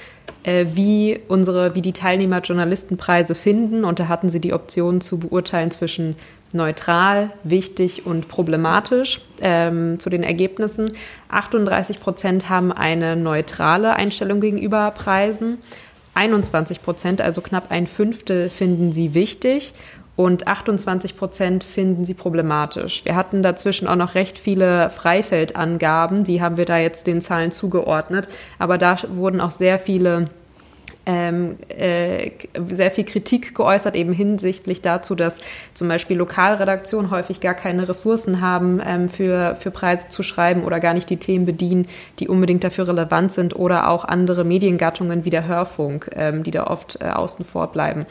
[0.44, 3.84] äh, wie unsere, wie die Teilnehmer Journalistenpreise finden.
[3.84, 6.14] Und da hatten sie die Option zu beurteilen zwischen
[6.52, 10.92] neutral, wichtig und problematisch ähm, zu den Ergebnissen.
[11.28, 15.58] 38 Prozent haben eine neutrale Einstellung gegenüber Preisen.
[16.14, 19.74] 21 Prozent, also knapp ein Fünftel, finden sie wichtig
[20.16, 23.04] und 28 Prozent finden sie problematisch.
[23.04, 27.50] Wir hatten dazwischen auch noch recht viele Freifeldangaben, die haben wir da jetzt den Zahlen
[27.50, 30.26] zugeordnet, aber da wurden auch sehr viele
[31.06, 32.30] ähm, äh,
[32.68, 35.38] sehr viel Kritik geäußert, eben hinsichtlich dazu, dass
[35.74, 40.80] zum Beispiel Lokalredaktionen häufig gar keine Ressourcen haben, ähm, für, für Preise zu schreiben oder
[40.80, 41.86] gar nicht die Themen bedienen,
[42.18, 46.66] die unbedingt dafür relevant sind oder auch andere Mediengattungen wie der Hörfunk, ähm, die da
[46.66, 48.06] oft äh, außen vor bleiben.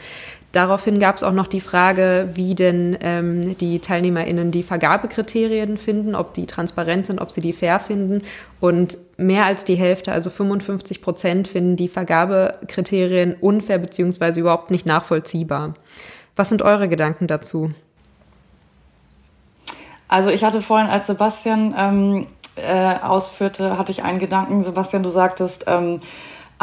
[0.54, 6.14] Daraufhin gab es auch noch die Frage, wie denn ähm, die TeilnehmerInnen die Vergabekriterien finden,
[6.14, 8.22] ob die transparent sind, ob sie die fair finden.
[8.60, 14.38] Und mehr als die Hälfte, also 55 Prozent, finden die Vergabekriterien unfair bzw.
[14.38, 15.74] überhaupt nicht nachvollziehbar.
[16.36, 17.72] Was sind eure Gedanken dazu?
[20.06, 24.62] Also ich hatte vorhin, als Sebastian ähm, äh, ausführte, hatte ich einen Gedanken.
[24.62, 26.00] Sebastian, du sagtest, ähm,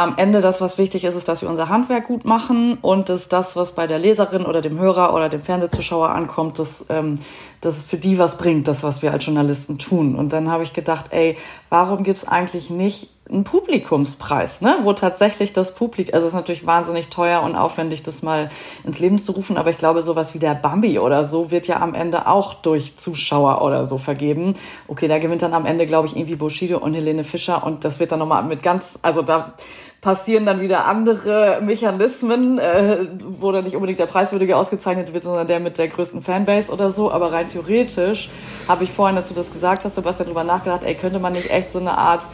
[0.02, 3.28] am Ende das, was wichtig ist, ist, dass wir unser Handwerk gut machen und dass
[3.28, 7.20] das, was bei der Leserin oder dem Hörer oder dem Fernsehzuschauer ankommt, dass, ähm,
[7.62, 10.16] dass für die was bringt, das, was wir als Journalisten tun.
[10.16, 11.38] Und dann habe ich gedacht, ey,
[11.70, 14.78] warum gibt's eigentlich nicht einen Publikumspreis, ne?
[14.82, 18.50] wo tatsächlich das Publikum, also es ist natürlich wahnsinnig teuer und aufwendig, das mal
[18.84, 21.80] ins Leben zu rufen, aber ich glaube, sowas wie der Bambi oder so wird ja
[21.80, 24.56] am Ende auch durch Zuschauer oder so vergeben.
[24.88, 28.00] Okay, da gewinnt dann am Ende, glaube ich, irgendwie Bushido und Helene Fischer und das
[28.00, 29.54] wird dann nochmal mit ganz, also da
[30.02, 35.46] passieren dann wieder andere Mechanismen, äh, wo dann nicht unbedingt der Preiswürdige ausgezeichnet wird, sondern
[35.46, 37.12] der mit der größten Fanbase oder so.
[37.12, 38.30] Aber rein theoretisch
[38.68, 41.52] habe ich vorhin, als du das gesagt hast, Sebastian, darüber nachgedacht, ey, könnte man nicht
[41.52, 42.28] echt so eine Art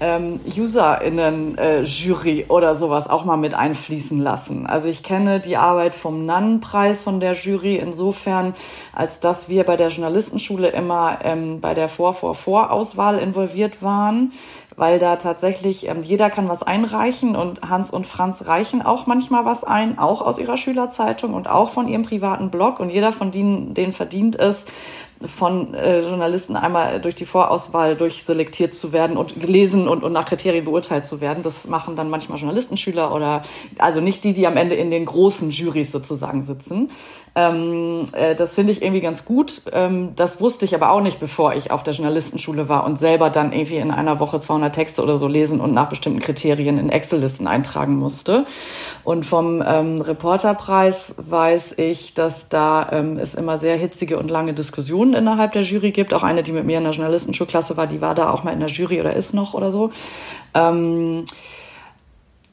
[0.00, 4.66] ähm, UserInnen-Jury äh, oder sowas auch mal mit einfließen lassen.
[4.66, 8.54] Also ich kenne die Arbeit vom Nannenpreis von der Jury insofern,
[8.92, 14.32] als dass wir bei der Journalistenschule immer ähm, bei der Vor-Vor-Vor-Auswahl involviert waren,
[14.76, 19.44] weil da tatsächlich ähm, jeder kann was einreichen und Hans und Franz reichen auch manchmal
[19.44, 23.30] was ein, auch aus ihrer Schülerzeitung und auch von ihrem privaten Blog und jeder von
[23.30, 24.70] denen, denen verdient ist,
[25.24, 30.26] von äh, Journalisten einmal durch die Vorauswahl durchselektiert zu werden und gelesen und, und nach
[30.26, 31.42] Kriterien beurteilt zu werden.
[31.42, 33.42] Das machen dann manchmal Journalistenschüler oder
[33.78, 36.90] also nicht die, die am Ende in den großen Jurys sozusagen sitzen.
[37.36, 39.60] Ähm, äh, das finde ich irgendwie ganz gut.
[39.72, 43.28] Ähm, das wusste ich aber auch nicht, bevor ich auf der Journalistenschule war und selber
[43.28, 46.88] dann irgendwie in einer Woche 200 Texte oder so lesen und nach bestimmten Kriterien in
[46.88, 48.46] Excel-Listen eintragen musste.
[49.04, 54.54] Und vom ähm, Reporterpreis weiß ich, dass da ähm, es immer sehr hitzige und lange
[54.54, 56.14] Diskussionen innerhalb der Jury gibt.
[56.14, 58.60] Auch eine, die mit mir in der Journalistenschulklasse war, die war da auch mal in
[58.60, 59.90] der Jury oder ist noch oder so.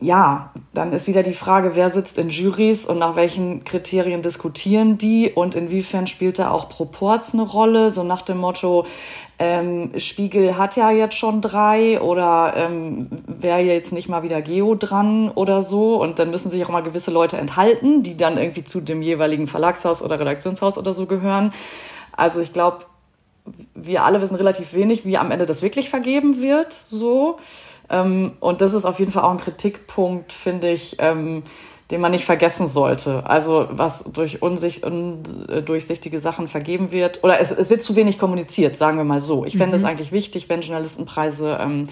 [0.03, 4.97] Ja, dann ist wieder die Frage, wer sitzt in Jurys und nach welchen Kriterien diskutieren
[4.97, 8.85] die und inwiefern spielt da auch Proports eine Rolle, so nach dem Motto,
[9.39, 14.75] ähm, Spiegel hat ja jetzt schon drei oder ähm, wäre jetzt nicht mal wieder Geo
[14.75, 18.65] dran oder so und dann müssen sich auch mal gewisse Leute enthalten, die dann irgendwie
[18.65, 21.53] zu dem jeweiligen Verlagshaus oder Redaktionshaus oder so gehören.
[22.11, 22.79] Also ich glaube,
[23.73, 27.37] wir alle wissen relativ wenig, wie am Ende das wirklich vergeben wird, so.
[27.89, 31.43] Ähm, und das ist auf jeden Fall auch ein Kritikpunkt, finde ich, ähm,
[31.91, 33.25] den man nicht vergessen sollte.
[33.25, 37.23] Also was durch unsicht, undurchsichtige Sachen vergeben wird.
[37.23, 39.45] Oder es, es wird zu wenig kommuniziert, sagen wir mal so.
[39.45, 39.89] Ich fände es mhm.
[39.89, 41.87] eigentlich wichtig, wenn Journalistenpreise ähm,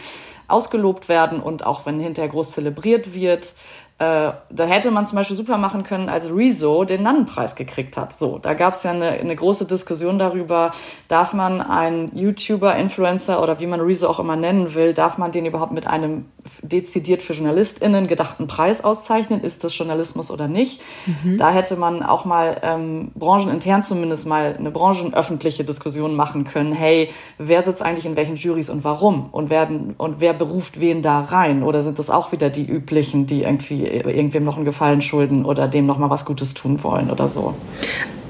[0.47, 3.53] ausgelobt werden und auch wenn hinterher groß zelebriert wird,
[4.01, 8.11] äh, da hätte man zum Beispiel super machen können, als Rezo den Nannenpreis gekriegt hat.
[8.11, 10.71] So, da gab es ja eine, eine große Diskussion darüber,
[11.07, 15.31] darf man einen YouTuber, Influencer oder wie man Rezo auch immer nennen will, darf man
[15.31, 16.25] den überhaupt mit einem
[16.61, 19.41] dezidiert für JournalistInnen gedachten Preis auszeichnen?
[19.41, 20.81] Ist das Journalismus oder nicht?
[21.05, 21.37] Mhm.
[21.37, 26.73] Da hätte man auch mal ähm, branchenintern zumindest mal eine branchenöffentliche Diskussion machen können.
[26.73, 29.29] Hey, wer sitzt eigentlich in welchen Jurys und warum?
[29.31, 31.63] Und, werden, und wer beruft wen da rein?
[31.63, 35.67] Oder sind das auch wieder die üblichen, die irgendwie irgendwem noch einen Gefallen schulden oder
[35.67, 37.53] dem noch mal was Gutes tun wollen oder so.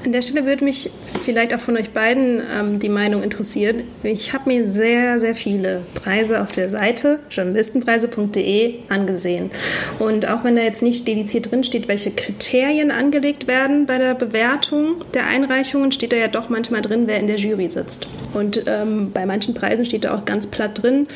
[0.04, 0.90] An der Stelle würde mich
[1.24, 3.84] vielleicht auch von euch beiden ähm, die Meinung interessieren.
[4.02, 9.52] Ich habe mir sehr, sehr viele Preise auf der Seite journalistenpreise.de angesehen.
[10.00, 14.16] Und auch wenn da jetzt nicht dediziert drin steht, welche Kriterien angelegt werden bei der
[14.16, 18.08] Bewertung der Einreichungen, steht da ja doch manchmal drin, wer in der Jury sitzt.
[18.34, 21.08] Und ähm, bei manchen Preisen steht da auch ganz platt drin,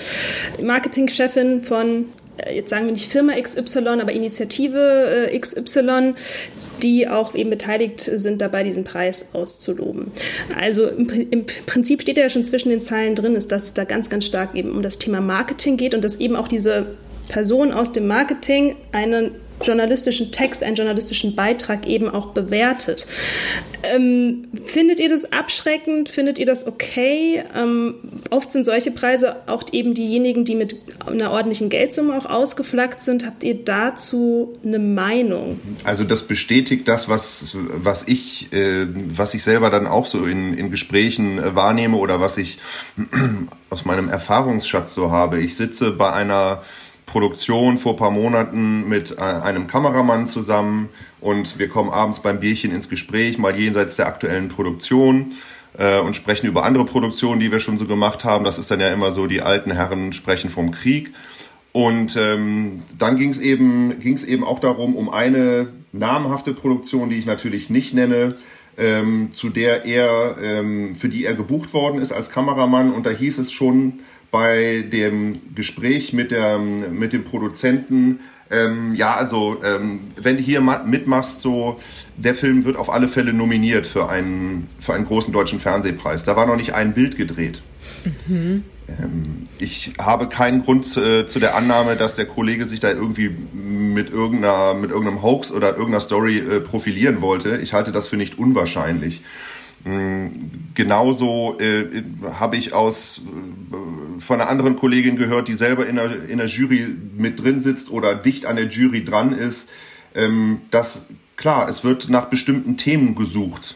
[0.61, 2.05] Marketingchefin von
[2.51, 6.13] jetzt sagen wir nicht Firma XY, aber Initiative äh, XY,
[6.83, 10.11] die auch eben beteiligt sind dabei, diesen Preis auszuloben.
[10.57, 13.83] Also im, im, Prinzip steht ja schon zwischen den Zeilen drin, ist, dass es da
[13.83, 16.87] ganz, ganz stark eben um das Thema Marketing geht und dass eben auch diese
[17.29, 19.31] Person aus dem Marketing einen
[19.63, 23.07] journalistischen Text, einen journalistischen Beitrag eben auch bewertet.
[23.83, 26.09] Ähm, findet ihr das abschreckend?
[26.09, 27.43] Findet ihr das okay?
[27.55, 27.95] Ähm,
[28.29, 30.75] oft sind solche Preise auch eben diejenigen, die mit
[31.05, 33.25] einer ordentlichen Geldsumme auch ausgeflaggt sind.
[33.25, 35.59] Habt ihr dazu eine Meinung?
[35.83, 40.53] Also das bestätigt das, was, was ich, äh, was ich selber dann auch so in,
[40.55, 42.59] in Gesprächen äh, wahrnehme oder was ich
[43.69, 45.39] aus meinem Erfahrungsschatz so habe.
[45.39, 46.61] Ich sitze bei einer
[47.05, 50.89] Produktion vor paar Monaten mit äh, einem Kameramann zusammen
[51.21, 55.33] und wir kommen abends beim Bierchen ins Gespräch, mal jenseits der aktuellen Produktion
[55.77, 58.43] äh, und sprechen über andere Produktionen, die wir schon so gemacht haben.
[58.43, 61.13] Das ist dann ja immer so, die alten Herren sprechen vom Krieg.
[61.71, 67.25] Und ähm, dann ging es eben, eben auch darum, um eine namhafte Produktion, die ich
[67.25, 68.35] natürlich nicht nenne,
[68.77, 72.93] ähm, zu der er, ähm, für die er gebucht worden ist als Kameramann.
[72.93, 73.99] Und da hieß es schon,
[74.31, 78.19] bei dem Gespräch mit, der, mit dem Produzenten,
[78.51, 81.79] ähm, ja, also ähm, wenn du hier mitmachst, so
[82.15, 86.23] der Film wird auf alle Fälle nominiert für einen, für einen großen deutschen Fernsehpreis.
[86.23, 87.61] Da war noch nicht ein Bild gedreht.
[88.27, 88.63] Mhm.
[88.87, 93.31] Ähm, ich habe keinen Grund äh, zu der Annahme, dass der Kollege sich da irgendwie
[93.53, 97.57] mit, irgendeiner, mit irgendeinem Hoax oder irgendeiner Story äh, profilieren wollte.
[97.57, 99.23] Ich halte das für nicht unwahrscheinlich.
[100.73, 102.03] Genauso äh,
[102.33, 106.47] habe ich aus äh, von einer anderen Kollegin gehört, die selber in der, in der
[106.47, 109.69] Jury mit drin sitzt oder dicht an der Jury dran ist,
[110.15, 111.05] ähm, dass
[111.37, 113.75] klar, es wird nach bestimmten Themen gesucht.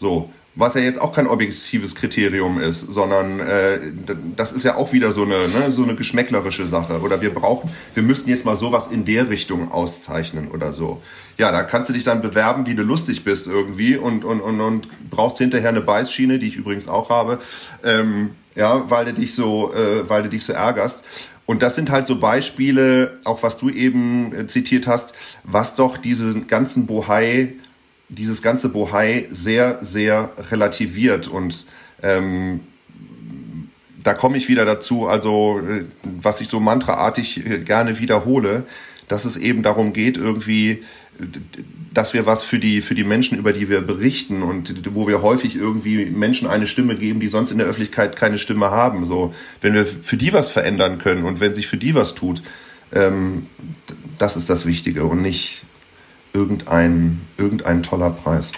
[0.00, 3.78] So, was ja jetzt auch kein objektives Kriterium ist, sondern äh,
[4.36, 7.00] das ist ja auch wieder so eine, ne, so eine geschmäcklerische Sache.
[7.00, 11.00] Oder wir brauchen, wir müssten jetzt mal sowas in der Richtung auszeichnen oder so
[11.36, 14.60] ja, da kannst du dich dann bewerben, wie du lustig bist irgendwie und, und, und,
[14.60, 17.40] und brauchst hinterher eine Beißschiene, die ich übrigens auch habe,
[17.82, 21.04] ähm, ja, weil du dich so, äh, weil du dich so ärgerst.
[21.46, 25.98] Und das sind halt so Beispiele, auch was du eben äh, zitiert hast, was doch
[25.98, 27.54] diesen ganzen Bohai,
[28.08, 31.66] dieses ganze Bohai sehr, sehr relativiert und
[32.02, 32.60] ähm,
[34.04, 38.64] da komme ich wieder dazu, also äh, was ich so mantraartig äh, gerne wiederhole,
[39.08, 40.82] dass es eben darum geht, irgendwie
[41.92, 45.22] dass wir was für die, für die Menschen, über die wir berichten und wo wir
[45.22, 49.06] häufig irgendwie Menschen eine Stimme geben, die sonst in der Öffentlichkeit keine Stimme haben.
[49.06, 52.42] So, wenn wir für die was verändern können und wenn sich für die was tut,
[52.92, 53.46] ähm,
[54.18, 55.62] das ist das Wichtige und nicht
[56.32, 58.50] irgendein, irgendein toller Preis.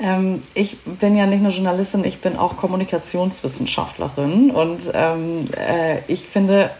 [0.00, 6.26] Ähm, ich bin ja nicht nur Journalistin, ich bin auch Kommunikationswissenschaftlerin und ähm, äh, ich
[6.26, 6.70] finde,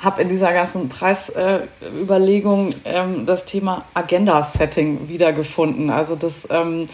[0.00, 5.90] habe in dieser ganzen Preisüberlegung äh, ähm, das Thema Agenda-Setting wiedergefunden.
[5.90, 6.88] Also das ähm,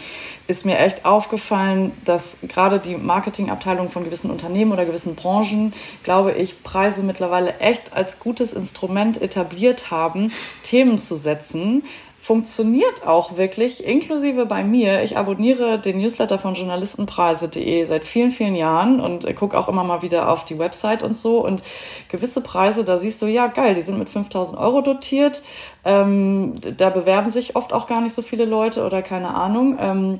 [0.47, 5.73] ist mir echt aufgefallen, dass gerade die Marketingabteilung von gewissen Unternehmen oder gewissen Branchen,
[6.03, 10.31] glaube ich, Preise mittlerweile echt als gutes Instrument etabliert haben,
[10.63, 11.83] Themen zu setzen,
[12.27, 15.01] funktioniert auch wirklich, inklusive bei mir.
[15.01, 20.01] Ich abonniere den Newsletter von journalistenpreise.de seit vielen, vielen Jahren und gucke auch immer mal
[20.01, 21.41] wieder auf die Website und so.
[21.41, 21.63] Und
[22.09, 25.41] gewisse Preise, da siehst du, ja, geil, die sind mit 5000 Euro dotiert.
[25.85, 29.77] Ähm, da bewerben sich oft auch gar nicht so viele Leute oder keine Ahnung.
[29.79, 30.19] Ähm,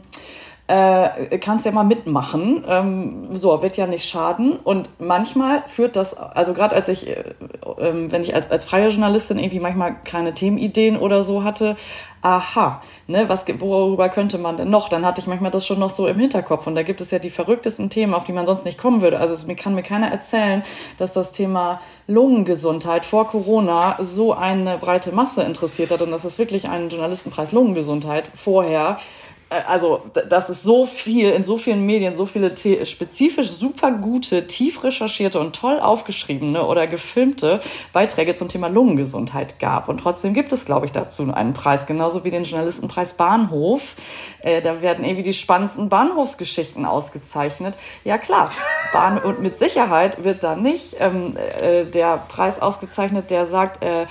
[0.68, 2.64] äh, kannst ja mal mitmachen.
[2.68, 4.58] Ähm, so, wird ja nicht schaden.
[4.58, 8.90] Und manchmal führt das, also gerade als ich, äh, äh, wenn ich als, als freie
[8.90, 11.78] Journalistin irgendwie manchmal keine Themenideen oder so hatte,
[12.22, 14.90] aha, ne, was, worüber könnte man denn noch?
[14.90, 16.68] Dann hatte ich manchmal das schon noch so im Hinterkopf.
[16.68, 19.20] Und da gibt es ja die verrücktesten Themen, auf die man sonst nicht kommen würde.
[19.20, 20.64] Also es, mir kann mir keiner erzählen,
[20.98, 26.38] dass das Thema Lungengesundheit vor Corona so eine breite Masse interessiert hat und dass es
[26.38, 29.00] wirklich einen Journalistenpreis Lungengesundheit vorher
[29.50, 32.56] also das ist so viel in so vielen Medien, so viele
[32.86, 37.62] spezifisch super gute, tief recherchierte und toll aufgeschriebene oder gefilmte
[37.94, 39.88] Beiträge zum Thema Lungengesundheit gab.
[39.88, 43.96] Und trotzdem gibt es, glaube ich, dazu einen Preis, genauso wie den Journalistenpreis Bahnhof.
[44.42, 47.78] Äh, da werden irgendwie die spannendsten Bahnhofsgeschichten ausgezeichnet.
[48.04, 48.52] Ja klar,
[48.92, 54.08] Bahn und mit Sicherheit wird da nicht ähm, äh, der Preis ausgezeichnet, der sagt, äh,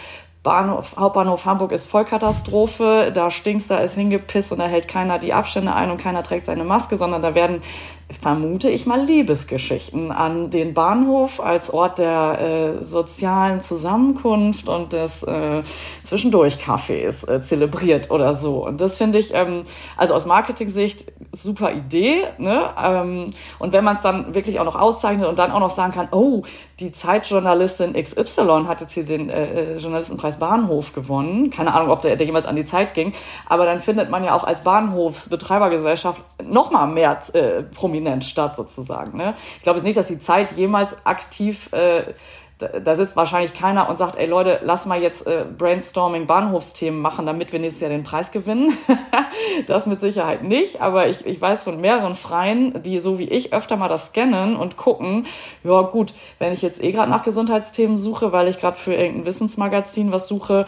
[0.46, 5.32] Bahnhof, Hauptbahnhof Hamburg ist Vollkatastrophe, da stinkt, da ist hingepisst und da hält keiner die
[5.32, 7.62] Abstände ein und keiner trägt seine Maske, sondern da werden
[8.08, 15.24] vermute ich mal, Liebesgeschichten an den Bahnhof als Ort der äh, sozialen Zusammenkunft und des
[15.24, 15.62] äh,
[16.04, 18.64] Zwischendurch-Cafés äh, zelebriert oder so.
[18.64, 19.64] Und das finde ich, ähm,
[19.96, 22.22] also aus Marketing-Sicht, super Idee.
[22.38, 22.70] Ne?
[22.80, 25.92] Ähm, und wenn man es dann wirklich auch noch auszeichnet und dann auch noch sagen
[25.92, 26.42] kann, oh,
[26.78, 31.50] die Zeitjournalistin XY hat jetzt hier den äh, äh, Journalistenpreis Bahnhof gewonnen.
[31.50, 33.14] Keine Ahnung, ob der, der jemals an die Zeit ging.
[33.48, 38.56] Aber dann findet man ja auch als Bahnhofsbetreibergesellschaft noch mal mehr äh, Prominenz prominent statt
[38.56, 39.16] sozusagen.
[39.16, 39.34] Ne?
[39.56, 42.14] Ich glaube jetzt nicht, dass die Zeit jemals aktiv äh,
[42.58, 47.26] da, sitzt wahrscheinlich keiner und sagt, ey Leute, lass mal jetzt äh, Brainstorming Bahnhofsthemen machen,
[47.26, 48.76] damit wir nächstes Jahr den Preis gewinnen.
[49.66, 53.52] das mit Sicherheit nicht, aber ich, ich weiß von mehreren Freien, die so wie ich
[53.52, 55.26] öfter mal das scannen und gucken,
[55.64, 59.26] ja gut, wenn ich jetzt eh gerade nach Gesundheitsthemen suche, weil ich gerade für irgendein
[59.26, 60.64] Wissensmagazin was suche,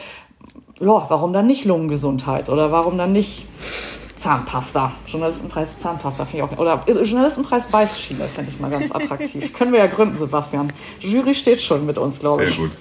[0.80, 3.46] ja, warum dann nicht Lungengesundheit oder warum dann nicht
[4.18, 4.92] Zahnpasta.
[5.06, 6.58] Journalistenpreis Zahnpasta finde ich auch.
[6.58, 9.52] Oder Journalistenpreis Beißschiene fände ich mal ganz attraktiv.
[9.56, 10.72] Können wir ja gründen, Sebastian.
[11.00, 12.50] Jury steht schon mit uns, glaube ich.
[12.50, 12.72] Sehr gut.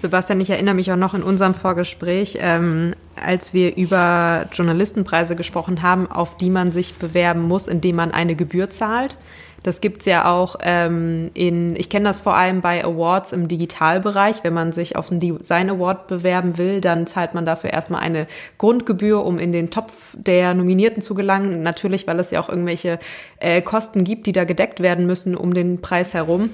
[0.00, 5.82] Sebastian, ich erinnere mich auch noch in unserem Vorgespräch, ähm, als wir über Journalistenpreise gesprochen
[5.82, 9.18] haben, auf die man sich bewerben muss, indem man eine Gebühr zahlt.
[9.62, 14.44] Das gibt's ja auch ähm, in, ich kenne das vor allem bei Awards im Digitalbereich.
[14.44, 18.26] Wenn man sich auf einen Design Award bewerben will, dann zahlt man dafür erstmal eine
[18.58, 21.62] Grundgebühr, um in den Topf der Nominierten zu gelangen.
[21.62, 23.00] Natürlich, weil es ja auch irgendwelche
[23.40, 26.50] äh, Kosten gibt, die da gedeckt werden müssen um den Preis herum.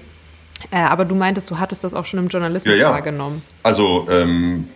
[0.70, 2.90] Äh, aber du meintest, du hattest das auch schon im Journalismus ja, ja.
[2.90, 3.43] wahrgenommen.
[3.62, 4.68] Also ähm,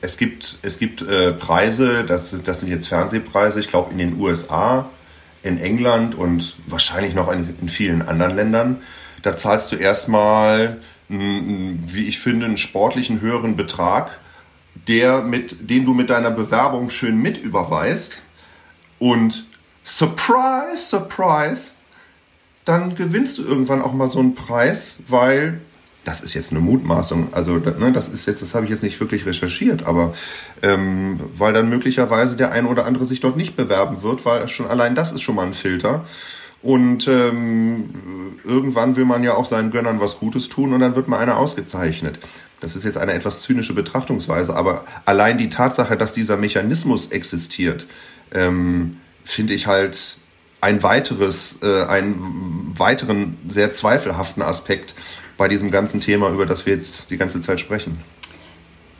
[0.00, 4.20] es gibt, es gibt äh, Preise, das, das sind jetzt Fernsehpreise, ich glaube in den
[4.20, 4.88] USA
[5.46, 8.82] in England und wahrscheinlich noch in, in vielen anderen Ländern.
[9.22, 14.18] Da zahlst du erstmal, wie ich finde, einen sportlichen höheren Betrag,
[14.88, 18.20] der mit, den du mit deiner Bewerbung schön mit überweist.
[18.98, 19.44] Und
[19.84, 21.74] surprise, surprise,
[22.64, 25.60] dann gewinnst du irgendwann auch mal so einen Preis, weil
[26.06, 29.00] das ist jetzt eine Mutmaßung, also ne, das ist jetzt, das habe ich jetzt nicht
[29.00, 30.14] wirklich recherchiert, aber
[30.62, 34.68] ähm, weil dann möglicherweise der eine oder andere sich dort nicht bewerben wird, weil schon
[34.68, 36.04] allein das ist schon mal ein Filter.
[36.62, 37.90] Und ähm,
[38.44, 41.38] irgendwann will man ja auch seinen Gönnern was Gutes tun und dann wird mal einer
[41.38, 42.20] ausgezeichnet.
[42.60, 47.86] Das ist jetzt eine etwas zynische Betrachtungsweise, aber allein die Tatsache, dass dieser Mechanismus existiert,
[48.32, 50.16] ähm, finde ich halt
[50.60, 54.94] ein weiteres, äh, einen weiteren sehr zweifelhaften Aspekt
[55.36, 58.00] bei diesem ganzen Thema, über das wir jetzt die ganze Zeit sprechen.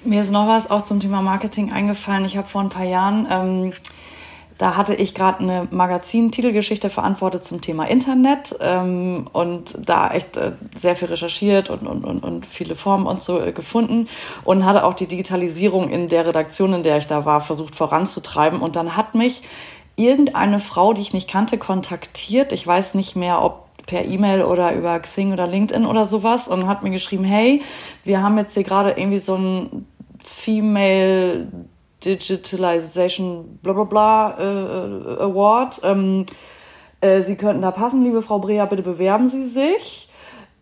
[0.05, 2.25] Mir ist noch was auch zum Thema Marketing eingefallen.
[2.25, 3.73] Ich habe vor ein paar Jahren, ähm,
[4.59, 10.53] da hatte ich gerade eine Magazin-Titelgeschichte verantwortet zum Thema Internet ähm, und da echt äh,
[10.79, 14.09] sehr viel recherchiert und, und, und, und viele Formen und so äh, gefunden
[14.45, 18.61] und hatte auch die Digitalisierung in der Redaktion, in der ich da war, versucht voranzutreiben.
[18.61, 19.43] Und dann hat mich
[19.97, 22.53] irgendeine Frau, die ich nicht kannte, kontaktiert.
[22.53, 26.67] Ich weiß nicht mehr, ob per E-Mail oder über Xing oder LinkedIn oder sowas und
[26.67, 27.63] hat mir geschrieben, hey,
[28.05, 29.87] wir haben jetzt hier gerade irgendwie so ein
[30.23, 31.47] Female
[32.05, 35.81] Digitalization bla bla bla äh, Award.
[35.85, 36.27] Ähm,
[37.01, 40.09] äh, Sie könnten da passen, liebe Frau Brea, bitte bewerben Sie sich.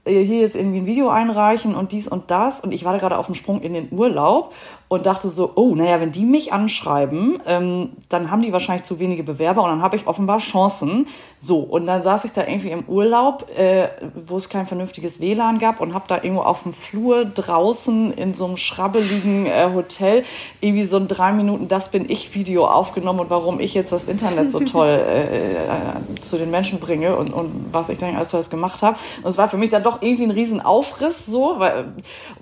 [0.06, 2.60] Hier jetzt irgendwie ein Video einreichen und dies und das.
[2.60, 4.52] Und ich war gerade auf dem Sprung in den Urlaub
[4.88, 8.98] und dachte so, oh, naja, wenn die mich anschreiben, ähm, dann haben die wahrscheinlich zu
[8.98, 11.06] wenige Bewerber und dann habe ich offenbar Chancen.
[11.38, 15.58] So, und dann saß ich da irgendwie im Urlaub, äh, wo es kein vernünftiges WLAN
[15.58, 20.24] gab und habe da irgendwo auf dem Flur draußen in so einem schrabbeligen äh, Hotel
[20.60, 24.04] irgendwie so ein drei Minuten Das bin ich Video aufgenommen und warum ich jetzt das
[24.04, 28.28] Internet so toll äh, äh, zu den Menschen bringe und, und was ich dann alles
[28.28, 28.98] Tolles gemacht habe.
[29.22, 31.86] Und es war für mich dann doch irgendwie ein Riesenaufriss so, weil,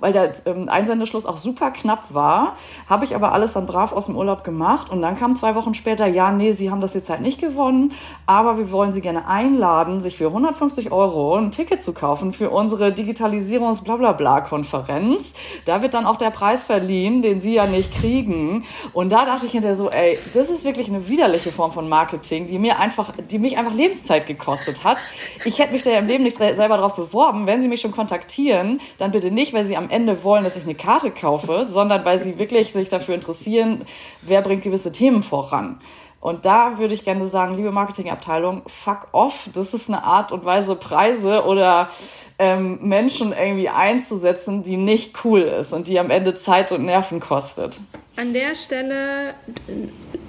[0.01, 2.57] weil der ähm, Einsendeschluss auch super knapp war war.
[2.89, 5.75] Habe ich aber alles dann brav aus dem Urlaub gemacht und dann kam zwei Wochen
[5.75, 7.93] später, ja, nee, Sie haben das jetzt halt nicht gewonnen,
[8.27, 12.49] aber wir wollen Sie gerne einladen, sich für 150 Euro ein Ticket zu kaufen für
[12.51, 15.35] unsere Digitalisierungs-Blablabla-Konferenz.
[15.67, 18.65] Da wird dann auch der Preis verliehen, den Sie ja nicht kriegen.
[18.93, 22.47] Und da dachte ich hinterher so, ey, das ist wirklich eine widerliche Form von Marketing,
[22.47, 24.99] die mir einfach, die mich einfach Lebenszeit gekostet hat.
[25.45, 27.47] Ich hätte mich da ja im Leben nicht selber drauf beworben.
[27.47, 30.65] Wenn Sie mich schon kontaktieren, dann bitte nicht, weil Sie am Ende wollen, dass ich
[30.65, 33.85] eine Karte kaufe, sondern weil sie wirklich sich dafür interessieren,
[34.23, 35.79] wer bringt gewisse Themen voran.
[36.23, 39.51] Und da würde ich gerne sagen, liebe Marketingabteilung, fuck off.
[39.55, 41.91] Das ist eine Art und Weise, Preise oder
[42.39, 47.19] ähm, Menschen irgendwie einzusetzen, die nicht cool ist und die am Ende Zeit und Nerven
[47.19, 47.81] kostet.
[48.17, 49.35] An der Stelle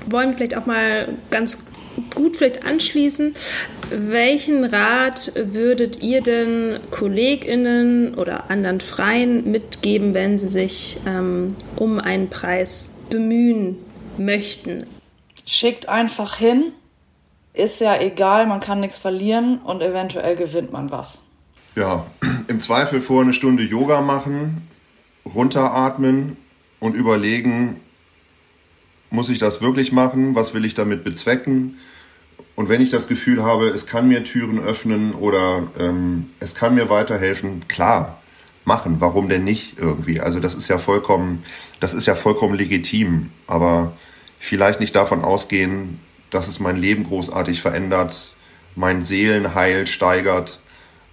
[0.08, 1.60] wollen wir vielleicht auch mal ganz
[2.16, 3.36] gut vielleicht anschließen.
[3.90, 12.00] Welchen Rat würdet ihr denn KollegInnen oder anderen Freien mitgeben, wenn sie sich ähm, um
[12.00, 13.78] einen Preis bemühen
[14.18, 14.86] möchten?
[15.46, 16.72] Schickt einfach hin.
[17.54, 21.22] Ist ja egal, man kann nichts verlieren und eventuell gewinnt man was.
[21.76, 22.06] Ja,
[22.48, 24.68] im Zweifel vor eine Stunde Yoga machen,
[25.26, 26.38] runteratmen
[26.80, 27.80] und überlegen,
[29.14, 30.34] muss ich das wirklich machen?
[30.34, 31.78] Was will ich damit bezwecken?
[32.56, 36.76] Und wenn ich das Gefühl habe, es kann mir Türen öffnen oder ähm, es kann
[36.76, 38.20] mir weiterhelfen, klar,
[38.66, 38.96] machen.
[39.00, 40.20] Warum denn nicht irgendwie?
[40.20, 41.44] Also das ist ja vollkommen,
[41.80, 43.30] das ist ja vollkommen legitim.
[43.46, 43.94] Aber
[44.40, 46.00] vielleicht nicht davon ausgehen,
[46.32, 48.32] dass es mein Leben großartig verändert,
[48.76, 50.60] mein Seelenheil steigert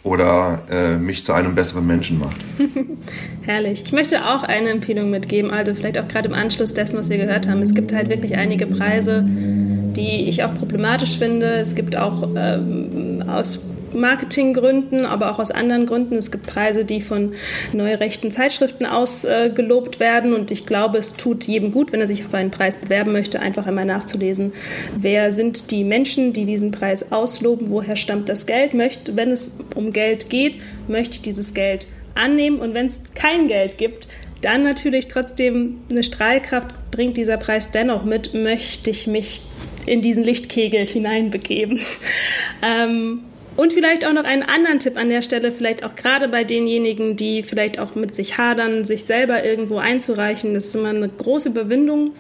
[0.03, 2.41] oder äh, mich zu einem besseren Menschen macht.
[3.43, 3.83] Herrlich.
[3.85, 7.19] Ich möchte auch eine Empfehlung mitgeben, also vielleicht auch gerade im Anschluss dessen, was wir
[7.19, 7.61] gehört haben.
[7.63, 11.57] Es gibt halt wirklich einige Preise, die ich auch problematisch finde.
[11.57, 16.17] Es gibt auch ähm, aus Marketinggründen, aber auch aus anderen Gründen.
[16.17, 17.35] Es gibt Preise, die von
[17.73, 22.25] neurechten Zeitschriften ausgelobt äh, werden und ich glaube, es tut jedem gut, wenn er sich
[22.25, 24.53] auf einen Preis bewerben möchte, einfach einmal nachzulesen,
[24.97, 29.65] wer sind die Menschen, die diesen Preis ausloben, woher stammt das Geld, möchte, wenn es
[29.75, 30.57] um Geld geht,
[30.89, 34.07] möchte ich dieses Geld annehmen und wenn es kein Geld gibt,
[34.43, 39.43] dann natürlich trotzdem eine Strahlkraft bringt dieser Preis dennoch mit, möchte ich mich
[39.87, 41.81] in diesen Lichtkegel hineinbegeben.
[42.63, 43.23] ähm,
[43.61, 47.17] und vielleicht auch noch einen anderen Tipp an der Stelle, vielleicht auch gerade bei denjenigen,
[47.17, 50.55] die vielleicht auch mit sich hadern, sich selber irgendwo einzureichen.
[50.55, 52.13] Das ist immer eine große Überwindung,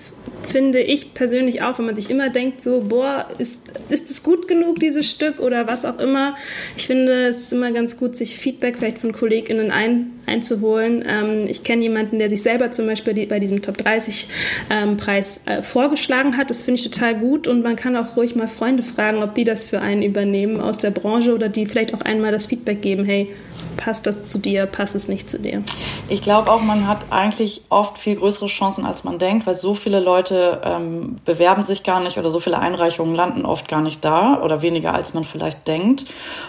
[0.53, 3.59] finde ich persönlich auch, wenn man sich immer denkt, so, boah, ist,
[3.89, 6.37] ist es gut genug, dieses Stück oder was auch immer.
[6.77, 11.05] Ich finde, es ist immer ganz gut, sich Feedback vielleicht von KollegInnen ein, einzuholen.
[11.07, 14.29] Ähm, ich kenne jemanden, der sich selber zum Beispiel die, bei diesem Top 30
[14.71, 16.51] ähm, Preis äh, vorgeschlagen hat.
[16.51, 19.45] Das finde ich total gut und man kann auch ruhig mal Freunde fragen, ob die
[19.45, 23.05] das für einen übernehmen aus der Branche oder die vielleicht auch einmal das Feedback geben,
[23.05, 23.35] hey,
[23.77, 25.63] passt das zu dir, passt es nicht zu dir?
[26.09, 29.75] Ich glaube auch, man hat eigentlich oft viel größere Chancen, als man denkt, weil so
[29.75, 34.05] viele Leute ähm, bewerben sich gar nicht oder so viele Einreichungen landen oft gar nicht
[34.05, 36.07] da oder weniger, als man vielleicht denkt.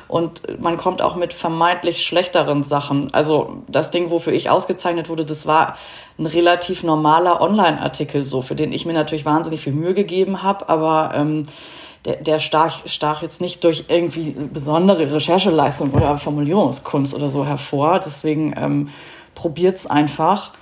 [0.08, 3.14] Und man kommt auch mit vermeintlich schlechteren Sachen.
[3.14, 5.78] Also das Ding, wofür ich ausgezeichnet wurde, das war
[6.18, 10.70] ein relativ normaler Online-Artikel, so für den ich mir natürlich wahnsinnig viel Mühe gegeben habe,
[10.70, 11.46] aber ähm,
[12.06, 18.00] der, der stach, stach jetzt nicht durch irgendwie besondere Rechercheleistung oder Formulierungskunst oder so hervor.
[18.00, 18.90] Deswegen ähm,
[19.36, 20.54] probiert's einfach.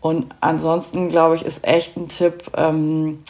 [0.00, 3.24] Und ansonsten, glaube ich, ist echt ein Tipp, ähm,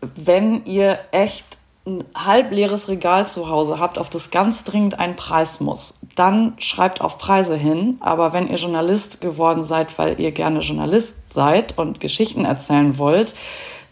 [0.00, 5.60] wenn ihr echt ein halbleeres Regal zu Hause habt, auf das ganz dringend ein Preis
[5.60, 7.98] muss, dann schreibt auf Preise hin.
[8.00, 13.34] Aber wenn ihr Journalist geworden seid, weil ihr gerne Journalist seid und Geschichten erzählen wollt,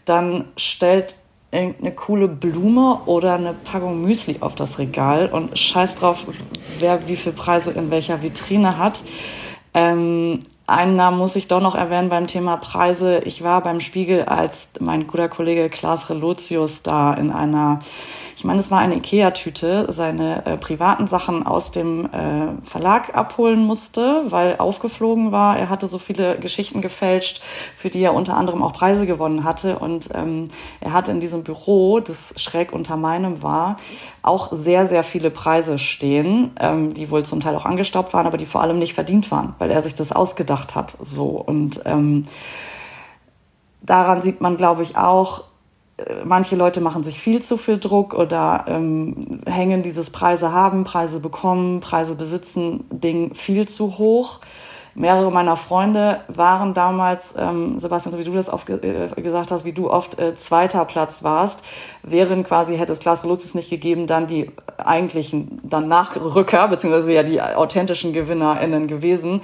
[0.05, 1.15] dann stellt
[1.51, 6.25] irgendeine coole Blume oder eine Packung Müsli auf das Regal und scheiß drauf,
[6.79, 8.99] wer wie viele Preise in welcher Vitrine hat.
[9.73, 13.19] Ähm, einen Namen muss ich doch noch erwähnen beim Thema Preise.
[13.19, 17.79] Ich war beim Spiegel, als mein guter Kollege Klaas Relotius da in einer
[18.37, 23.65] ich meine, es war eine Ikea-Tüte, seine äh, privaten Sachen aus dem äh, Verlag abholen
[23.65, 25.57] musste, weil aufgeflogen war.
[25.57, 27.41] Er hatte so viele Geschichten gefälscht,
[27.75, 29.79] für die er unter anderem auch Preise gewonnen hatte.
[29.79, 30.49] Und ähm,
[30.81, 33.77] er hatte in diesem Büro, das schräg unter meinem war,
[34.21, 38.37] auch sehr, sehr viele Preise stehen, ähm, die wohl zum Teil auch angestaubt waren, aber
[38.37, 40.95] die vor allem nicht verdient waren, weil er sich das ausgedacht hat.
[41.01, 42.27] So und ähm,
[43.81, 45.41] daran sieht man, glaube ich, auch,
[46.23, 51.19] manche Leute machen sich viel zu viel Druck oder ähm, hängen dieses Preise haben, Preise
[51.19, 54.39] bekommen, Preise besitzen Ding viel zu hoch.
[54.93, 59.63] Mehrere meiner Freunde waren damals, ähm, Sebastian, so wie du das oft äh, gesagt hast,
[59.63, 61.63] wie du oft äh, zweiter Platz warst,
[62.01, 67.21] während quasi hätte es Klaas Reluzius nicht gegeben, dann die eigentlichen, dann Nachrücker, beziehungsweise ja
[67.21, 69.41] die authentischen GewinnerInnen gewesen,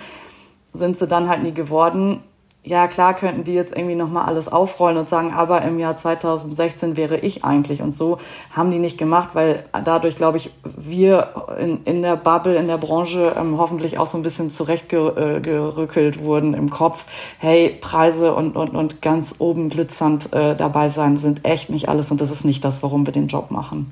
[0.71, 2.23] sind sie dann halt nie geworden
[2.65, 6.95] ja, klar könnten die jetzt irgendwie nochmal alles aufrollen und sagen, aber im Jahr 2016
[6.95, 7.81] wäre ich eigentlich.
[7.81, 8.19] Und so
[8.51, 12.77] haben die nicht gemacht, weil dadurch, glaube ich, wir in, in der Bubble, in der
[12.77, 17.05] Branche ähm, hoffentlich auch so ein bisschen zurechtgerückelt äh, wurden im Kopf.
[17.37, 22.11] Hey, Preise und, und, und ganz oben glitzernd äh, dabei sein sind echt nicht alles
[22.11, 23.91] und das ist nicht das, warum wir den Job machen.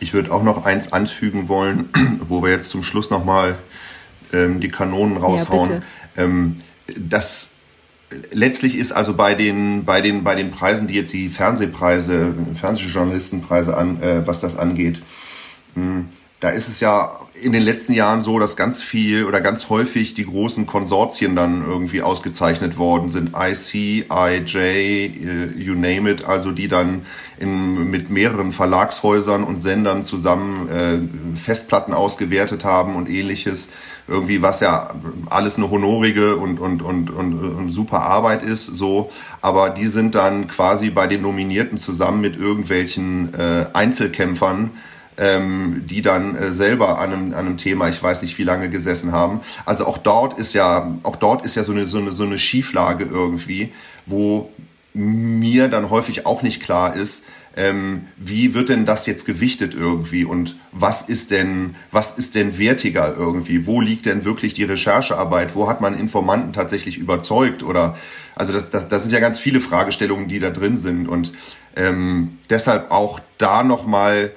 [0.00, 1.88] Ich würde auch noch eins anfügen wollen,
[2.20, 3.54] wo wir jetzt zum Schluss nochmal
[4.32, 5.82] ähm, die Kanonen raushauen.
[6.16, 6.56] Ja, ähm,
[6.96, 7.50] das
[8.32, 13.76] letztlich ist also bei den, bei den, bei den Preisen, die jetzt die Fernsehpreise, Fernsehjournalistenpreise
[13.76, 15.00] an, äh, was das angeht,
[15.74, 16.08] mh, hm,
[16.40, 20.14] da ist es ja in den letzten Jahren so, dass ganz viel oder ganz häufig
[20.14, 23.32] die großen Konsortien dann irgendwie ausgezeichnet worden sind.
[23.36, 27.06] IC, IJ, äh, you name it, also die dann
[27.38, 33.68] in, mit mehreren Verlagshäusern und Sendern zusammen äh, Festplatten ausgewertet haben und ähnliches.
[34.08, 34.90] Irgendwie, was ja
[35.28, 39.12] alles eine honorige und, und, und, und, und super Arbeit ist, so.
[39.40, 44.70] Aber die sind dann quasi bei den Nominierten zusammen mit irgendwelchen äh, Einzelkämpfern
[45.18, 48.70] ähm, die dann äh, selber an einem, an einem Thema, ich weiß nicht wie lange
[48.70, 49.40] gesessen haben.
[49.66, 52.38] Also auch dort ist ja, auch dort ist ja so eine, so eine, so eine
[52.38, 53.72] Schieflage irgendwie,
[54.06, 54.50] wo
[54.94, 57.24] mir dann häufig auch nicht klar ist,
[57.58, 62.56] ähm, wie wird denn das jetzt gewichtet irgendwie und was ist denn, was ist denn
[62.56, 63.66] wertiger irgendwie?
[63.66, 65.54] Wo liegt denn wirklich die Recherchearbeit?
[65.54, 67.62] Wo hat man Informanten tatsächlich überzeugt?
[67.62, 67.98] Oder
[68.36, 71.32] also das, das, das sind ja ganz viele Fragestellungen, die da drin sind und
[71.74, 74.30] ähm, deshalb auch da nochmal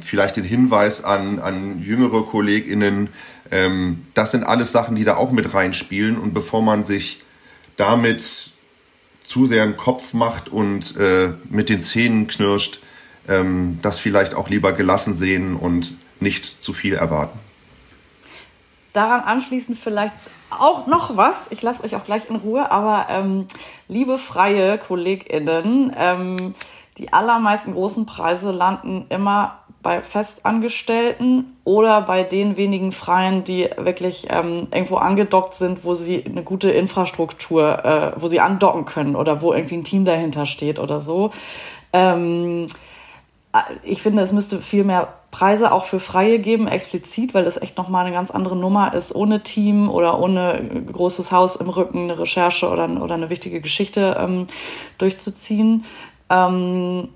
[0.00, 3.08] vielleicht den Hinweis an, an jüngere KollegInnen,
[3.50, 6.16] ähm, das sind alles Sachen, die da auch mit reinspielen.
[6.16, 7.22] Und bevor man sich
[7.76, 8.50] damit
[9.24, 12.80] zu sehr einen Kopf macht und äh, mit den Zähnen knirscht,
[13.26, 17.38] ähm, das vielleicht auch lieber gelassen sehen und nicht zu viel erwarten.
[18.92, 20.14] Daran anschließend vielleicht
[20.50, 21.50] auch noch was.
[21.50, 23.46] Ich lasse euch auch gleich in Ruhe, aber ähm,
[23.88, 26.54] liebe freie KollegInnen, ähm,
[26.98, 34.26] die allermeisten großen Preise landen immer bei Festangestellten oder bei den wenigen Freien, die wirklich
[34.30, 39.42] ähm, irgendwo angedockt sind, wo sie eine gute Infrastruktur, äh, wo sie andocken können oder
[39.42, 41.30] wo irgendwie ein Team dahinter steht oder so.
[41.92, 42.66] Ähm,
[43.52, 47.60] äh, ich finde, es müsste viel mehr Preise auch für Freie geben, explizit, weil das
[47.60, 52.04] echt nochmal eine ganz andere Nummer ist, ohne Team oder ohne großes Haus im Rücken
[52.04, 54.46] eine Recherche oder, oder eine wichtige Geschichte ähm,
[54.98, 55.84] durchzuziehen.
[56.30, 57.10] Ähm,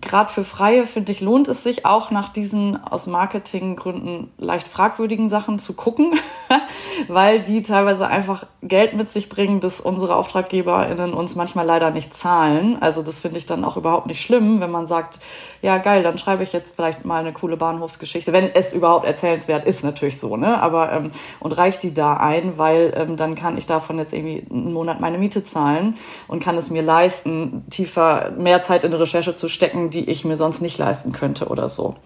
[0.00, 5.28] gerade für Freie, finde ich, lohnt es sich auch nach diesen aus Marketinggründen leicht fragwürdigen
[5.28, 6.14] Sachen zu gucken,
[7.08, 12.14] weil die teilweise einfach Geld mit sich bringen, das unsere AuftraggeberInnen uns manchmal leider nicht
[12.14, 12.78] zahlen.
[12.80, 15.18] Also das finde ich dann auch überhaupt nicht schlimm, wenn man sagt,
[15.62, 19.64] ja geil, dann schreibe ich jetzt vielleicht mal eine coole Bahnhofsgeschichte, wenn es überhaupt erzählenswert
[19.66, 20.60] ist, natürlich so, ne?
[20.60, 24.46] Aber ähm, und reicht die da ein, weil ähm, dann kann ich davon jetzt irgendwie
[24.50, 25.96] einen Monat meine Miete zahlen
[26.28, 30.26] und kann es mir leisten, tiefer mehr Zeit in die Recherche zu stecken, die ich
[30.26, 31.96] mir sonst nicht leisten könnte oder so.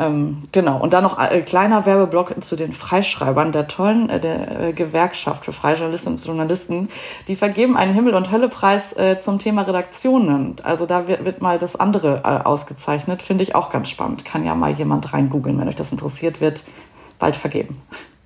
[0.00, 0.80] Ähm, genau.
[0.80, 5.44] Und dann noch ein kleiner Werbeblock zu den Freischreibern der tollen äh, der, äh, Gewerkschaft
[5.44, 6.88] für freie Journalistinnen und Journalisten.
[7.26, 10.56] Die vergeben einen Himmel- und Höllepreis äh, zum Thema Redaktionen.
[10.62, 13.22] Also da wird, wird mal das andere äh, ausgezeichnet.
[13.22, 14.24] Finde ich auch ganz spannend.
[14.24, 16.62] Kann ja mal jemand reingoogeln, wenn euch das interessiert wird.
[17.18, 17.76] Bald vergeben.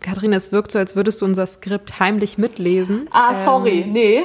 [0.01, 3.09] Katrin, es wirkt so, als würdest du unser Skript heimlich mitlesen.
[3.13, 4.23] Ah, sorry, ähm, nee.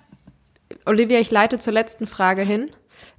[0.86, 2.70] Olivia, ich leite zur letzten Frage hin.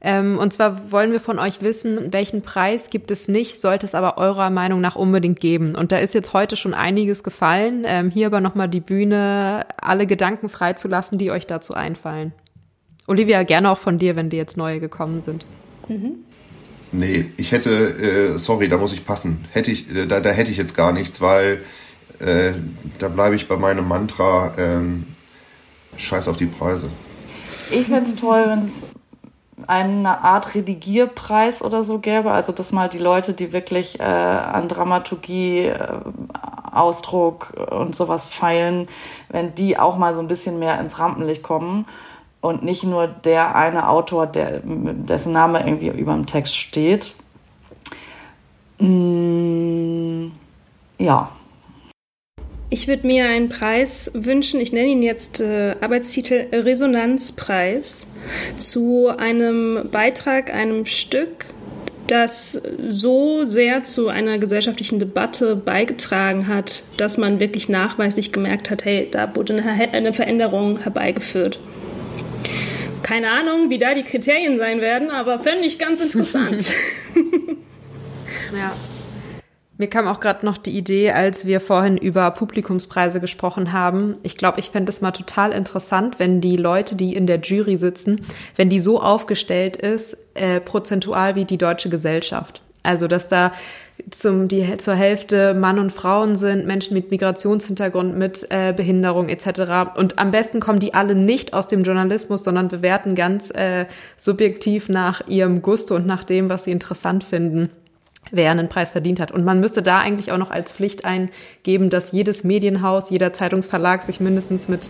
[0.06, 3.96] Ähm, und zwar wollen wir von euch wissen, welchen Preis gibt es nicht, sollte es
[3.96, 5.76] aber eurer Meinung nach unbedingt geben.
[5.76, 7.84] Und da ist jetzt heute schon einiges gefallen.
[7.86, 12.34] Ähm, hier aber nochmal die Bühne, alle Gedanken freizulassen, die euch dazu einfallen.
[13.08, 15.46] Olivia, gerne auch von dir, wenn dir jetzt neue gekommen sind.
[15.88, 16.16] Mhm.
[16.92, 19.46] Nee, ich hätte, äh, sorry, da muss ich passen.
[19.52, 21.62] Hätte ich, äh, da, da hätte ich jetzt gar nichts, weil
[22.20, 22.52] äh,
[23.00, 25.06] da bleibe ich bei meinem Mantra, ähm,
[25.96, 26.90] scheiß auf die Preise.
[27.72, 28.84] Ich fände es toll, wenn es
[29.68, 34.68] eine Art Redigierpreis oder so gäbe, also dass mal die Leute, die wirklich äh, an
[34.68, 36.00] Dramaturgie, äh,
[36.72, 38.88] Ausdruck und sowas feilen,
[39.30, 41.86] wenn die auch mal so ein bisschen mehr ins Rampenlicht kommen
[42.42, 47.14] und nicht nur der eine Autor, der, dessen Name irgendwie über dem Text steht.
[48.80, 50.32] Mm,
[50.98, 51.30] ja.
[52.74, 58.08] Ich würde mir einen Preis wünschen, ich nenne ihn jetzt äh, Arbeitstitel Resonanzpreis,
[58.58, 61.46] zu einem Beitrag, einem Stück,
[62.08, 68.86] das so sehr zu einer gesellschaftlichen Debatte beigetragen hat, dass man wirklich nachweislich gemerkt hat,
[68.86, 71.60] hey, da wurde eine, Veränderung herbeigeführt.
[73.04, 76.72] Keine Ahnung, wie da die Kriterien sein werden, aber fände ich ganz interessant.
[78.58, 78.74] ja.
[79.78, 84.18] Mir kam auch gerade noch die Idee, als wir vorhin über Publikumspreise gesprochen haben.
[84.22, 87.78] Ich glaube, ich fände es mal total interessant, wenn die Leute, die in der Jury
[87.78, 88.22] sitzen,
[88.56, 92.62] wenn die so aufgestellt ist, äh, prozentual wie die deutsche Gesellschaft.
[92.84, 93.52] Also, dass da
[94.12, 99.96] zum, die, zur Hälfte Mann und Frauen sind, Menschen mit Migrationshintergrund, mit äh, Behinderung etc.
[99.96, 103.86] Und am besten kommen die alle nicht aus dem Journalismus, sondern bewerten ganz äh,
[104.18, 107.70] subjektiv nach ihrem Gusto und nach dem, was sie interessant finden
[108.34, 109.32] wer einen Preis verdient hat.
[109.32, 114.04] Und man müsste da eigentlich auch noch als Pflicht eingeben, dass jedes Medienhaus, jeder Zeitungsverlag
[114.04, 114.90] sich mindestens mit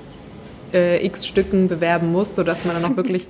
[0.74, 3.28] äh, x Stücken bewerben muss, sodass man dann auch wirklich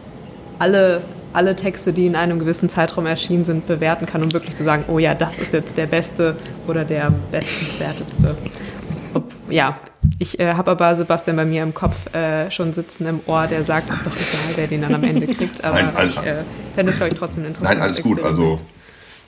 [0.58, 4.64] alle alle Texte, die in einem gewissen Zeitraum erschienen sind, bewerten kann, um wirklich zu
[4.64, 6.34] sagen, oh ja, das ist jetzt der beste
[6.66, 8.34] oder der bestbewertetste.
[9.48, 9.78] Ja,
[10.18, 13.64] ich äh, habe aber Sebastian bei mir im Kopf äh, schon sitzen im Ohr, der
[13.64, 15.62] sagt, ist doch egal, wer den dann am Ende kriegt.
[15.64, 16.42] Aber Nein, ich äh,
[16.74, 17.78] fände es, glaube ich, trotzdem interessant.
[17.78, 18.22] Nein, alles gut.
[18.22, 18.58] Also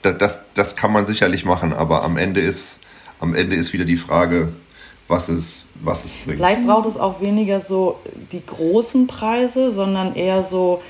[0.03, 2.79] das, das, kann man sicherlich machen, aber am Ende ist,
[3.19, 4.49] am Ende ist wieder die Frage,
[5.07, 6.37] was es, was es bringt.
[6.37, 7.99] Vielleicht braucht es auch weniger so
[8.31, 10.81] die großen Preise, sondern eher so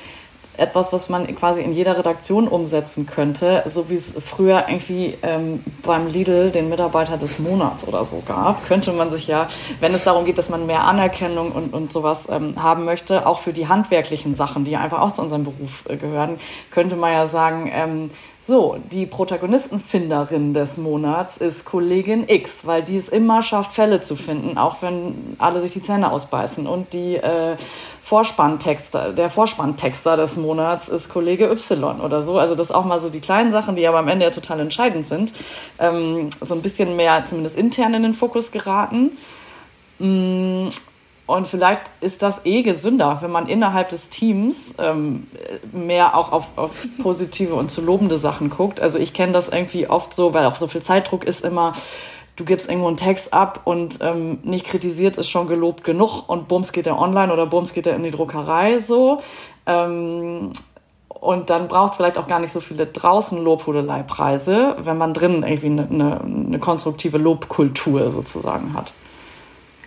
[0.58, 5.64] etwas, was man quasi in jeder Redaktion umsetzen könnte, so wie es früher irgendwie ähm,
[5.82, 9.48] beim Lidl den Mitarbeiter des Monats oder so gab, könnte man sich ja,
[9.80, 13.40] wenn es darum geht, dass man mehr Anerkennung und, und sowas ähm, haben möchte, auch
[13.40, 16.38] für die handwerklichen Sachen, die einfach auch zu unserem Beruf äh, gehören,
[16.70, 18.12] könnte man ja sagen, ähm,
[18.46, 24.18] so, die Protagonistenfinderin des Monats ist Kollegin X, weil die es immer schafft, Fälle zu
[24.18, 26.68] finden, auch wenn alle sich die Zähne ausbeißen.
[26.68, 27.56] Und die äh,
[28.02, 32.38] Vorspanntexter, der Vorspanntexter des Monats ist Kollege Y oder so.
[32.38, 35.08] Also das auch mal so die kleinen Sachen, die aber am Ende ja total entscheidend
[35.08, 35.32] sind,
[35.80, 39.18] ähm, so ein bisschen mehr zumindest intern in den Fokus geraten.
[40.00, 40.68] Mm,
[41.26, 45.28] und vielleicht ist das eh gesünder, wenn man innerhalb des Teams ähm,
[45.72, 48.82] mehr auch auf, auf positive und zu lobende Sachen guckt.
[48.82, 51.74] Also ich kenne das irgendwie oft so, weil auch so viel Zeitdruck ist immer,
[52.36, 56.50] du gibst irgendwo einen Text ab und ähm, nicht kritisiert ist schon gelobt genug und
[56.50, 59.22] bums geht er online oder bums geht er in die Druckerei so.
[59.66, 60.52] Ähm,
[61.08, 65.44] und dann braucht es vielleicht auch gar nicht so viele draußen Lobhudeleipreise, wenn man drinnen
[65.44, 68.92] irgendwie eine, eine, eine konstruktive Lobkultur sozusagen hat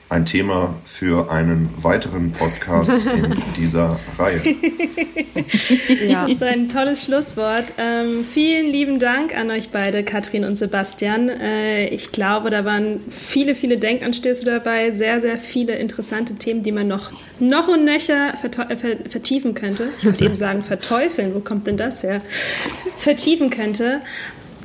[0.09, 4.41] ein Thema für einen weiteren Podcast in dieser Reihe.
[6.07, 6.23] ja.
[6.23, 7.73] Das ist ein tolles Schlusswort.
[7.77, 11.29] Ähm, vielen lieben Dank an euch beide, Katrin und Sebastian.
[11.29, 16.73] Äh, ich glaube, da waren viele, viele Denkanstöße dabei, sehr, sehr viele interessante Themen, die
[16.73, 17.11] man noch,
[17.41, 19.89] noch und nöcher äh, vertiefen könnte.
[19.99, 22.21] Ich würde eben sagen, verteufeln, wo kommt denn das her?
[22.99, 24.01] Vertiefen könnte.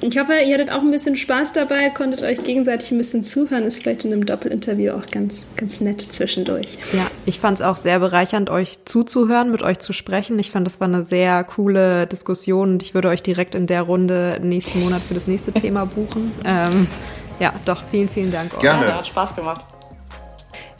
[0.03, 3.65] Ich hoffe, ihr hattet auch ein bisschen Spaß dabei, konntet euch gegenseitig ein bisschen zuhören.
[3.65, 6.79] Ist vielleicht in einem Doppelinterview auch ganz, ganz nett zwischendurch.
[6.91, 10.39] Ja, ich fand es auch sehr bereichernd, euch zuzuhören, mit euch zu sprechen.
[10.39, 13.83] Ich fand, das war eine sehr coole Diskussion und ich würde euch direkt in der
[13.83, 16.31] Runde nächsten Monat für das nächste Thema buchen.
[16.45, 16.87] Ähm,
[17.39, 18.59] ja, doch, vielen, vielen Dank.
[18.59, 18.87] Gerne.
[18.87, 19.65] Ja, hat Spaß gemacht.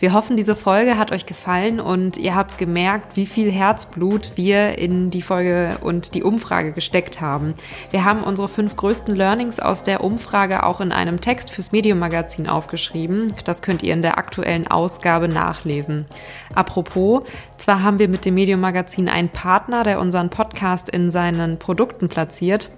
[0.01, 4.79] Wir hoffen, diese Folge hat euch gefallen und ihr habt gemerkt, wie viel Herzblut wir
[4.79, 7.53] in die Folge und die Umfrage gesteckt haben.
[7.91, 12.49] Wir haben unsere fünf größten Learnings aus der Umfrage auch in einem Text fürs Medium-Magazin
[12.49, 13.31] aufgeschrieben.
[13.45, 16.07] Das könnt ihr in der aktuellen Ausgabe nachlesen.
[16.55, 17.21] Apropos,
[17.57, 22.71] zwar haben wir mit dem Medium-Magazin einen Partner, der unseren Podcast in seinen Produkten platziert,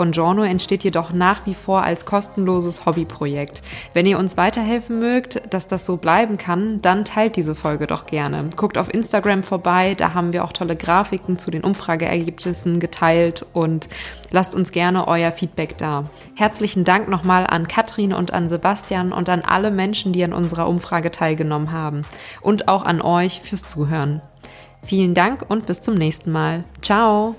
[0.00, 3.60] Bongiorno entsteht jedoch nach wie vor als kostenloses Hobbyprojekt.
[3.92, 8.06] Wenn ihr uns weiterhelfen mögt, dass das so bleiben kann, dann teilt diese Folge doch
[8.06, 8.48] gerne.
[8.56, 13.90] Guckt auf Instagram vorbei, da haben wir auch tolle Grafiken zu den Umfrageergebnissen geteilt und
[14.30, 16.08] lasst uns gerne euer Feedback da.
[16.34, 20.66] Herzlichen Dank nochmal an Katrin und an Sebastian und an alle Menschen, die an unserer
[20.66, 22.06] Umfrage teilgenommen haben.
[22.40, 24.22] Und auch an euch fürs Zuhören.
[24.82, 26.62] Vielen Dank und bis zum nächsten Mal.
[26.80, 27.36] Ciao!